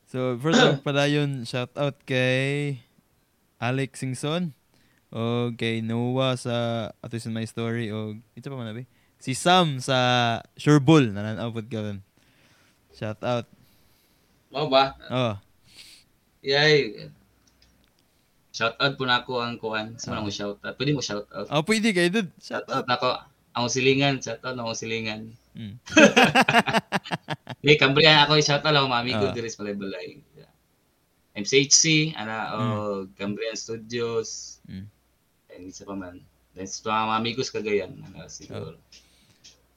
So, 0.07 0.37
first 0.37 0.61
off 0.61 0.79
pala 0.87 1.09
yun, 1.09 1.43
shout 1.43 1.73
out 1.73 1.97
kay 2.05 2.77
Alex 3.57 4.05
Singson. 4.05 4.53
O 5.13 5.53
kay 5.53 5.85
Noah 5.85 6.41
sa 6.41 6.55
Ato 7.05 7.21
is 7.21 7.29
My 7.29 7.45
Story 7.45 7.93
o 7.93 8.17
ito 8.33 8.49
pa 8.49 8.57
man 8.57 8.73
abi. 8.73 8.89
Si 9.21 9.37
Sam 9.37 9.77
sa 9.79 10.41
Surebull 10.57 11.13
nananaw 11.13 11.53
pod 11.53 11.69
ka 11.69 11.85
ron. 11.85 12.01
Shout 12.97 13.21
out. 13.21 13.45
Mao 14.49 14.73
ba? 14.73 14.97
Oh. 15.13 15.35
Yay. 16.41 17.09
Shout 18.53 18.77
out 18.77 18.97
po 18.97 19.05
na 19.05 19.21
ako 19.25 19.41
ang 19.41 19.57
kuan. 19.57 19.97
Sa 20.01 20.17
mo 20.21 20.29
shout 20.29 20.61
out. 20.61 20.77
Pwede 20.77 20.93
mo 20.93 21.01
shout 21.01 21.25
out. 21.33 21.49
Oh, 21.49 21.65
pwede 21.65 21.93
kay 21.93 22.13
dude. 22.13 22.29
Shout 22.37 22.69
out. 22.69 22.85
Nako, 22.85 23.17
ang 23.53 23.69
silingan, 23.69 24.21
shout 24.21 24.41
out 24.45 24.57
ang 24.57 24.73
silingan. 24.77 25.29
Mm. 25.57 25.77
Hey, 27.63 27.79
Cambrian 27.79 28.27
ako 28.27 28.43
i-shout 28.43 28.59
out 28.67 28.75
lang 28.75 28.91
mami 28.91 29.15
ko 29.15 29.31
Ah. 29.31 29.35
diri 29.37 29.47
sa 29.47 29.63
balay. 29.63 30.19
MCHC, 31.39 32.11
ana 32.19 32.59
o 32.59 32.61
Cambrian 33.15 33.55
Studios. 33.55 34.59
Mm. 34.67 34.91
And 35.53 35.69
isa 35.69 35.85
pa 35.85 35.95
man. 35.97 36.21
Then 36.53 36.69
sa 36.69 37.09
mga 37.09 37.45
sa 37.45 37.55
Cagayan, 37.61 37.93
ana 38.01 38.29
siguro. 38.29 38.77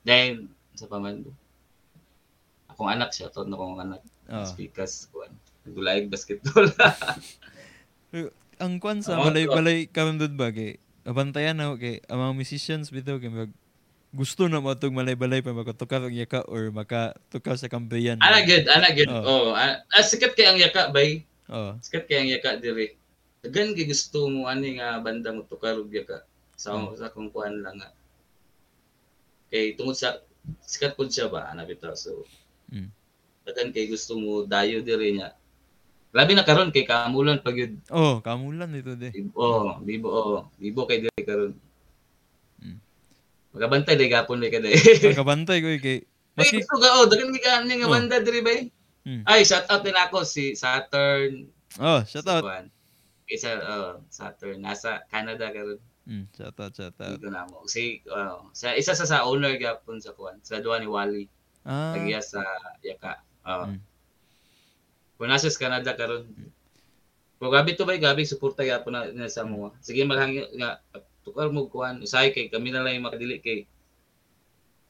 Then 0.07 0.51
sa 0.75 0.87
pa 0.87 0.99
man. 0.99 1.23
Akong 2.71 2.91
anak 2.91 3.15
shout 3.15 3.35
out 3.35 3.47
na 3.47 3.55
akong 3.55 3.79
anak. 3.79 4.01
Oh. 4.27 4.43
Speakers 4.43 5.07
kuan. 5.11 5.31
Nagulaig 5.65 6.11
basketball. 6.11 6.67
Ang 8.63 8.79
kwan 8.79 9.03
sa 9.03 9.19
Oo, 9.19 9.27
balay-balay 9.27 9.91
karon 9.91 10.15
dud 10.15 10.39
ba 10.39 10.47
kay 10.47 10.79
abantayan 11.03 11.59
na 11.59 11.75
kay 11.75 11.99
ang 12.07 12.23
mga 12.23 12.33
musicians 12.39 12.87
bitaw 12.87 13.19
kay 13.19 13.27
mag 13.27 13.51
gusto 14.15 14.47
na 14.47 14.63
mo 14.63 14.71
itong 14.71 14.95
malay-balay 14.95 15.43
pa 15.43 15.51
makatukar 15.51 15.99
og 16.07 16.15
yaka 16.15 16.47
or 16.47 16.71
makatukar 16.71 17.59
sa 17.59 17.67
kambayan. 17.67 18.15
ana 18.23 18.47
good, 18.47 18.63
ana 18.71 18.95
good. 18.95 19.11
Oh. 19.11 19.51
Oh, 19.51 19.59
ah, 19.59 19.83
sikat 19.99 20.39
kay 20.39 20.47
ang 20.47 20.55
yaka 20.55 20.87
bay. 20.95 21.27
Oh. 21.51 21.75
Sikat 21.83 22.07
kay 22.07 22.23
ang 22.23 22.31
yaka 22.31 22.55
diri. 22.55 22.95
Dagan 23.45 23.77
kay 23.77 23.85
gusto 23.85 24.25
mo 24.25 24.49
ani 24.49 24.81
nga 24.81 24.97
banda 24.99 25.29
mo 25.29 25.45
tukar 25.45 25.77
og 25.77 25.93
yaka. 25.93 26.25
Sa 26.57 26.73
Hmm. 26.73 26.97
sa 26.97 27.13
kung 27.13 27.29
kuan 27.29 27.61
lang 27.61 27.77
nga. 27.77 27.93
Kay 29.53 29.77
tungod 29.77 29.93
sa 29.93 30.17
sikat 30.65 30.97
pud 30.97 31.13
siya 31.13 31.29
ba 31.29 31.53
ana 31.53 31.61
bitaw 31.61 31.93
so. 31.93 32.25
Mm. 32.73 32.89
Dagan 33.45 33.69
kay 33.69 33.85
gusto 33.85 34.17
mo 34.17 34.41
dayo 34.43 34.81
diri 34.81 35.13
niya. 35.13 35.37
Labi 36.09 36.33
na 36.33 36.41
karon 36.41 36.73
kay 36.73 36.87
kamulan 36.89 37.37
pag 37.43 37.53
yun. 37.53 37.77
Oh, 37.93 38.17
kamulan 38.17 38.71
dito 38.73 38.97
de. 38.97 39.13
Oh, 39.37 39.77
bibo 39.83 40.07
oh, 40.09 40.39
bibo 40.57 40.89
kay 40.89 41.05
diri 41.05 41.21
karon. 41.21 41.53
Mm. 42.57 42.79
Magabantay 43.53 43.93
day 43.93 44.09
gapon 44.09 44.41
day 44.41 44.49
kada. 44.49 44.73
Nakabantay 45.13 45.61
ko 45.61 45.69
eh, 45.69 45.77
kay 45.77 45.97
Maski 46.35 46.59
gusto 46.59 46.81
ka 46.81 46.89
oh, 46.99 47.05
dagan 47.05 47.29
kay 47.31 47.43
kaani 47.45 47.73
nga 47.77 47.87
Oh. 47.87 47.93
banda 47.93 48.17
diri 48.19 48.41
bay. 48.41 48.59
Mm. 49.05 49.21
Ay, 49.23 49.45
shout 49.45 49.69
out 49.69 49.85
din 49.85 49.93
ako 49.93 50.25
si 50.25 50.57
Saturn. 50.57 51.45
Oh, 51.77 52.01
shout 52.03 52.25
out. 52.25 52.41
Kuan. 52.41 52.73
Isa 53.25 53.57
uh, 53.57 53.93
Saturn 54.07 54.61
nasa 54.61 55.01
Canada 55.09 55.49
karon. 55.49 55.81
Mm, 56.05 56.29
shout 56.37 56.57
out, 56.61 56.73
shout 56.73 56.93
out. 57.01 57.17
Dito 57.17 57.33
na 57.33 57.49
mo. 57.49 57.65
Si 57.65 58.05
uh, 58.05 58.45
sa 58.53 58.77
isa 58.77 58.93
sa 58.93 59.09
sa 59.09 59.25
owner 59.25 59.57
gapon 59.57 59.97
sa 59.97 60.13
kuan, 60.13 60.37
sa 60.45 60.61
duwa 60.61 60.77
ni 60.77 60.85
Wally, 60.85 61.25
Ah. 61.65 61.97
tagiya 61.97 62.21
sa 62.21 62.45
Yaka. 62.85 63.25
Uh, 63.41 63.73
Mm. 63.73 63.79
Kung 65.17 65.29
nasa 65.31 65.49
sa 65.49 65.61
Canada 65.65 65.97
karon. 65.97 66.29
Kung 67.41 67.49
gabi 67.49 67.73
to 67.73 67.89
bay 67.89 67.97
gabi 67.97 68.21
suporta 68.21 68.61
gyapon 68.61 68.93
na, 68.93 69.09
na 69.09 69.25
sa 69.25 69.41
mo. 69.41 69.73
Sige 69.81 70.05
maghangi 70.05 70.45
nga 70.61 70.77
tukar 71.25 71.49
mo 71.49 71.65
kuan 71.65 72.05
usay 72.05 72.29
kay 72.29 72.53
kami 72.53 72.69
na 72.69 72.85
lang 72.85 73.01
makadili 73.01 73.41
kay 73.41 73.65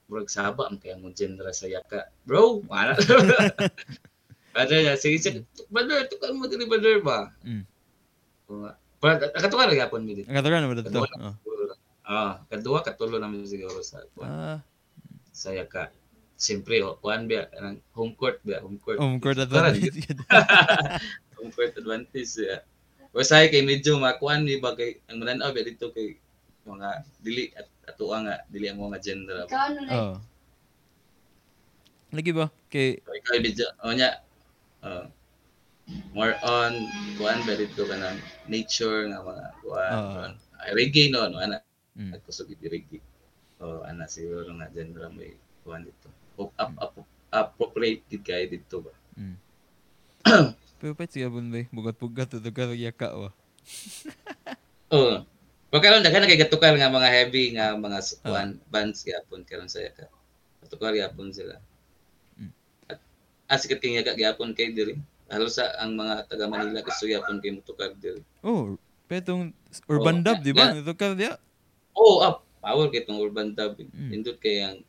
Murag 0.05 0.29
saba 0.29 0.69
ang 0.69 0.77
kaya 0.77 0.99
mo 1.01 1.09
genre 1.15 1.49
sa 1.49 1.65
Yaka. 1.65 2.11
Bro, 2.27 2.61
wala. 2.69 2.93
Brother 4.53 4.95
sige, 4.95 5.17
sige, 5.19 5.39
brother, 5.67 6.05
tukar 6.07 6.31
mo 6.31 6.45
dili 6.47 6.63
brother 6.63 7.01
ba? 7.03 7.33
Mm. 7.41 7.65
Pero 8.45 9.13
katukar 9.37 9.69
gyapon 9.73 10.01
mi 10.05 10.17
dito. 10.21 10.27
Ang 10.29 10.37
katagan 10.39 10.59
na 10.65 10.69
ba 10.71 10.75
dito? 10.79 10.89
Oh. 11.01 11.35
Ah, 12.05 12.33
kadua 12.53 12.85
katulo 12.85 13.17
namin 13.17 13.45
siguro 13.49 13.81
sa. 13.81 14.05
Ah, 14.21 14.61
saya 15.33 15.65
ka 15.65 15.89
siyempre 16.35 16.83
oh, 16.83 16.99
kuan 16.99 17.31
biya 17.31 17.47
kanang 17.47 17.79
home 17.95 18.11
court 18.15 18.43
biya 18.43 18.59
home 18.59 18.79
court 18.79 18.99
home 18.99 19.19
court 19.23 19.39
advantage. 19.39 20.03
home 21.39 21.51
court 21.55 21.71
advantage 21.79 22.31
ya 22.35 22.59
Wasay 23.15 23.47
kay 23.47 23.63
medyo 23.63 23.95
makuan 23.95 24.43
ni 24.43 24.59
ba 24.59 24.75
kay 24.75 24.99
ang 25.07 25.23
mananaw 25.23 25.55
biya 25.55 25.71
dito 25.71 25.95
kay 25.95 26.19
mga 26.67 26.89
dili 27.23 27.55
at 27.55 27.67
ato 27.87 28.11
nga 28.11 28.43
dili 28.51 28.67
ang 28.67 28.83
mga 28.83 28.99
gender 28.99 29.47
Ikaw 29.47 29.61
ano 29.71 29.79
na? 29.87 29.91
oh. 29.95 30.15
Lagi 32.11 32.31
ba? 32.35 32.51
Kay 32.67 32.99
ikaw 32.99 33.39
medyo 33.39 33.65
o 33.79 33.95
nya 33.95 34.19
uh, 34.83 35.07
more 36.11 36.33
on 36.41 36.73
kuan 37.15 37.39
biya 37.45 37.61
dito 37.61 37.85
kanang 37.85 38.17
nature 38.45 39.05
nga 39.09 39.21
mga 39.21 39.45
kuan 39.61 39.91
Ah. 39.91 40.11
kuan. 40.11 40.31
Ay, 40.57 40.71
reggae 40.73 41.11
no 41.11 41.29
no 41.29 41.37
ana 41.37 41.61
mm. 41.93 42.11
nagkusog 42.11 42.49
iti 42.49 42.65
reggae 42.65 42.99
o 43.61 43.85
ana 43.85 44.05
siguro 44.05 44.49
nga 44.57 44.67
gender 44.73 45.05
may 45.11 45.37
kuan 45.61 45.85
dito 45.85 46.09
up, 46.35 46.51
up, 46.57 46.73
up, 46.81 46.93
appropriated 47.29 48.21
kay 48.21 48.45
dito 48.45 48.81
ba 48.81 48.93
Mm. 49.15 49.39
Pero 50.75 50.91
pa 50.91 51.07
siya 51.07 51.31
bun 51.31 51.47
ba? 51.47 51.63
Bugat-bugat 51.71 52.35
ito 52.35 52.51
ka 52.51 52.67
yaka 52.75 53.15
wa. 53.21 53.31
Oo. 54.91 55.23
Pero 55.71 55.79
karon 55.79 56.03
daghan 56.03 56.19
na 56.19 56.27
kay 56.27 56.35
gatukar 56.35 56.75
nga 56.75 56.91
mga 56.91 57.09
heavy 57.09 57.55
nga 57.55 57.79
mga 57.79 57.99
Ah. 58.03 58.19
kuan 58.27 58.49
bands 58.67 59.07
gyapon 59.07 59.47
karon 59.47 59.71
sa 59.71 59.79
yaka. 59.79 60.11
Gatukar 60.59 60.91
gyapon 60.91 61.31
sila. 61.31 61.55
Mm. 62.35 62.51
At 62.91 62.99
ah, 63.47 63.55
sikat 63.55 63.79
kay 63.79 63.95
yaka 63.95 64.19
gyapon 64.19 64.51
kay 64.51 64.75
diri. 64.75 64.99
Halos 65.25 65.53
sa 65.53 65.73
ang 65.75 65.93
mga 65.93 66.27
taga 66.27 66.45
Manila 66.45 66.79
gusto 66.79 67.03
gyapon 67.03 67.37
kay 67.37 67.51
mutukar 67.51 67.91
diri. 67.93 68.21
Oh, 68.39 68.77
petong 69.05 69.49
urban 69.85 70.19
Oh, 70.19 70.23
dub, 70.23 70.39
di 70.39 70.51
ba? 70.51 70.69
Ito 70.71 70.93
ka 70.93 71.13
diya. 71.13 71.41
Oh, 71.91 72.21
up. 72.21 72.45
Power 72.59 72.89
kay 72.89 73.01
tong 73.01 73.17
urban 73.17 73.51
dub. 73.51 73.73
Mm. 73.75 74.09
Indot 74.11 74.37
kay 74.37 74.61
ang 74.61 74.81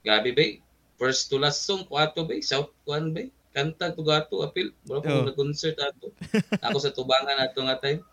Gabi 0.00 0.30
bay. 0.30 0.50
First 0.94 1.26
to 1.26 1.36
last 1.36 1.60
song 1.62 1.84
kuato 1.84 2.22
bay. 2.22 2.40
South 2.40 2.72
kuan 2.82 3.10
bay. 3.10 3.28
Kanta 3.50 3.88
to 3.88 4.00
gato 4.00 4.40
apil. 4.40 4.72
Wala 4.84 5.00
ko 5.00 5.08
Oh. 5.10 5.24
na 5.24 5.32
concert 5.32 5.76
ato. 5.78 6.12
Ako 6.64 6.76
sa 6.78 6.90
tubangan 6.90 7.38
ato 7.38 7.60
nga 7.60 7.78
time. 7.78 8.04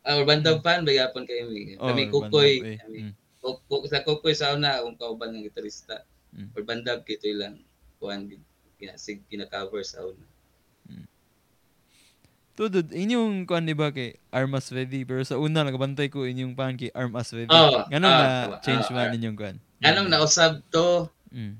Ah, 0.00 0.18
urban 0.18 0.42
dub 0.42 0.58
fan 0.60 0.82
bay 0.82 0.96
gyapon 0.96 1.22
kay 1.22 1.42
mi. 1.44 1.74
Oh, 1.76 1.86
Kami 1.88 2.06
urban 2.06 2.12
kukoy. 2.12 2.52
dub, 2.56 2.66
eh. 2.68 2.78
Kami 2.78 2.98
Mm. 3.02 3.12
Kuk- 3.42 3.86
sa 3.86 3.98
kukoy 4.00 4.30
sa 4.32 4.50
una 4.52 4.78
akong 4.78 4.94
kauban 4.96 5.30
ng 5.32 5.42
gitarista. 5.42 6.06
Mm. 6.30 6.50
Or 6.52 6.62
bandab 6.62 7.02
kito 7.02 7.26
ilang 7.26 7.58
kuan 7.98 8.30
kina 8.76 8.94
sig 8.96 9.22
kina-cover 9.26 9.82
sa 9.82 10.02
una. 10.02 10.22
Tudod, 12.52 12.92
inyong 12.92 13.48
kuan 13.48 13.64
di 13.64 13.72
ba 13.72 13.88
kay 13.88 14.20
Armas 14.28 14.68
Ready 14.68 15.08
pero 15.08 15.24
sa 15.24 15.40
una 15.40 15.64
nagabantay 15.64 16.12
ko 16.12 16.28
inyong 16.28 16.52
pan 16.52 16.76
kay 16.76 16.92
Armas 16.92 17.32
Ready. 17.32 17.48
Oh, 17.48 17.80
ah, 17.80 17.88
na 17.88 18.08
tama. 18.12 18.60
change 18.60 18.92
Ah, 18.92 18.94
man 18.94 19.08
ah. 19.08 19.16
inyong 19.16 19.36
kuan. 19.36 19.56
Anong 19.82 20.08
nausab 20.12 20.60
to 20.68 21.08
Mm. 21.32 21.56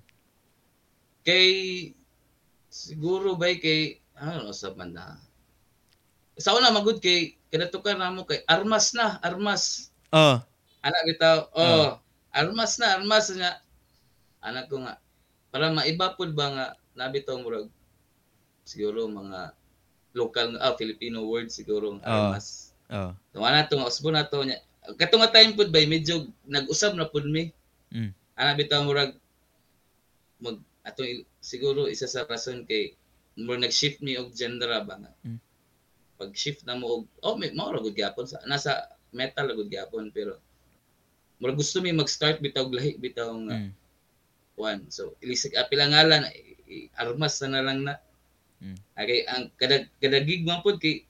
kay 1.25 1.49
siguro 2.69 3.41
bay 3.41 3.57
kay 3.57 4.05
ano 4.21 4.53
nausab 4.53 4.77
man 4.77 4.93
na. 4.93 5.17
Sa 6.37 6.53
una 6.53 6.69
magud 6.69 7.01
kay 7.01 7.41
kinatukan 7.49 7.97
namo 7.97 8.29
kay 8.29 8.45
armas 8.45 8.93
na, 8.93 9.17
armas. 9.25 9.89
Oh, 10.13 10.37
Anak 10.85 11.03
bitaw, 11.09 11.49
oh, 11.57 11.97
armas 12.37 12.77
na, 12.77 13.01
armas 13.01 13.33
nga. 13.33 13.65
Anak 14.45 14.69
ko 14.69 14.77
nga 14.85 15.01
para 15.53 15.69
maiba 15.69 16.17
pud 16.17 16.33
ba 16.33 16.49
nga 16.53 16.67
nabitaw 16.97 17.37
murag 17.41 17.69
siguro 18.65 19.05
mga 19.05 19.53
local 20.13 20.57
ah, 20.61 20.77
Filipino 20.77 21.25
word 21.25 21.49
siguro 21.49 21.97
nga 21.97 22.05
Ah. 22.05 22.13
armas. 22.37 22.73
oh. 22.93 23.13
Tungwa 23.33 23.51
na 23.51 23.65
to, 23.65 23.81
usbo 23.81 24.13
na 24.13 24.29
to 24.29 24.45
niya. 24.45 24.61
Katong 24.99 25.23
nga 25.23 25.33
time 25.33 25.55
pud 25.55 25.71
bay 25.71 25.87
medyo 25.87 26.27
nag-usab 26.45 26.93
na 26.99 27.09
pud 27.09 27.25
mi. 27.25 27.49
Mm. 27.95 28.11
Ana 28.35 28.59
bitaw 28.59 28.83
murag 28.83 29.15
mag 30.43 30.59
ato 30.83 31.07
siguro 31.39 31.87
isa 31.87 32.11
sa 32.11 32.27
rason 32.27 32.67
kay 32.67 32.93
murag 33.39 33.63
nag-shift 33.65 34.03
mi 34.03 34.19
og 34.19 34.35
genre 34.35 34.83
ba 34.83 34.99
nga. 34.99 35.13
Mm. 35.25 35.39
Pag 36.19 36.31
shift 36.35 36.67
na 36.67 36.75
mo 36.77 37.01
og 37.01 37.05
oh 37.23 37.35
may 37.39 37.55
mao 37.55 37.73
gud 37.79 37.95
gyapon 37.95 38.27
sa 38.27 38.43
nasa 38.45 38.91
metal 39.15 39.49
gud 39.55 39.71
gyapon 39.71 40.11
pero 40.11 40.37
murag 41.39 41.57
gusto 41.57 41.79
mi 41.81 41.95
mag-start 41.95 42.43
bitaw 42.43 42.67
lahi 42.69 42.99
bitaw 42.99 43.31
nga 43.49 43.57
Mm. 43.57 43.71
kuan. 44.59 44.79
So 44.93 45.15
ilisig 45.23 45.55
apil 45.57 45.81
ang 45.81 45.95
ngalan 45.95 46.27
armas 46.99 47.39
na, 47.41 47.49
na 47.49 47.61
lang 47.65 47.81
na. 47.87 47.95
Mm. 48.63 48.79
Okay, 48.95 49.21
ang 49.27 49.51
kada 49.59 49.91
kada 49.99 50.23
gig 50.23 50.47
man 50.47 50.63
pud 50.63 50.79
kay 50.79 51.03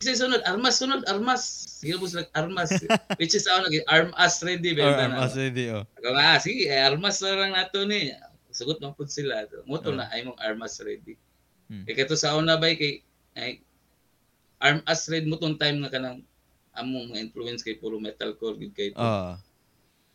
kasi 0.00 0.16
sunod 0.16 0.40
armas 0.48 0.80
sunod 0.80 1.04
armas. 1.08 1.42
Sige 1.80 2.00
po 2.00 2.08
sila 2.08 2.24
armas. 2.32 2.72
Which 3.20 3.36
is 3.36 3.44
nag 3.44 3.84
arm 3.88 4.16
us 4.16 4.40
ready 4.40 4.72
ba 4.72 4.96
Armas 4.96 5.36
Ready, 5.36 5.68
oh. 5.76 5.84
Ako 6.00 6.16
ah, 6.16 6.40
sige, 6.40 6.72
eh, 6.72 6.80
armas 6.80 7.20
na 7.20 7.36
lang 7.36 7.52
nato 7.52 7.84
ni. 7.84 8.08
Sugot 8.48 8.80
man 8.80 8.96
pud 8.96 9.12
sila. 9.12 9.44
Moto 9.68 9.92
Oh. 9.92 9.96
na 10.00 10.08
ay 10.08 10.24
mong 10.24 10.40
armas 10.40 10.80
ready. 10.80 11.20
Mm. 11.68 11.84
Kay 11.84 11.94
kato 12.00 12.16
sa 12.16 12.36
una 12.36 12.56
bay 12.56 12.80
kay 12.80 13.04
ay 13.36 13.60
arm 14.60 14.80
us 14.88 15.04
ready 15.12 15.28
mo 15.28 15.36
tong 15.36 15.60
time 15.60 15.84
nga 15.84 15.92
kanang 15.92 16.24
among 16.76 17.12
mga 17.12 17.20
influence 17.28 17.60
kay 17.60 17.76
puro 17.76 18.00
metalcore 18.00 18.56
gid 18.56 18.72
kay 18.72 18.88
Oh. 18.96 19.36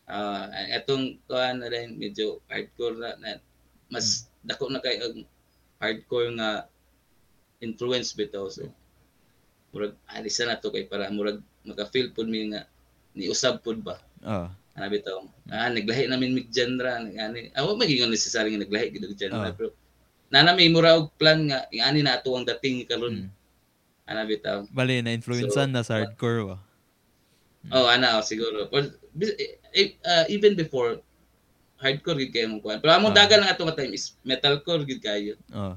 Ah, 0.05 0.49
etong 0.69 1.17
kuan 1.25 1.61
na 1.61 1.69
rin 1.69 1.97
medyo 1.97 2.41
hardcore 2.49 2.97
na, 2.97 3.17
na 3.21 3.41
mas 3.89 4.29
dako 4.45 4.69
na 4.69 4.81
kay 4.81 4.97
ang 5.01 5.25
hardcore 5.81 6.29
nga 6.37 6.69
influence 7.63 8.11
bitaw 8.15 8.47
so 8.51 8.67
murag 9.71 9.95
alisa 10.11 10.47
na 10.47 10.55
to 10.59 10.71
kay 10.71 10.87
para 10.87 11.11
murag 11.11 11.39
maka-feel 11.67 12.11
pud 12.15 12.27
mi 12.31 12.47
nga 12.51 12.63
ni 13.15 13.27
usab 13.31 13.59
pud 13.63 13.79
ba. 13.83 13.99
Oh. 14.23 14.47
Ano 14.75 14.85
bitaw? 14.91 15.23
Ah, 15.51 15.71
naglahi 15.71 16.11
namin 16.11 16.35
mig 16.35 16.47
genre 16.51 16.99
ngani. 17.11 17.51
Awa 17.55 17.79
magiging 17.79 18.11
necessary 18.11 18.51
nga 18.55 18.63
naglahi 18.63 18.91
gid 18.91 19.03
og 19.07 19.15
genre 19.15 19.47
Ah. 19.47 19.55
pero 19.55 19.71
nana 20.31 20.51
may 20.51 20.67
mura 20.67 20.99
og 20.99 21.15
plan 21.15 21.47
nga 21.47 21.63
ingani 21.71 22.03
na 22.03 22.19
ato 22.19 22.35
ang 22.35 22.43
dating 22.47 22.83
karon. 22.87 23.27
Mm. 23.27 23.31
Ano 24.05 24.19
bitaw? 24.29 24.57
Bali, 24.69 25.01
na-influencean 25.01 25.71
So, 25.71 25.73
na 25.73 25.81
sa 25.81 25.97
hardcore 25.97 26.45
ba? 26.45 26.57
Oh, 27.73 27.89
ana 27.89 28.19
oh, 28.19 28.23
siguro. 28.23 28.69
Eh, 29.73 29.97
uh, 30.05 30.23
even 30.29 30.53
before 30.53 31.01
hardcore 31.81 32.19
gid 32.21 32.31
kayo 32.35 32.47
mong 32.53 32.61
kuan. 32.61 32.77
Pero 32.83 32.93
among 32.93 33.15
Ah. 33.17 33.25
dagan 33.25 33.41
lang 33.41 33.49
ato 33.51 33.65
nga 33.65 33.75
time 33.79 33.95
is 33.97 34.13
metalcore 34.21 34.85
gid 34.85 35.01
kayo. 35.01 35.33
Oh. 35.55 35.73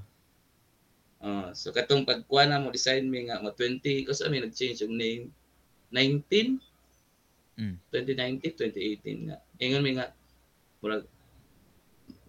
Oh, 1.19 1.51
so 1.51 1.75
katong 1.75 2.07
pagkuha 2.07 2.47
na 2.47 2.63
mo 2.63 2.71
design 2.71 3.11
mi 3.11 3.27
nga 3.27 3.43
mo 3.43 3.51
20 3.51 4.07
kasi 4.07 4.23
mi 4.31 4.39
nag-change 4.39 4.87
yung 4.87 4.95
name 4.95 5.25
19 5.91 6.63
Mm. 7.59 7.75
2019 7.91 8.55
2018 8.55 9.27
nga. 9.27 9.43
Ingon 9.59 9.83
mi 9.83 9.99
nga 9.99 10.15
murag 10.79 11.03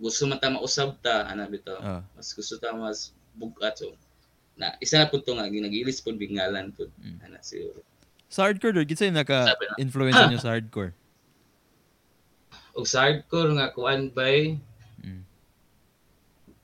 gusto 0.02 0.26
man 0.26 0.42
ta 0.42 0.50
mausab 0.50 0.98
ta 1.06 1.30
ana 1.30 1.46
bitaw. 1.46 1.78
Oh. 1.78 2.02
Mas 2.18 2.34
gusto 2.34 2.58
ta 2.58 2.74
mas 2.74 3.14
bugat 3.38 3.78
so 3.78 3.94
na 4.58 4.74
isa 4.82 4.98
na 4.98 5.06
pud 5.06 5.22
to 5.22 5.38
nga 5.38 5.46
ginagilis 5.46 6.02
pud 6.02 6.18
bingalan 6.18 6.74
pud 6.74 6.90
Mm. 6.98 7.22
ana 7.30 7.38
siguro. 7.46 7.86
Sa 8.26 8.46
hardcore, 8.50 8.74
Lord, 8.74 8.90
yung 8.90 9.18
naka-influence 9.18 10.18
nyo 10.30 10.42
sa 10.42 10.58
hardcore. 10.58 10.94
Og 12.78 12.90
sa 12.90 13.06
hardcore 13.06 13.54
nga 13.54 13.70
kuan 13.70 14.10
bay 14.10 14.58
Mm. 15.06 15.22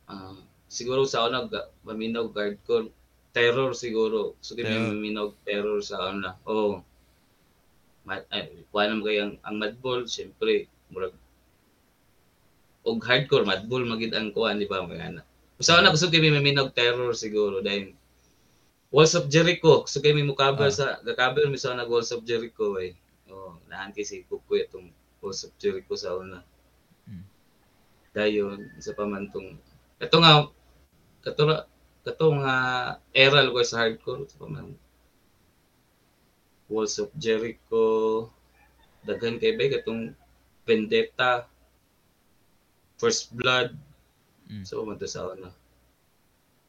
ah, 0.09 0.41
siguro 0.75 1.07
sa 1.07 1.23
una 1.23 1.47
ga- 1.47 1.71
maminog 1.87 2.35
hardcore 2.35 2.91
terror 3.31 3.71
siguro. 3.71 4.35
So 4.43 4.59
Terror. 4.59 4.67
may 4.67 4.91
maminog 4.91 5.31
terror 5.47 5.79
sa 5.79 6.11
una. 6.11 6.35
Oh. 6.43 6.83
Mat 8.03 8.27
ay 8.29 8.67
kuan 8.69 8.99
mo 8.99 9.07
kay 9.07 9.17
ang, 9.23 9.39
ang 9.41 9.55
Madball 9.57 10.05
syempre 10.05 10.67
murag 10.91 11.15
og 12.85 13.01
hardcore 13.01 13.47
Madball 13.47 13.81
magid 13.87 14.13
ang 14.13 14.29
kuan 14.29 14.61
di 14.61 14.67
ba 14.69 14.83
mga 14.85 15.05
ana. 15.09 15.21
Sa 15.63 15.79
una 15.79 15.89
gusto 15.89 16.11
kay 16.11 16.19
may 16.19 16.35
maminog 16.35 16.75
terror 16.75 17.15
siguro 17.15 17.63
dahil 17.63 17.95
Walls 18.93 19.17
of 19.17 19.27
Jericho. 19.27 19.83
So 19.89 19.99
kay 19.99 20.13
may 20.13 20.23
mukabar 20.23 20.69
Ah. 20.69 20.75
sa 20.75 20.85
gakabar 21.01 21.47
mi 21.47 21.57
sa 21.57 21.73
una 21.73 21.83
Walls 21.83 22.11
of 22.11 22.21
Jericho 22.23 22.77
ay. 22.77 22.93
Oh, 23.25 23.57
naan 23.65 23.89
kay 23.89 24.05
si 24.05 24.21
Kukoy 24.23 24.69
itong 24.69 24.93
Walls 25.19 25.41
of 25.43 25.51
Jericho 25.57 25.97
sa 25.97 26.13
una. 26.13 26.45
Mm. 27.09 27.25
Dayon 28.13 28.59
isa 28.77 28.93
pa 28.93 29.03
man 29.03 29.27
tong 29.33 29.57
ito 29.97 30.17
nga 30.21 30.45
katura 31.25 31.65
kato 32.05 32.29
nga 32.37 32.55
era 33.09 33.41
ko 33.49 33.57
sa 33.65 33.81
hardcore 33.81 34.29
pa 34.37 34.45
man. 34.45 34.77
Walls 36.69 37.01
of 37.01 37.09
Jericho 37.17 38.29
daghan 39.05 39.41
kay 39.41 39.57
bay 39.57 39.73
katong 39.73 40.13
Vendetta 40.65 41.49
First 43.01 43.33
Blood. 43.33 43.73
Mm. 44.45 44.61
so 44.61 44.85
man 44.85 45.01
to 45.01 45.09
sa 45.09 45.25
una 45.25 45.49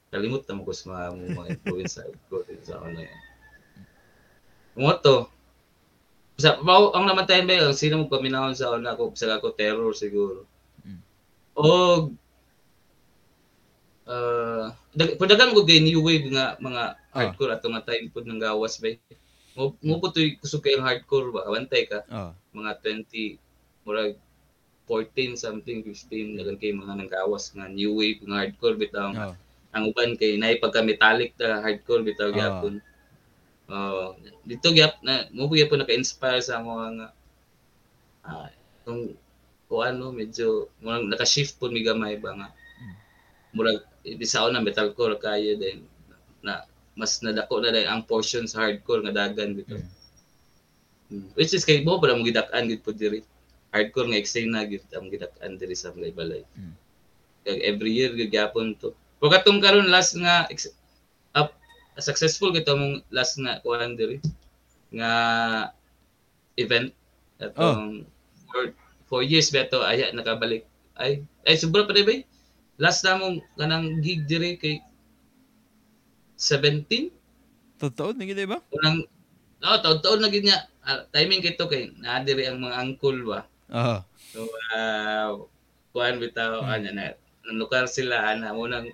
kalimut 0.09 0.49
na 0.49 0.57
mo 0.57 0.65
ko 0.65 0.73
sa 0.73 1.13
mga, 1.13 1.37
mga 1.37 1.53
influence 1.61 2.01
sa 2.01 2.09
hardcore 2.09 2.49
din 2.49 2.65
sa 2.65 2.81
una 2.81 3.05
yan 3.05 3.21
mo 4.81 4.97
to 4.97 5.29
sa 6.41 6.57
mao 6.65 6.93
ang 6.97 7.05
naman 7.05 7.29
tayo 7.29 7.45
ba 7.45 7.69
ang 7.69 7.77
sino 7.77 8.01
mo 8.01 8.09
paminahon 8.09 8.57
sa 8.57 8.73
una 8.73 8.97
ko 8.97 9.13
sa 9.13 9.37
ako 9.37 9.53
terror 9.57 9.93
siguro. 9.93 10.49
Mm. 10.89 11.01
og 11.61 12.17
uh, 14.07 14.71
dag 14.95 15.19
padagan 15.19 15.53
mo 15.53 15.63
gay 15.63 15.79
new 15.79 16.01
wave 16.01 16.27
nga 16.31 16.55
mga 16.59 16.83
hardcore 17.13 17.53
ato 17.53 17.67
nga 17.69 17.85
time 17.85 18.09
pud 18.09 18.25
nang 18.25 18.41
gawas 18.41 18.79
ba 18.79 18.95
mo 19.57 19.73
mo 19.81 19.97
po 19.99 20.13
tuy 20.13 20.37
kusog 20.37 20.61
kay 20.61 20.77
hardcore 20.77 21.33
ba? 21.33 21.49
Awantay 21.49 21.89
ka? 21.89 22.05
Oh. 22.13 22.31
mga 22.53 22.77
20 22.85 23.39
murag 23.85 24.15
14 24.87 25.35
something 25.35 25.83
15 25.83 26.39
dagan 26.39 26.57
kay 26.57 26.71
mga 26.71 26.93
nang 26.95 27.11
gawas 27.11 27.51
nga 27.51 27.67
new 27.67 27.97
wave 27.97 28.23
nga 28.23 28.47
hardcore 28.47 28.77
bitaw 28.77 29.11
Oh. 29.13 29.35
ang 29.75 29.85
uban 29.91 30.15
kay 30.15 30.37
naay 30.37 30.57
pagka 30.57 30.81
metallic 30.81 31.35
na 31.37 31.61
hardcore 31.61 32.01
bitaw 32.01 32.31
Ah. 32.31 32.37
gyapon. 32.37 32.75
Oh 33.67 34.15
dito 34.47 34.71
gyap 34.71 35.03
na 35.03 35.27
mo 35.35 35.51
po 35.51 35.59
gyapon 35.59 35.83
naka-inspire 35.83 36.39
sa 36.39 36.63
mga 36.63 36.87
nga 36.97 37.09
ah 38.23 38.49
kung 38.87 39.11
o 39.67 39.83
ano 39.83 40.15
medyo 40.15 40.71
murag 40.79 41.11
naka-shift 41.11 41.59
po 41.59 41.67
mi 41.67 41.83
gamay 41.83 42.15
ba 42.17 42.31
nga. 42.37 42.49
Murag 43.51 43.83
bisa 44.15 44.47
na 44.47 44.63
metalcore 44.63 45.19
kayo 45.19 45.59
din. 45.59 45.83
Na 46.47 46.63
mas 46.95 47.19
nadako 47.21 47.59
na 47.61 47.75
dahil 47.75 47.91
ang 47.91 48.07
portion 48.07 48.47
sa 48.47 48.63
hardcore 48.65 49.03
nga 49.05 49.27
dagan 49.27 49.59
bitaw 49.59 49.83
Mm. 51.07 51.39
which 51.39 51.55
is 51.55 51.63
kay 51.63 51.87
mo 51.87 52.03
para 52.03 52.19
mo 52.19 52.27
gidak-an 52.27 52.67
gid 52.67 52.83
po 52.83 52.91
diri. 52.91 53.23
Hardcore 53.71 54.11
nga 54.11 54.19
eksena 54.19 54.67
gid 54.67 54.83
ang 54.91 55.07
gidak-an 55.07 55.55
diri 55.55 55.75
sa 55.79 55.95
balay 55.95 56.11
balay. 56.11 56.43
Mm. 56.59 56.75
kag 57.47 57.63
every 57.63 57.95
year 57.95 58.11
gid 58.19 58.35
gyapon 58.35 58.75
to. 58.75 58.91
Pero 59.23 59.31
katong 59.31 59.63
karon 59.63 59.87
last 59.87 60.19
nga 60.19 60.51
up 61.39 61.55
successful 62.03 62.51
gito 62.51 62.75
mong 62.75 63.07
last 63.15 63.39
nga 63.39 63.63
kuan 63.63 63.95
diri 63.95 64.19
nga 64.91 65.11
event. 66.59 66.91
Atong 67.39 68.03
for 68.51 68.75
four 69.07 69.23
years 69.23 69.47
beto 69.55 69.87
aya 69.87 70.11
nakabalik. 70.11 70.67
Ay 70.99 71.23
ay 71.47 71.55
sobra 71.55 71.87
pa 71.87 71.95
ba 71.95 72.19
last 72.77 73.05
na 73.05 73.17
mong 73.17 73.41
kanang 73.57 74.01
gig 74.05 74.25
diri 74.29 74.57
kay 74.57 74.81
17 76.39 77.13
Totoo, 77.77 78.17
naging 78.17 78.37
di 78.37 78.49
ba? 78.49 78.61
unang 78.73 79.05
oh 79.65 79.79
taon-taon 79.81 80.21
na 80.21 80.33
gid 80.33 80.45
nga 80.49 80.69
Ah, 80.87 81.03
timing 81.11 81.43
kito 81.43 81.67
kay 81.67 81.91
naa 81.99 82.23
diri 82.23 82.47
ang 82.47 82.63
mga 82.63 82.79
angkol 82.79 83.19
ba 83.27 83.43
Oo. 83.75 83.99
So, 84.31 84.47
uh, 84.71 85.43
kuhan 85.91 86.23
bitaw, 86.23 86.63
Hmm. 86.63 86.71
ano 86.71 86.89
na, 86.95 87.05
nanukar 87.43 87.91
sila, 87.91 88.31
ana, 88.31 88.55
mo 88.55 88.71
nang, 88.71 88.87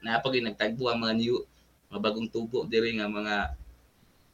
napag 0.00 0.40
nagtagbo 0.40 0.88
ang 0.88 1.04
mga 1.04 1.14
new, 1.20 1.36
mga 1.92 2.00
bagong 2.00 2.32
tubo 2.32 2.64
diri 2.64 2.96
nga 2.96 3.10
mga, 3.10 3.52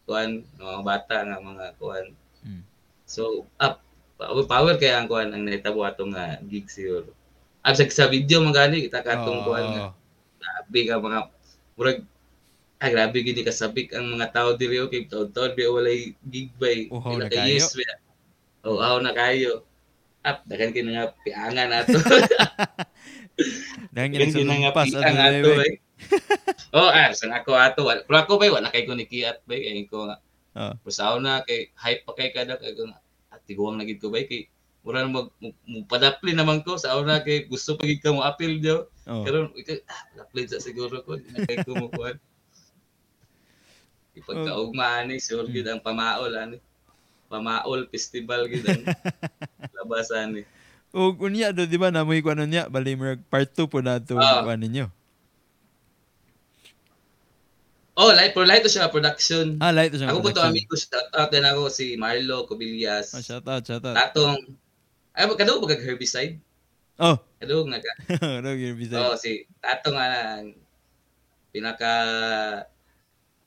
kuhan, 0.06 0.46
mga 0.60 0.80
bata 0.86 1.16
nga 1.26 1.38
mga 1.42 1.64
kuhan. 1.82 2.06
Mm. 2.46 2.62
So, 3.06 3.46
up, 3.58 3.82
power, 4.18 4.44
power 4.46 4.74
kaya 4.78 5.02
ang 5.02 5.08
kuhan, 5.10 5.34
ang 5.34 5.42
naitabo 5.46 5.82
atong 5.82 6.14
nga 6.14 6.38
gig 6.46 6.70
siguro. 6.70 7.10
Ab 7.62 7.78
sa, 7.78 8.10
video 8.10 8.42
mga 8.42 8.58
gani, 8.58 8.90
kita 8.90 9.06
katong 9.06 9.40
Oo. 9.42 9.46
kuhan 9.46 9.66
nga, 9.70 9.82
grabe 10.42 10.80
ka 10.82 10.94
mga, 10.98 11.20
murag, 11.78 11.98
ay 12.82 12.90
grabe 12.90 13.22
gini 13.22 13.46
kasabik 13.46 13.94
ang 13.94 14.18
mga 14.18 14.34
tao 14.34 14.58
diri 14.58 14.82
okay 14.82 15.06
taon-taon 15.06 15.54
bi 15.54 15.70
walay 15.70 16.18
gig 16.26 16.50
bay. 16.58 16.90
Uhaw 16.90 17.14
na 17.14 17.30
ka 17.30 17.46
kayo. 17.46 17.62
oh 18.66 18.82
aw 18.82 18.98
na 18.98 19.14
kayo. 19.14 19.62
Up 20.26 20.42
dagan 20.50 20.74
kini 20.74 20.90
nga 20.98 21.14
piangan 21.22 21.86
Dahil 23.94 24.10
dagan 24.18 24.34
kini 24.34 24.54
nga 24.66 24.74
pas 24.74 24.90
piang 24.90 25.14
ato 25.14 25.50
bay. 25.54 25.72
Oh 26.74 26.90
ah 26.90 27.14
sa 27.14 27.30
ako 27.30 27.54
ato 27.54 27.86
wala 27.86 28.02
pero 28.02 28.18
ako 28.18 28.42
bay 28.42 28.50
wala 28.50 28.66
kay 28.74 28.82
ko 28.82 28.98
nikiat 28.98 29.46
bay. 29.46 29.62
Kay 29.62 29.86
ko 29.86 30.10
nga 30.10 30.18
Ah. 30.52 30.76
Pusaw 30.84 31.16
na 31.16 31.40
kay 31.48 31.72
hype 31.80 32.04
pa 32.04 32.12
kay 32.12 32.28
kada 32.28 32.60
kay 32.60 32.76
ko 32.76 32.84
nga 32.84 33.00
at 33.32 33.40
tiguang 33.48 33.80
na 33.80 33.88
gid 33.88 34.02
ko 34.02 34.12
bay 34.12 34.28
kay 34.28 34.52
mura 34.82 35.00
na 35.00 35.10
mag 35.10 35.30
padapli 35.86 36.34
naman 36.34 36.60
ko 36.60 36.74
sa 36.74 36.94
una 36.96 37.18
kay 37.18 37.46
gusto 37.46 37.74
pa 37.74 37.86
gid 37.86 37.98
ka 37.98 38.10
mo 38.10 38.22
appeal 38.22 38.58
daw 38.58 38.78
Oh. 39.02 39.26
karon 39.26 39.50
ikaw 39.52 39.74
ah 39.86 40.02
lapli 40.14 40.46
sa 40.46 40.58
siguro 40.58 41.02
ko 41.02 41.18
na 41.18 41.42
kay 41.42 41.58
ko 41.62 41.74
mo 41.74 41.86
kuan 41.88 42.14
Ipagkaugmaan 44.12 45.08
ni 45.08 45.16
sure 45.16 45.48
gid 45.48 45.64
ang 45.64 45.80
pamaol 45.80 46.36
ani. 46.36 46.60
Pamaol 47.26 47.88
festival 47.88 48.44
gid 48.44 48.60
ang 48.62 48.84
labasan 49.78 50.36
ni. 50.36 50.42
O 50.92 51.16
unya 51.16 51.48
do 51.48 51.64
di 51.64 51.80
ba 51.80 51.88
namoy 51.88 52.20
ko 52.20 52.30
ano 52.30 52.44
niya 52.44 52.68
bali 52.68 52.92
mo 52.92 53.08
part 53.26 53.48
2 53.48 53.64
po 53.66 53.80
na 53.80 53.96
to 53.96 54.14
Ah. 54.14 54.44
ano 54.44 54.52
ninyo. 54.54 54.86
Oh, 57.92 58.08
light 58.08 58.32
for 58.32 58.44
light 58.44 58.60
to 58.60 58.68
siya 58.68 58.88
production. 58.88 59.56
Ah, 59.58 59.68
light 59.68 59.90
to 59.90 59.96
siya. 59.96 60.08
ako 60.08 60.20
po 60.20 60.28
to 60.28 60.38
production. 60.38 60.52
amigo 60.52 60.74
shout 60.76 61.08
out 61.12 61.28
din 61.28 61.44
ako 61.44 61.68
si 61.68 61.96
Marlo 61.96 62.44
Cobillas. 62.44 63.12
Ah, 63.12 63.20
shout 63.20 63.44
out, 63.44 63.60
shout 63.62 63.80
out. 63.82 63.96
Tatong 63.96 64.38
ay 65.12 65.24
ba 65.28 65.34
kadto 65.36 65.60
ba 65.60 65.70
kag 65.72 65.84
herbicide? 65.84 66.36
Oh, 67.00 67.16
Kadto 67.40 67.64
nga 67.66 67.80
ka. 67.80 67.92
you're 68.54 68.76
busy. 68.78 68.94
Oh, 68.94 69.16
si 69.16 69.48
Tatong 69.58 69.96
ang 69.98 70.54
pinaka 71.50 71.92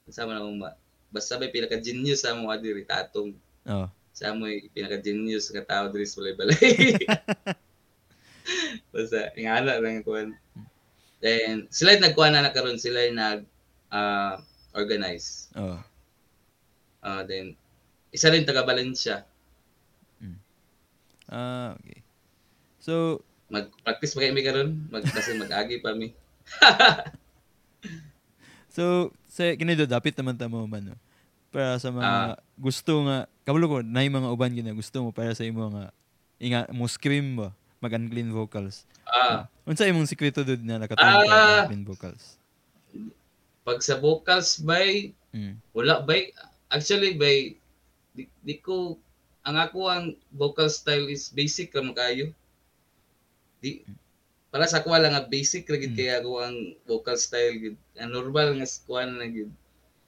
sa 0.09 0.25
man 0.29 0.37
akong 0.37 0.59
ma- 0.61 0.77
basta 1.09 1.39
may 1.39 1.49
pinaka 1.49 1.79
genius 1.81 2.21
sa 2.25 2.35
mga 2.35 2.61
diri 2.61 2.83
Tatong 2.85 3.33
Oh. 3.65 3.89
sa 4.13 4.29
mo 4.37 4.45
pinaka 4.77 5.01
genius 5.01 5.49
nga 5.49 5.65
tao 5.65 5.89
diri 5.89 6.05
sa 6.05 6.21
balay-balay. 6.21 6.93
Basta 8.93 9.33
ingala 9.33 9.81
lang 9.81 10.05
ko. 10.05 10.13
Then 11.17 11.65
sila 11.73 11.97
nagkuha 11.97 12.29
na 12.29 12.45
nakaroon 12.45 12.77
sila 12.77 13.09
nag 13.09 13.41
ah, 13.89 14.37
organize. 14.77 15.49
Oh. 15.57 15.81
Ah, 17.01 17.25
then 17.25 17.57
isa 18.13 18.29
rin 18.29 18.45
taga 18.45 18.61
Valencia. 18.65 19.25
Ah, 21.27 21.73
okay. 21.77 21.99
So, 22.77 23.21
Mag-practice 23.45 24.13
pa 24.13 24.25
kami 24.25 24.41
karon, 24.41 24.89
mag 24.89 25.05
kasi 25.05 25.37
mag-agi 25.37 25.77
pa 25.79 25.93
mi. 25.93 26.13
So, 28.75 29.15
sa 29.31 29.47
kinido 29.55 29.87
dapat 29.87 30.11
naman 30.19 30.35
ta 30.35 30.51
mo 30.51 30.67
man 30.67 30.83
no. 30.83 30.95
Para 31.47 31.79
sa 31.79 31.95
mga 31.95 32.35
gusto 32.59 33.07
nga 33.07 33.23
kabalo 33.47 33.71
ko 33.71 33.77
na 33.79 34.03
mga 34.03 34.27
uban 34.27 34.51
gina 34.51 34.75
gusto 34.75 34.99
mo 34.99 35.15
para 35.15 35.31
sa 35.31 35.47
imo 35.47 35.71
nga 35.71 35.95
inga 36.43 36.67
mo 36.75 36.83
scream 36.83 37.39
ba 37.39 37.55
mag-unclean 37.79 38.35
vocals. 38.35 38.83
Ah, 39.07 39.47
Unsa 39.63 39.87
imong 39.87 40.09
sikreto 40.09 40.43
dud 40.43 40.59
na 40.59 40.75
nakatawag 40.75 41.23
ka 41.23 41.31
Ah. 41.31 41.63
unclean 41.63 41.87
vocals? 41.87 42.35
pag 43.65 43.79
sa 43.81 43.97
vocals 43.97 44.59
bay 44.59 45.15
Mm. 45.31 45.57
wala 45.71 45.99
bay 45.99 46.29
actually 46.69 47.15
bay 47.15 47.55
di, 48.13 48.23
di 48.39 48.55
ko 48.59 48.95
ang 49.45 49.57
ako 49.61 49.79
ang 49.87 50.05
vocal 50.33 50.67
style 50.67 51.05
is 51.07 51.29
basic 51.29 51.69
ra 51.77 51.85
kayo. 51.93 52.33
Di 53.61 53.85
para 54.49 54.65
sa 54.65 54.81
ako 54.81 54.95
lang 54.97 55.13
nga 55.13 55.27
basic 55.29 55.69
ra 55.69 55.77
gid 55.77 55.93
Mm. 55.93 55.99
kaya 55.99 56.13
ako 56.19 56.31
ang 56.41 56.57
vocal 56.89 57.17
style 57.19 57.53
gid. 57.61 57.77
Ang 58.01 58.11
normal 58.17 58.57
nga 58.57 58.67
kuan 58.89 59.21
na 59.21 59.29
gid. 59.29 59.51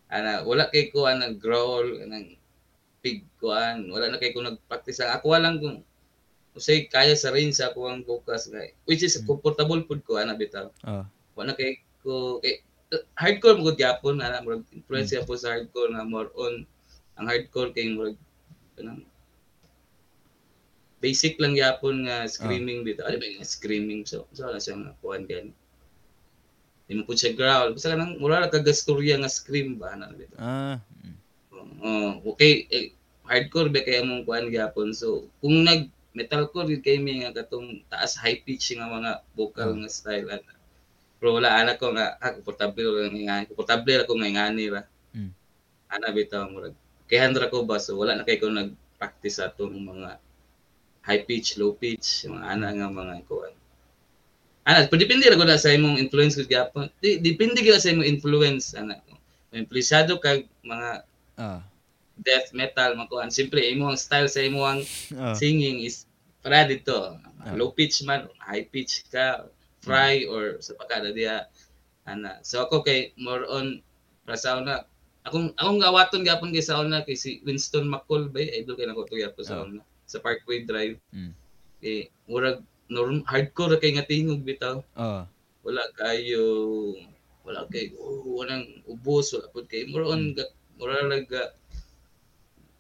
Ana 0.10 0.42
wala 0.42 0.68
kay 0.74 0.90
ko 0.90 1.06
ang 1.06 1.22
growl 1.38 2.02
ang 2.02 2.34
pig 3.06 3.22
kuan. 3.38 3.88
Wala 3.94 4.10
na 4.10 4.18
kay 4.18 4.34
ko 4.34 4.42
nagpractice 4.42 5.06
ang 5.06 5.14
ako 5.22 5.38
lang 5.38 5.62
kung 5.62 5.86
usay 6.58 6.90
kaya 6.90 7.14
sa 7.14 7.30
range 7.30 7.62
sa 7.62 7.70
ako 7.70 7.86
ang 7.86 8.02
vocals 8.02 8.50
nga 8.50 8.66
which 8.90 9.06
is 9.06 9.14
Mm. 9.22 9.30
comfortable 9.30 9.82
pud 9.86 10.02
ko 10.02 10.18
ana 10.18 10.34
bitaw. 10.34 10.74
Ah. 10.82 11.06
wala 11.38 11.54
kay 11.54 11.78
ko 12.02 12.42
kay 12.42 12.66
hardcore 13.14 13.54
mo 13.62 13.70
gud 13.70 13.78
gyapon 13.78 14.18
ana 14.18 14.42
murag 14.42 14.66
influence 14.74 15.14
mm. 15.14 15.22
po 15.30 15.38
sa 15.38 15.54
hardcore 15.54 15.94
na 15.94 16.02
more 16.02 16.34
on 16.34 16.66
ang 17.14 17.30
hardcore 17.30 17.70
kay 17.78 17.94
murag 17.94 18.18
kanang 18.74 19.06
basic 20.98 21.38
lang 21.38 21.54
gyapon 21.54 22.10
nga 22.10 22.26
screaming 22.26 22.82
bitaw 22.82 23.06
ano 23.06 23.18
ba 23.18 23.26
yung 23.28 23.46
screaming? 23.46 24.02
So 24.04 24.26
so 24.34 24.50
na 24.50 24.58
siya 24.58 24.76
nga 24.76 24.94
kuan 25.00 25.30
gan 25.30 25.54
di 26.88 26.96
mo 26.96 27.04
pud 27.04 27.20
siya 27.20 27.36
growl. 27.36 27.76
Basta 27.76 27.92
kanang 27.94 28.16
mura 28.18 28.40
ra 28.40 28.48
ka 28.48 28.64
gastorya 28.64 29.20
nga 29.20 29.28
scream 29.28 29.76
ba 29.76 29.94
ana 29.94 30.08
bitaw 30.10 30.40
Ah. 30.40 30.78
mm. 31.04 31.16
oh 31.84 32.12
okay 32.34 32.66
eh, 32.72 32.96
hardcore 33.28 33.70
ba 33.70 33.84
kay 33.84 34.00
among 34.00 34.24
kuan 34.24 34.48
gyapon 34.48 34.90
so 34.92 35.28
kung 35.38 35.62
nag 35.62 35.92
metalcore 36.16 36.66
gid 36.66 36.82
kay 36.82 36.98
mi 36.98 37.22
nga 37.22 37.36
katong 37.36 37.84
taas 37.92 38.18
high 38.18 38.40
pitch 38.42 38.74
nga 38.74 38.88
mga 38.88 39.22
vocal 39.38 39.76
Oh. 39.76 39.78
nga 39.78 39.90
style 39.92 40.26
ana 40.32 40.54
pero 41.18 41.38
wala 41.38 41.50
ana 41.54 41.76
ko 41.76 41.94
nga 41.94 42.18
ah, 42.18 42.34
komportable 42.34 42.88
ra 42.90 43.10
nga 43.12 43.46
komportable 43.46 43.94
ako 44.02 44.14
nga 44.18 44.30
ngani 44.34 44.66
ra 44.72 44.82
Mm. 45.14 45.32
ana 45.90 46.08
bitaw 46.12 46.46
murag. 46.48 46.74
Kay 47.08 47.20
handra 47.20 47.48
ko 47.48 47.64
ba 47.64 47.78
so 47.78 47.96
wala 47.96 48.14
na 48.14 48.24
kay 48.24 48.38
ko 48.38 48.48
nag-practice 48.48 49.40
sa 49.40 49.48
atong 49.48 49.76
mga 49.76 50.20
high 51.08 51.24
pitch 51.24 51.56
low 51.56 51.72
pitch 51.74 52.28
mga 52.28 52.46
ana 52.46 52.68
nga 52.76 52.88
mga 52.92 53.24
kuan 53.26 53.56
ana 54.68 54.84
pero 54.86 55.00
depende 55.00 55.24
ra 55.26 55.40
gud 55.40 55.48
sa 55.56 55.72
imong 55.72 55.96
influence 55.98 56.36
gud 56.36 56.52
gyapon 56.52 56.92
di, 57.00 57.18
depende 57.18 57.64
gyud 57.64 57.80
sa 57.80 57.90
imong 57.90 58.04
influence 58.06 58.76
ana 58.76 59.00
influensyado 59.56 60.20
kag 60.20 60.44
mga 60.62 61.08
Ah. 61.38 61.62
death 62.18 62.50
metal 62.52 62.98
makuan 62.98 63.30
siyempre 63.30 63.62
imo 63.62 63.88
ang 63.88 63.96
style 63.96 64.26
sa 64.26 64.42
imo 64.42 64.66
ang 64.66 64.82
Ah. 65.22 65.38
singing 65.38 65.86
is 65.86 66.10
para 66.42 66.66
dito. 66.66 67.14
Ah. 67.40 67.54
low 67.54 67.70
pitch 67.72 68.02
man 68.04 68.26
high 68.42 68.66
pitch 68.66 69.06
ka 69.08 69.46
fry 69.80 70.26
or 70.26 70.58
sa 70.60 70.74
pagkada 70.76 71.14
diya 71.14 71.46
ana 72.04 72.42
so 72.42 72.66
ako 72.66 72.82
kay 72.82 73.14
more 73.16 73.46
on 73.48 73.80
para 74.26 74.36
sa 74.36 74.58
una 74.58 74.84
akong 75.24 75.54
akong 75.56 75.78
gawaton 75.78 76.26
gyapon 76.26 76.50
kay 76.50 76.66
sa 76.66 76.82
una 76.82 77.06
kay 77.06 77.14
si 77.16 77.40
Winston 77.46 77.86
McCall 77.86 78.28
ba 78.28 78.42
idol 78.42 78.76
kay 78.76 78.90
nako 78.90 79.06
tuya 79.06 79.30
po 79.30 79.46
sa 79.46 79.62
una 79.64 79.86
sa 80.08 80.24
Parkway 80.24 80.64
Drive. 80.64 80.98
Mm. 81.12 81.36
kay 81.78 82.10
murag 82.26 82.66
norm 82.90 83.22
hardcore 83.28 83.78
kay 83.78 83.94
nga 83.94 84.08
tingog 84.08 84.42
bitaw. 84.42 84.82
Ah. 84.98 85.30
wala 85.68 85.84
kayo 86.00 86.96
wala 87.44 87.68
kay 87.68 87.92
oh, 88.00 88.40
walang 88.40 88.64
ubos 88.88 89.36
wala 89.36 89.52
pud 89.52 89.68
kay 89.68 89.84
more 89.92 90.08
on 90.08 90.32
ga- 90.32 90.56
mura 90.80 91.04
lang 91.04 91.28
ga 91.28 91.52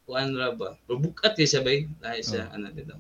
kuan 0.08 0.32
ra 0.32 0.56
ba? 0.56 0.80
Pero 0.88 1.04
bukat 1.04 1.36
kay 1.36 1.44
siya 1.44 1.68
bay. 1.68 1.84
Dahil 2.00 2.24
siya 2.24 2.48
ano 2.56 2.72
dito 2.72 2.96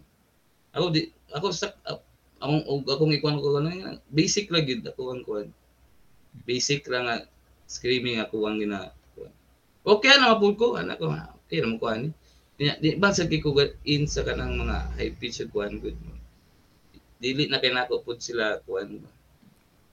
ako 0.76 0.92
di 0.92 1.08
ako 1.32 1.48
sa 1.56 1.72
uh, 1.88 1.98
akong 2.44 2.84
akong 2.84 3.16
ikuan 3.16 3.40
ko 3.40 3.64
ano 3.64 3.72
basic 4.12 4.52
ra 4.52 4.60
gid 4.60 4.84
ako 4.84 5.16
ang 5.16 5.24
kuan. 5.24 5.48
Basic 6.44 6.84
ra 6.92 7.00
nga 7.08 7.16
screaming 7.66 8.20
ako 8.20 8.44
ang 8.46 8.60
gina 8.60 8.92
okay 9.88 10.12
na 10.20 10.36
mapud 10.36 10.60
ko? 10.60 10.76
Anak 10.76 11.00
ko 11.00 11.08
ha, 11.16 11.32
okay 11.48 11.64
ra 11.64 11.72
mo 11.72 11.80
kuan 11.80 12.12
di, 12.58 12.66
di 12.82 12.90
ba 12.98 13.14
sa 13.14 13.30
ko 13.30 13.54
in 13.86 14.10
sa 14.10 14.26
kanang 14.26 14.58
mga 14.58 14.78
high 14.98 15.14
pitch 15.14 15.46
ug 15.46 15.54
kuan 15.54 15.78
good 15.78 15.98
dili 17.18 17.50
na 17.50 17.62
kay 17.62 17.74
nako 17.74 18.02
pud 18.06 18.22
sila 18.22 18.62
kuan 18.66 19.02
ba 19.02 19.10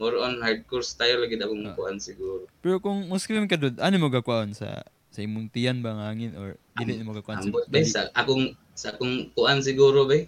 more 0.01 0.17
on 0.19 0.43
hardcore 0.43 0.83
style 0.85 1.23
lagi 1.23 1.39
akong 1.39 1.71
Ah. 1.71 1.75
kuan 1.79 1.97
siguro. 2.03 2.51
Pero 2.59 2.83
kung 2.83 3.07
mo 3.07 3.15
scream 3.15 3.47
ka 3.47 3.55
dud, 3.55 3.79
ano 3.79 3.95
mo 4.03 4.11
gakuan? 4.11 4.51
Sa 4.51 4.83
sa 5.15 5.21
imong 5.23 5.47
tiyan 5.55 5.79
ba 5.87 5.95
nga 5.95 6.11
hangin? 6.11 6.35
Or 6.35 6.59
dili 6.75 6.99
mo 7.07 7.15
gakuan 7.15 7.39
sa 7.39 7.47
Ambot 7.47 7.65
ba 7.71 7.79
sa 7.87 8.11
akong 8.13 8.59
sa 8.75 8.91
akong 8.91 9.31
kuan 9.39 9.63
siguro 9.63 10.05
ba 10.11 10.19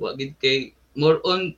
wa 0.00 0.14
gid 0.16 0.38
kay 0.38 0.72
more 0.94 1.18
on 1.26 1.52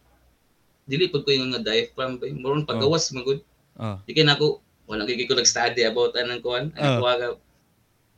dili 0.88 1.06
pud 1.12 1.22
ko 1.22 1.30
yung 1.30 1.52
nga 1.54 1.62
diaphragm 1.62 2.16
ba 2.18 2.26
more 2.34 2.56
on 2.56 2.64
paggawas 2.66 3.12
magud. 3.12 3.44
Ah. 3.76 4.00
di 4.08 4.16
kay 4.16 4.24
nako 4.24 4.58
wala 4.88 5.04
kay 5.06 5.24
ko 5.28 5.36
nag-study 5.36 5.84
about 5.86 6.16
anang 6.16 6.40
kuan 6.42 6.72
Ah. 6.74 6.96
ang 6.96 7.04
kuwaga 7.04 7.26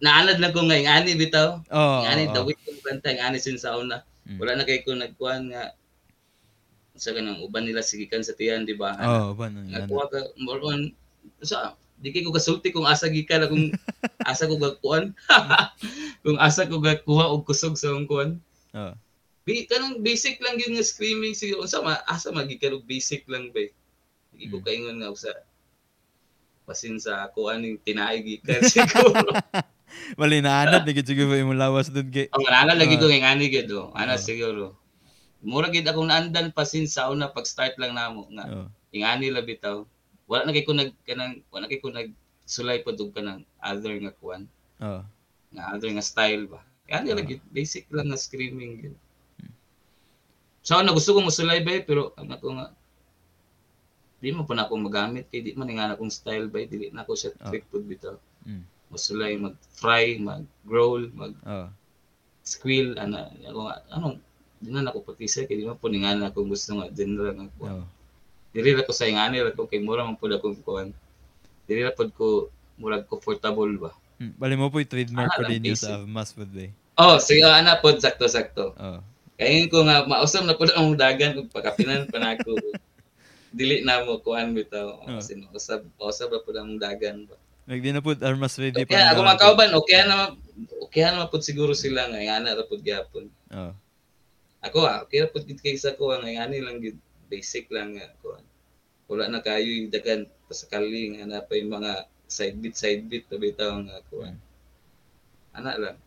naanad 0.05 0.37
lang 0.37 0.53
ko 0.53 0.61
nga 0.63 0.77
yung 0.77 0.91
ani 0.93 1.17
bitaw 1.17 1.65
Oh. 1.73 2.05
yung 2.05 2.09
ani 2.13 2.25
oh, 2.29 2.35
dawit 2.37 2.61
kong 2.61 2.81
kanta 2.85 3.09
yung 3.11 3.25
ani 3.25 3.39
sin 3.41 3.57
sauna 3.57 4.05
Mm. 4.25 4.41
wala 4.41 4.57
na 4.57 4.65
kay 4.65 4.81
ko 4.81 4.97
nagkuan 4.97 5.53
nga 5.53 5.77
sa 6.97 7.13
kanang 7.13 7.45
uban 7.45 7.69
nila 7.69 7.85
sigikan 7.85 8.25
sa 8.25 8.33
tiyan 8.33 8.65
di 8.65 8.73
ba 8.73 8.97
Oh, 8.97 9.37
ba 9.37 9.53
nang 9.53 9.69
yan. 9.69 9.85
Nakuha 9.85 10.09
ka, 10.09 10.17
more 10.41 10.65
on, 10.65 10.97
sa, 11.45 11.77
di 12.01 12.09
kay 12.09 12.25
ko 12.25 12.33
kasulti 12.33 12.73
kung 12.73 12.89
asa 12.89 13.13
gikan 13.13 13.45
akong 13.45 13.69
asa 14.31 14.49
ko 14.49 14.57
gakuan. 14.57 15.13
kung 16.25 16.41
asa 16.41 16.65
ko 16.65 16.81
gakuha 16.81 17.29
og 17.29 17.45
kusog 17.45 17.77
sa 17.77 17.93
akong 17.93 18.09
kuan. 18.09 18.31
Oh. 18.73 18.97
Bi 19.45 19.69
kanang 19.69 20.01
basic 20.01 20.41
lang 20.41 20.57
yun 20.57 20.73
nga 20.73 20.87
screaming 20.87 21.37
siguro. 21.37 21.69
Unsa 21.69 21.85
ma 21.85 22.01
asa 22.09 22.33
magikan 22.33 22.81
og 22.81 22.89
basic 22.89 23.29
lang 23.29 23.53
ba. 23.53 23.61
Di 24.33 24.49
ko 24.49 24.57
Mm. 24.57 24.65
kaingon 24.65 24.97
nga 25.05 25.13
usa 25.13 25.37
basin 26.65 26.97
sa 26.97 27.29
kuan 27.29 27.61
ning 27.61 27.77
tinaay 27.77 28.25
gikan 28.25 28.65
siguro. 28.73 29.37
Wali 30.21 30.39
naanad 30.41 30.85
ni 30.85 30.93
gid 30.93 31.07
siguro 31.09 31.35
imong 31.35 31.59
lawas 31.59 31.89
kay. 31.91 32.29
Ang 32.31 32.45
lagi 32.77 32.97
Ah. 32.97 33.01
ko 33.01 33.07
nga 33.09 33.31
ani 33.33 33.47
gid 33.49 33.71
oh. 33.73 33.91
Ana 33.93 34.15
Ah. 34.15 34.21
siguro. 34.21 34.77
Mura 35.45 35.69
gid 35.69 35.85
akong 35.85 36.09
naandan 36.09 36.53
pasin 36.53 36.89
sa 36.89 37.13
una 37.13 37.29
pag 37.29 37.45
start 37.45 37.77
lang 37.77 37.93
namo 37.93 38.25
nga 38.33 38.45
Oh. 38.49 38.69
ingani 38.97 39.29
la 39.29 39.43
bitaw 39.43 39.85
wala 40.25 40.49
na 40.49 40.57
kay 40.57 40.65
ko 40.65 40.73
nag 40.73 40.97
kanang 41.05 41.45
wala 41.53 41.69
kay 41.69 41.83
ko 41.85 41.93
nag 41.93 42.09
sulay 42.49 42.81
pa 42.81 42.97
dug 42.97 43.13
kanang 43.13 43.45
other 43.61 43.93
nga 44.01 44.13
kuan 44.17 44.49
Oh. 44.81 45.05
nga 45.53 45.77
other 45.77 45.93
nga 45.93 46.01
style 46.01 46.49
ba 46.49 46.65
kaya 46.89 47.13
Ah. 47.13 47.17
lagi 47.19 47.45
basic 47.53 47.85
lang 47.93 48.09
nga 48.09 48.17
screaming 48.17 48.81
gyud 48.81 48.97
so 50.65 50.81
na 50.81 50.97
gusto 50.97 51.13
ko 51.13 51.21
mosulay 51.21 51.61
ba 51.61 51.77
eh, 51.77 51.85
pero 51.85 52.17
ang 52.17 52.33
ako 52.33 52.47
nga 52.57 52.73
di 54.25 54.33
mo 54.33 54.49
pa 54.49 54.57
na 54.57 54.65
ako 54.65 54.81
magamit 54.81 55.29
kay 55.29 55.45
di 55.45 55.53
man 55.53 55.69
nga 55.69 55.93
akong 55.93 56.09
style 56.09 56.49
ba 56.49 56.65
eh, 56.65 56.69
dili 56.71 56.89
na 56.89 57.05
ako 57.05 57.13
siya 57.13 57.31
Ah. 57.37 57.53
trick 57.53 57.69
pud 57.69 57.85
bitaw 57.85 58.17
Mm. 58.49 58.65
Mosulay 58.89 59.37
mag 59.37 59.57
fry 59.73 60.17
mag 60.19 60.43
growl 60.63 61.09
mag 61.13 61.33
Oh. 61.45 61.69
squeal 62.45 62.93
ana 62.97 63.33
ako 63.43 63.61
nga 63.65 63.77
ano 63.91 64.07
di 64.61 64.69
na 64.69 64.89
ako 64.89 65.01
pati 65.05 65.25
kay 65.29 65.49
di 65.51 65.65
man 65.65 65.77
po 65.77 65.89
nga 65.89 66.13
na 66.13 66.29
akong 66.29 66.49
gusto 66.49 66.77
nga 66.77 66.89
genre 66.91 67.31
nga 67.33 67.47
kuan 67.57 67.73
Oh. 67.81 67.87
dili 68.53 68.71
ra 68.73 68.83
ko 68.83 68.93
sa 68.93 69.05
ingani 69.05 69.41
ra 69.41 69.51
ko 69.51 69.65
kay 69.65 69.81
mura 69.81 70.05
man 70.05 70.17
pud 70.17 70.33
akong 70.33 70.61
kuan 70.61 70.93
dili 71.65 71.81
ra 71.81 71.91
pud 71.91 72.13
ko 72.13 72.49
murag 72.77 73.07
comfortable 73.07 73.75
ba 73.79 73.93
Mm. 74.15 74.31
Bali 74.39 74.55
mo 74.55 74.71
po 74.71 74.79
trademark 74.79 75.27
Ah, 75.27 75.35
ko 75.35 75.43
lang 75.43 75.59
din 75.59 75.75
sa 75.75 75.99
Mass 76.07 76.31
Food 76.31 76.55
Day. 76.55 76.71
oh 76.95 77.19
sige 77.19 77.43
oh, 77.43 77.51
ana 77.51 77.83
pod 77.83 77.99
sakto 77.99 78.31
sakto 78.31 78.71
Oh. 78.79 79.03
kay 79.35 79.67
ko 79.67 79.83
nga 79.83 80.07
mausam 80.07 80.47
na 80.47 80.55
pud 80.55 80.71
ang 80.71 80.95
dagan 80.95 81.35
ug 81.43 81.51
pakapinan 81.51 82.07
pa 82.07 82.23
nako 82.23 82.55
dili 83.59 83.83
na 83.83 84.07
mo 84.07 84.23
kuan 84.23 84.55
bitaw 84.55 85.03
Oh. 85.03 85.19
kasi 85.19 85.35
mausab 85.35 85.83
mausab 85.99 86.31
ra 86.31 86.39
pud 86.41 86.55
ang 86.55 86.79
dagan 86.79 87.27
ba 87.27 87.35
Like 87.65 87.81
di 87.81 87.91
na 87.91 87.99
po 87.99 88.13
Armas 88.15 88.57
ready 88.57 88.85
okay 88.85 89.01
ako 89.03 89.21
makauban 89.23 89.73
okay 89.73 90.05
na 90.05 90.15
ma- 90.19 90.37
okay 90.85 91.01
na 91.03 91.25
pud 91.25 91.41
siguro 91.41 91.73
sila 91.73 92.07
nga 92.07 92.19
ingana 92.19 92.53
ra 92.53 92.65
pud 92.65 92.81
gyapon 92.81 93.29
Oh. 93.49 93.73
ako 94.61 94.85
ah 94.85 95.01
okay 95.01 95.21
ra 95.21 95.29
pud 95.29 95.45
gid 95.45 95.59
kay 95.59 95.75
sa 95.75 95.93
ko 95.93 96.11
nga 96.11 96.23
ingani 96.23 96.61
lang 96.61 96.79
gid 96.79 97.01
basic 97.27 97.67
lang 97.69 97.95
nga 97.95 98.13
kuan 98.21 98.45
wala 99.05 99.27
na 99.27 99.41
kayo 99.41 99.65
yung 99.65 99.89
dagan 99.89 100.25
pasakali 100.45 101.17
nga 101.17 101.25
na 101.25 101.41
pa 101.41 101.57
yung 101.57 101.73
mga 101.73 101.93
side 102.27 102.57
beat 102.59 102.75
side 102.75 103.05
beat 103.05 103.25
to 103.27 103.37
bitaw 103.37 103.81
nga 103.81 104.01
kuan 104.07 104.37
ana 105.53 105.75
lang 105.75 105.99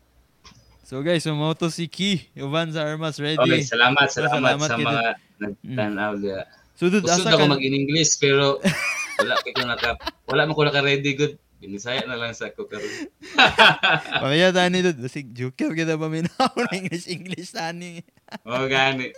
So 0.82 1.04
guys, 1.04 1.20
sumoto 1.20 1.68
si 1.68 1.84
Key. 1.84 2.32
Uban 2.40 2.72
sa 2.72 2.88
Armas 2.88 3.20
ready. 3.20 3.36
Okay, 3.36 3.60
salamat, 3.60 4.08
salamat, 4.08 4.56
salamat 4.56 4.56
sa 4.64 4.72
kay 4.72 4.86
mga 4.88 5.04
nagtanaw 5.36 6.12
diya. 6.16 6.48
So 6.72 6.88
dude, 6.88 7.04
Gusto 7.04 7.28
asa 7.28 7.36
ako 7.36 7.44
ka? 7.44 7.52
mag-in-English 7.52 8.16
pero 8.16 8.56
wala 9.20 9.36
ko 9.36 9.48
naka 9.68 9.90
wala 10.24 10.48
man 10.48 10.56
ko 10.56 10.64
naka 10.64 10.80
ready 10.80 11.12
good. 11.12 11.36
Binisaya 11.58 12.06
na 12.06 12.14
lang 12.14 12.30
sa 12.38 12.54
ko 12.54 12.70
karon. 12.70 13.10
Pamaya 14.22 14.54
tani 14.56 14.78
dude. 14.78 15.02
Basig 15.02 15.34
joke 15.34 15.58
kita 15.58 15.98
pa 15.98 16.06
minaw 16.06 16.54
na 16.54 16.70
English 16.70 17.10
English 17.10 17.50
tani. 17.50 18.06
Oh 18.46 18.70
gani. 18.70 19.10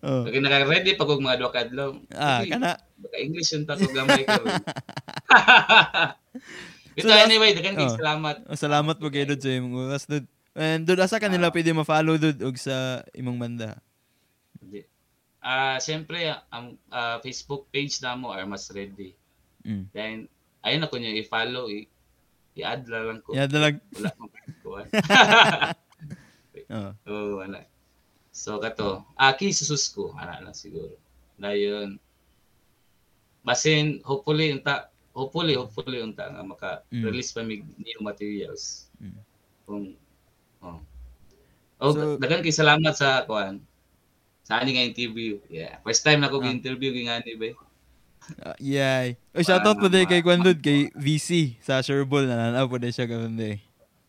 Oh. 0.00 0.24
Okay 0.24 0.40
naka 0.40 0.64
ready 0.64 0.96
pa 0.96 1.04
kog 1.04 1.20
mga 1.20 1.44
duha 1.44 1.52
kadlaw. 1.52 1.92
Ah, 2.16 2.40
Okay, 2.40 2.56
kana 2.56 2.80
Baka 2.80 3.16
English 3.20 3.52
yung 3.52 3.68
tako 3.68 3.84
gamay 3.92 4.24
karon. 4.24 4.64
Ito 6.94 7.04
So, 7.04 7.10
anyway, 7.10 7.52
dagan 7.58 7.74
kay 7.74 7.90
oh. 7.90 7.98
salamat. 7.98 8.36
Oh, 8.46 8.56
salamat 8.56 8.96
po 9.02 9.10
kayo 9.10 9.26
dud 9.34 9.42
sa 9.42 9.50
imong 9.50 9.74
oras 9.90 10.06
dud. 10.06 10.24
And 10.54 10.86
dud 10.86 11.02
asa 11.02 11.18
kanila 11.18 11.50
Ah. 11.50 11.52
pwede 11.52 11.74
ma-follow 11.74 12.16
dud 12.16 12.38
og 12.40 12.54
sa 12.56 13.02
imong 13.12 13.36
banda. 13.36 13.76
Ah, 15.44 15.76
siyempre 15.76 16.32
ang 16.48 16.78
ah, 16.88 17.20
Facebook 17.20 17.68
page 17.68 17.98
namo 18.00 18.32
are 18.32 18.48
mas 18.48 18.70
ready. 18.72 19.12
Mm. 19.66 19.84
Then 19.92 20.16
ayun 20.64 20.82
ako 20.82 20.94
niyo 20.96 21.12
i-follow, 21.14 21.68
i- 21.68 21.88
i-add 22.56 22.86
na 22.86 23.00
lang 23.04 23.20
ko. 23.20 23.30
Ya 23.32 23.44
dalag. 23.44 23.78
Wala 23.92 24.08
akong 24.10 24.32
kuwan. 24.60 24.86
Oh. 26.64 26.90
Oo, 27.06 27.44
wala. 27.44 27.60
So 28.32 28.56
kato, 28.56 29.04
aki 29.14 29.52
susus 29.52 29.84
ko, 29.86 30.16
ana 30.16 30.40
lang 30.40 30.56
siguro. 30.56 30.96
Dayon. 31.36 32.00
Basin 33.44 34.00
hopefully 34.00 34.48
unta 34.50 34.88
hopefully 35.12 35.54
hopefully 35.54 36.00
unta 36.00 36.24
nga 36.32 36.40
maka-release 36.42 37.30
pa 37.30 37.44
mig 37.44 37.62
new 37.76 38.00
materials. 38.00 38.88
Mm. 38.96 39.20
Kung 39.68 39.84
oh. 40.64 40.80
Oh, 41.78 41.92
So- 41.92 42.16
dagan 42.16 42.40
kay 42.40 42.54
salamat 42.54 42.96
sa 42.96 43.28
kuan. 43.28 43.60
Sa 44.42 44.56
ani 44.56 44.72
nga 44.72 44.88
interview. 44.88 45.36
Yeah. 45.46 45.84
First 45.84 46.00
time 46.02 46.24
na 46.24 46.32
ko 46.32 46.40
Ah. 46.40 46.48
interview 46.48 46.90
kay 46.90 47.04
ngani 47.04 47.32
ba. 47.36 47.52
Uh, 48.40 48.56
yay. 48.60 49.16
Oh, 49.36 49.44
shoutout 49.44 49.76
po 49.76 49.92
din 49.92 50.08
kay 50.08 50.24
Kwan 50.24 50.40
kay 50.58 50.88
VC 50.96 51.60
sa 51.60 51.84
Sureball 51.84 52.24
na 52.24 52.50
nanaw 52.50 52.68
po 52.68 52.80
din 52.80 52.92
siya 52.92 53.08
karon 53.08 53.36
day. 53.36 53.60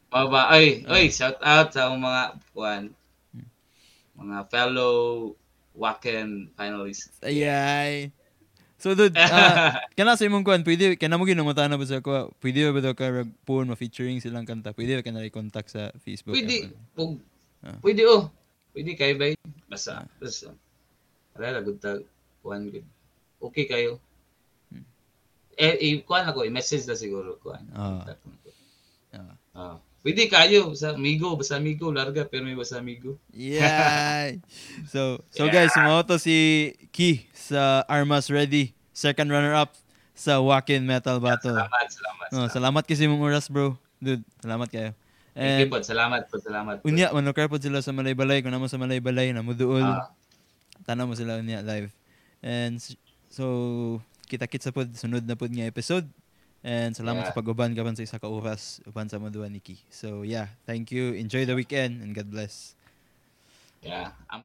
Baba, 0.07 0.47
ay, 0.47 0.87
ay, 0.87 1.11
shout 1.11 1.35
out 1.43 1.75
sa 1.75 1.91
mga 1.91 2.39
kuan. 2.55 2.95
Mga 4.15 4.37
fellow 4.47 4.95
Wacken 5.75 6.55
finalists. 6.55 7.19
Ayay. 7.19 8.15
So 8.79 8.95
dude, 8.95 9.11
ah, 9.19 9.83
kana 9.91 10.15
sa 10.15 10.23
imong 10.23 10.47
kuan, 10.47 10.63
pwede 10.63 10.95
kana 10.95 11.19
mo 11.19 11.27
ginamata 11.27 11.67
na 11.67 11.75
ba 11.75 11.83
sa 11.83 11.99
ko? 11.99 12.31
Pwede 12.39 12.63
ba 12.71 12.79
daw 12.79 12.95
ka 12.95 13.11
rag 13.11 13.31
phone 13.43 13.67
ma 13.67 13.75
featuring 13.75 14.23
silang 14.23 14.47
kanta? 14.47 14.71
Pwede 14.71 14.95
ba 14.95 15.03
ka 15.03 15.11
na 15.11 15.27
i-contact 15.27 15.67
sa 15.67 15.91
Facebook? 15.99 16.35
Pwede, 16.35 16.71
pug, 16.95 17.19
Ah. 17.65 17.81
pwede 17.81 18.05
oh. 18.05 18.29
Pwede 18.75 18.93
kayo 18.93 19.17
ba? 19.17 19.33
Basta, 19.71 20.05
basta. 20.21 20.53
Wala, 21.33 21.59
good 21.65 21.79
tag. 21.81 22.05
Kuan, 22.45 22.69
good. 22.69 22.85
Okay 23.51 23.65
kayo. 23.69 24.01
Hmm. 24.71 24.85
Eh, 25.55 25.75
i 25.81 25.87
kuan 26.01 26.25
ako, 26.25 26.45
i-message 26.45 26.85
na 26.89 26.97
siguro 26.97 27.37
kuan. 27.39 27.63
Ah. 27.71 28.01
Contact 28.03 28.21
mo 28.25 28.35
ko. 28.41 28.49
Ah. 29.15 29.35
Ah. 29.55 29.77
Pwede 30.05 30.29
kayo 30.29 30.69
sa 30.77 30.93
amigo, 30.93 31.33
basta 31.33 31.57
amigo, 31.57 31.89
larga, 31.89 32.29
pero 32.29 32.45
may 32.45 32.53
basta 32.53 32.77
amigo. 32.77 33.17
Yay. 33.33 34.37
So, 34.93 35.17
so 35.33 35.49
guys, 35.49 35.73
sumaw 35.73 36.05
to 36.05 36.21
si 36.21 36.69
Key 36.93 37.25
sa 37.33 37.81
Armas 37.89 38.29
Ready, 38.29 38.77
second 38.93 39.33
runner 39.33 39.57
up 39.57 39.73
sa 40.13 40.37
Wacken 40.37 40.85
Metal 40.85 41.17
Battle. 41.17 41.57
Salamat, 41.57 41.87
salamat. 41.89 42.27
Oh, 42.37 42.47
salamat 42.53 42.83
kasi 42.85 43.09
mong 43.09 43.25
oras, 43.25 43.49
bro. 43.49 43.73
Dude, 43.97 44.21
salamat 44.45 44.69
kayo. 44.69 44.93
Thank 45.35 45.65
you 45.65 45.67
And 45.67 45.73
po, 45.73 45.77
salamat 45.83 46.21
po, 46.31 46.37
salamat 46.39 46.75
po. 46.79 46.87
unya, 46.87 47.11
manukar 47.11 47.51
po 47.51 47.59
sila 47.59 47.83
sa 47.83 47.91
Malay-Balay. 47.91 48.39
Kung 48.39 48.55
naman 48.55 48.71
sa 48.71 48.79
Malay-Balay, 48.79 49.35
namuduol. 49.35 49.83
Ah. 49.83 50.13
Tanaw 50.87 51.11
mo 51.11 51.17
sila 51.17 51.41
unya 51.41 51.59
live. 51.59 51.91
And 52.39 52.79
so, 53.35 53.43
kita-kits 54.31 54.63
sa 54.63 54.71
pod, 54.71 54.87
sunod 54.95 55.27
na 55.27 55.35
pod 55.35 55.51
nga 55.51 55.67
episode. 55.67 56.07
And 56.65 56.97
salamat 56.97 57.21
Yeah. 57.21 57.29
sa 57.29 57.37
pag-uban 57.37 57.77
kapan 57.77 57.93
sa 57.93 58.01
isa 58.01 58.17
ka 58.17 58.25
oras 58.25 58.81
uban 58.89 59.05
sa 59.05 59.21
Maduan 59.21 59.53
Niki. 59.53 59.77
So 59.93 60.25
yeah, 60.25 60.49
thank 60.65 60.89
you. 60.89 61.13
Enjoy 61.13 61.45
the 61.45 61.53
weekend 61.53 62.01
and 62.01 62.17
God 62.17 62.33
bless. 62.33 62.73
Yeah. 63.85 64.17
Am- 64.33 64.41